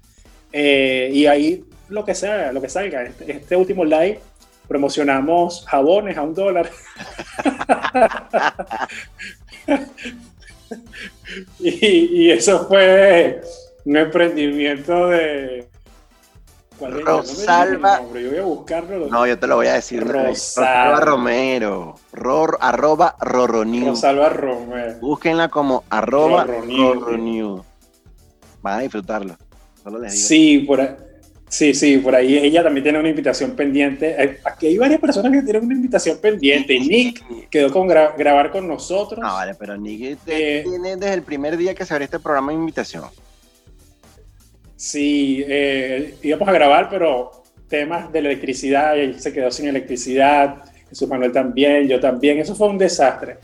Eh, 0.51 1.11
y 1.13 1.27
ahí 1.27 1.63
lo 1.89 2.03
que 2.03 2.15
sea, 2.15 2.51
lo 2.51 2.61
que 2.61 2.69
salga. 2.69 3.03
Este, 3.03 3.31
este 3.31 3.55
último 3.55 3.85
live 3.85 4.19
promocionamos 4.67 5.63
jabones 5.67 6.17
a 6.17 6.23
un 6.23 6.33
dólar. 6.33 6.71
y, 11.59 12.23
y 12.23 12.31
eso 12.31 12.67
fue 12.67 13.41
un 13.85 13.97
emprendimiento 13.97 15.07
de. 15.09 15.67
No 16.81 16.89
Rosalba. 16.89 18.01
nombre, 18.01 18.21
Yo 18.23 18.29
voy 18.31 18.39
a 18.39 18.43
buscarlo. 18.43 19.07
No, 19.07 19.25
yo 19.25 19.39
te 19.39 19.47
lo 19.47 19.55
voy 19.55 19.67
a 19.67 19.75
decir. 19.75 20.05
Rosalba. 20.05 20.99
Romero. 20.99 21.95
Ror, 22.11 22.57
arroba 22.59 23.15
Roroniu. 23.21 23.87
Rosalba 23.87 24.27
Romero. 24.29 24.95
Búsquenla 24.99 25.47
como 25.47 25.85
arroba. 25.89 26.45
Van 28.61 28.79
a 28.79 28.81
disfrutarlo. 28.81 29.37
Solo 29.81 29.99
les 29.99 30.13
digo. 30.13 30.27
Sí, 30.27 30.59
por 30.67 30.81
ahí. 30.81 30.89
Sí, 31.47 31.73
sí, 31.75 31.99
por 31.99 32.13
ahí 32.15 32.37
ella 32.39 32.63
también 32.63 32.83
tiene 32.83 32.99
una 32.99 33.07
invitación 33.07 33.51
pendiente. 33.51 34.15
Eh, 34.21 34.39
Aquí 34.43 34.67
hay 34.67 34.77
varias 34.77 34.99
personas 34.99 35.31
que 35.31 35.43
tienen 35.43 35.63
una 35.63 35.75
invitación 35.75 36.17
pendiente. 36.17 36.77
Nick 36.79 37.49
quedó 37.49 37.71
con 37.71 37.87
gra- 37.87 38.13
grabar 38.17 38.51
con 38.51 38.67
nosotros. 38.67 39.19
No, 39.21 39.31
vale, 39.31 39.53
pero 39.53 39.77
Nick 39.77 40.17
Eh, 40.25 40.63
tiene 40.67 40.97
desde 40.97 41.13
el 41.13 41.21
primer 41.21 41.55
día 41.55 41.73
que 41.75 41.85
se 41.85 41.93
abrió 41.93 42.05
este 42.05 42.19
programa 42.19 42.51
de 42.51 42.57
invitación. 42.57 43.03
Sí, 44.75 45.43
eh, 45.47 46.15
íbamos 46.23 46.47
a 46.49 46.51
grabar, 46.51 46.89
pero 46.89 47.31
temas 47.69 48.11
de 48.11 48.19
electricidad, 48.19 48.97
él 48.97 49.19
se 49.19 49.31
quedó 49.33 49.49
sin 49.51 49.67
electricidad, 49.67 50.57
Jesús 50.89 51.07
Manuel 51.07 51.31
también, 51.31 51.87
yo 51.87 51.99
también, 51.99 52.39
eso 52.39 52.55
fue 52.55 52.67
un 52.67 52.77
desastre. 52.77 53.37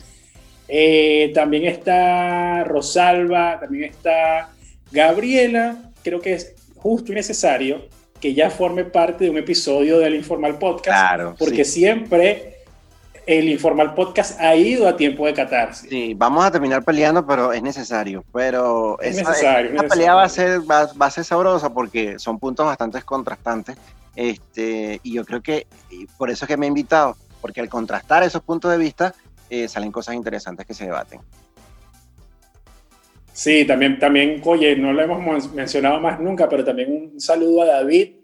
Eh, 0.67 1.31
también 1.33 1.65
está 1.65 2.63
Rosalba, 2.63 3.59
también 3.59 3.91
está 3.91 4.49
Gabriela, 4.91 5.91
creo 6.03 6.21
que 6.21 6.33
es 6.33 6.53
justo 6.75 7.11
y 7.11 7.15
necesario 7.15 7.87
que 8.19 8.33
ya 8.33 8.49
forme 8.49 8.85
parte 8.85 9.23
de 9.23 9.29
un 9.31 9.37
episodio 9.37 9.97
del 9.99 10.15
Informal 10.15 10.59
Podcast, 10.59 10.97
Claro. 10.97 11.35
porque 11.37 11.65
sí. 11.65 11.79
siempre 11.81 12.55
el 13.25 13.49
Informal 13.49 13.93
Podcast 13.93 14.39
ha 14.39 14.55
ido 14.55 14.87
a 14.87 14.95
tiempo 14.97 15.25
de 15.25 15.33
catarsis. 15.33 15.89
Sí, 15.89 16.13
vamos 16.15 16.43
a 16.45 16.51
terminar 16.51 16.83
peleando, 16.83 17.25
pero 17.25 17.53
es 17.53 17.61
necesario. 17.61 18.23
Pero 18.33 18.99
Es 19.01 19.17
esa, 19.17 19.29
necesario, 19.29 19.69
es 19.69 19.73
esa 19.75 19.83
necesario. 19.83 19.89
pelea 19.89 20.15
va 20.15 20.23
a 20.23 20.29
ser 20.29 20.61
va, 20.69 20.89
va 20.99 21.05
a 21.05 21.11
ser 21.11 21.23
sabrosa 21.23 21.73
porque 21.73 22.17
son 22.19 22.39
puntos 22.39 22.65
bastante 22.65 23.01
contrastantes. 23.03 23.77
Este, 24.15 24.99
y 25.03 25.13
yo 25.13 25.25
creo 25.25 25.41
que 25.41 25.67
por 26.17 26.29
eso 26.29 26.45
es 26.45 26.47
que 26.49 26.57
me 26.57 26.65
he 26.65 26.69
invitado, 26.69 27.15
porque 27.39 27.61
al 27.61 27.69
contrastar 27.69 28.23
esos 28.23 28.41
puntos 28.43 28.71
de 28.71 28.77
vista 28.77 29.13
eh, 29.49 29.67
salen 29.67 29.91
cosas 29.91 30.15
interesantes 30.15 30.65
que 30.65 30.73
se 30.73 30.85
debaten. 30.85 31.21
Sí, 33.33 33.65
también, 33.65 33.97
también, 33.97 34.41
oye, 34.45 34.75
no 34.75 34.91
lo 34.91 35.01
hemos 35.01 35.51
mencionado 35.53 35.99
más 36.01 36.19
nunca, 36.19 36.49
pero 36.49 36.65
también 36.65 36.91
un 37.13 37.19
saludo 37.21 37.61
a 37.61 37.65
David 37.65 38.15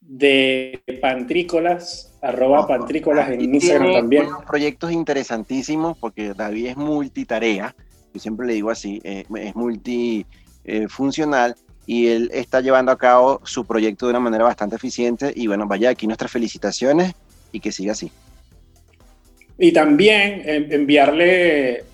de 0.00 0.82
Pantrícolas, 1.00 2.07
arroba 2.20 2.66
Pantrícolas 2.66 3.30
en 3.30 3.54
Instagram 3.54 3.92
también. 3.92 4.26
unos 4.26 4.44
proyectos 4.44 4.92
interesantísimos 4.92 5.96
porque 5.98 6.34
David 6.34 6.68
es 6.68 6.76
multitarea, 6.76 7.74
yo 8.12 8.20
siempre 8.20 8.46
le 8.46 8.54
digo 8.54 8.70
así, 8.70 9.00
eh, 9.04 9.24
es 9.36 9.54
multifuncional 9.54 11.54
y 11.86 12.08
él 12.08 12.30
está 12.32 12.60
llevando 12.60 12.92
a 12.92 12.98
cabo 12.98 13.40
su 13.44 13.64
proyecto 13.64 14.06
de 14.06 14.10
una 14.10 14.20
manera 14.20 14.44
bastante 14.44 14.76
eficiente 14.76 15.32
y 15.34 15.46
bueno, 15.46 15.66
vaya 15.66 15.90
aquí 15.90 16.06
nuestras 16.06 16.30
felicitaciones 16.30 17.14
y 17.52 17.60
que 17.60 17.72
siga 17.72 17.92
así. 17.92 18.10
Y 19.56 19.72
también 19.72 20.42
eh, 20.44 20.68
enviarle 20.70 21.84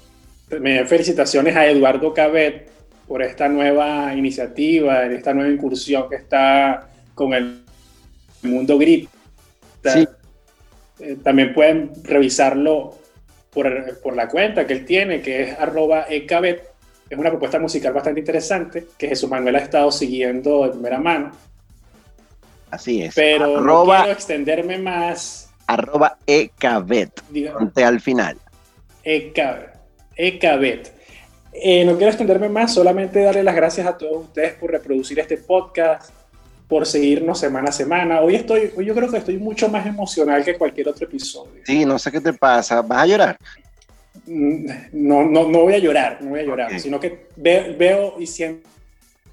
felicitaciones 0.87 1.57
a 1.57 1.67
Eduardo 1.67 2.13
Cabet 2.13 2.71
por 3.07 3.23
esta 3.23 3.49
nueva 3.49 4.15
iniciativa, 4.15 5.05
esta 5.07 5.35
nueva 5.35 5.51
incursión 5.51 6.09
que 6.09 6.17
está 6.17 6.89
con 7.15 7.35
el 7.35 7.63
mundo 8.43 8.79
grip. 8.79 9.09
Sí. 9.93 10.09
Eh, 11.01 11.17
también 11.23 11.53
pueden 11.53 11.93
revisarlo 12.05 12.97
por, 13.51 13.99
por 14.01 14.17
la 14.17 14.29
cuenta 14.29 14.67
que 14.67 14.73
él 14.73 14.85
tiene, 14.85 15.21
que 15.21 15.43
es 15.43 15.59
arroba 15.59 16.07
ecabet. 16.09 16.63
Es 17.09 17.19
una 17.19 17.31
propuesta 17.31 17.59
musical 17.59 17.93
bastante 17.93 18.21
interesante 18.21 18.87
que 18.97 19.09
Jesús 19.09 19.29
Manuel 19.29 19.57
ha 19.57 19.61
estado 19.61 19.93
siguiendo 19.93 20.65
de 20.65 20.71
primera 20.71 20.99
mano. 20.99 21.33
Así 22.71 23.03
es. 23.03 23.15
Pero 23.15 23.61
no 23.61 23.85
quiero 23.85 24.11
extenderme 24.11 24.79
más. 24.79 25.51
arroba 25.67 26.19
ecabet, 26.27 27.23
al 27.77 28.01
final. 28.01 28.37
Ecabet. 29.03 29.71
Ecabet. 30.17 30.93
Eh, 31.53 31.85
no 31.85 31.93
quiero 31.97 32.09
extenderme 32.09 32.49
más, 32.49 32.75
solamente 32.75 33.23
darle 33.23 33.45
las 33.45 33.55
gracias 33.55 33.87
a 33.87 33.97
todos 33.97 34.25
ustedes 34.25 34.55
por 34.55 34.73
reproducir 34.73 35.21
este 35.21 35.37
podcast, 35.37 36.11
por 36.69 36.87
seguirnos 36.87 37.39
semana 37.39 37.69
a 37.69 37.73
semana. 37.73 38.21
Hoy 38.21 38.37
estoy, 38.37 38.73
hoy 38.77 38.85
yo 38.87 38.95
creo 38.95 39.11
que 39.11 39.19
estoy 39.19 39.37
mucho 39.39 39.69
más 39.69 39.87
emocional 39.87 40.45
que 40.45 40.57
cualquier 40.57 40.89
otro 40.89 41.07
episodio. 41.07 41.63
Sí, 41.65 41.85
no 41.85 41.99
sé 41.99 42.11
qué 42.11 42.21
te 42.21 42.33
pasa, 42.33 42.81
¿vas 42.83 43.03
a 43.03 43.07
llorar? 43.07 43.39
Mm, 44.27 44.67
No, 44.93 45.25
no, 45.25 45.49
no 45.49 45.61
voy 45.61 45.75
a 45.75 45.79
llorar, 45.79 46.19
no 46.23 46.31
voy 46.31 46.41
a 46.41 46.45
llorar, 46.45 46.81
sino 46.81 46.99
que 46.99 47.27
ve- 47.37 47.75
veo 47.79 48.15
y 48.19 48.27
siento 48.27 48.65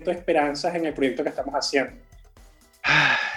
esperanzas 0.08 0.76
en 0.76 0.86
el 0.86 0.94
proyecto 0.94 1.24
que 1.24 1.30
estamos 1.30 1.54
haciendo. 1.56 1.92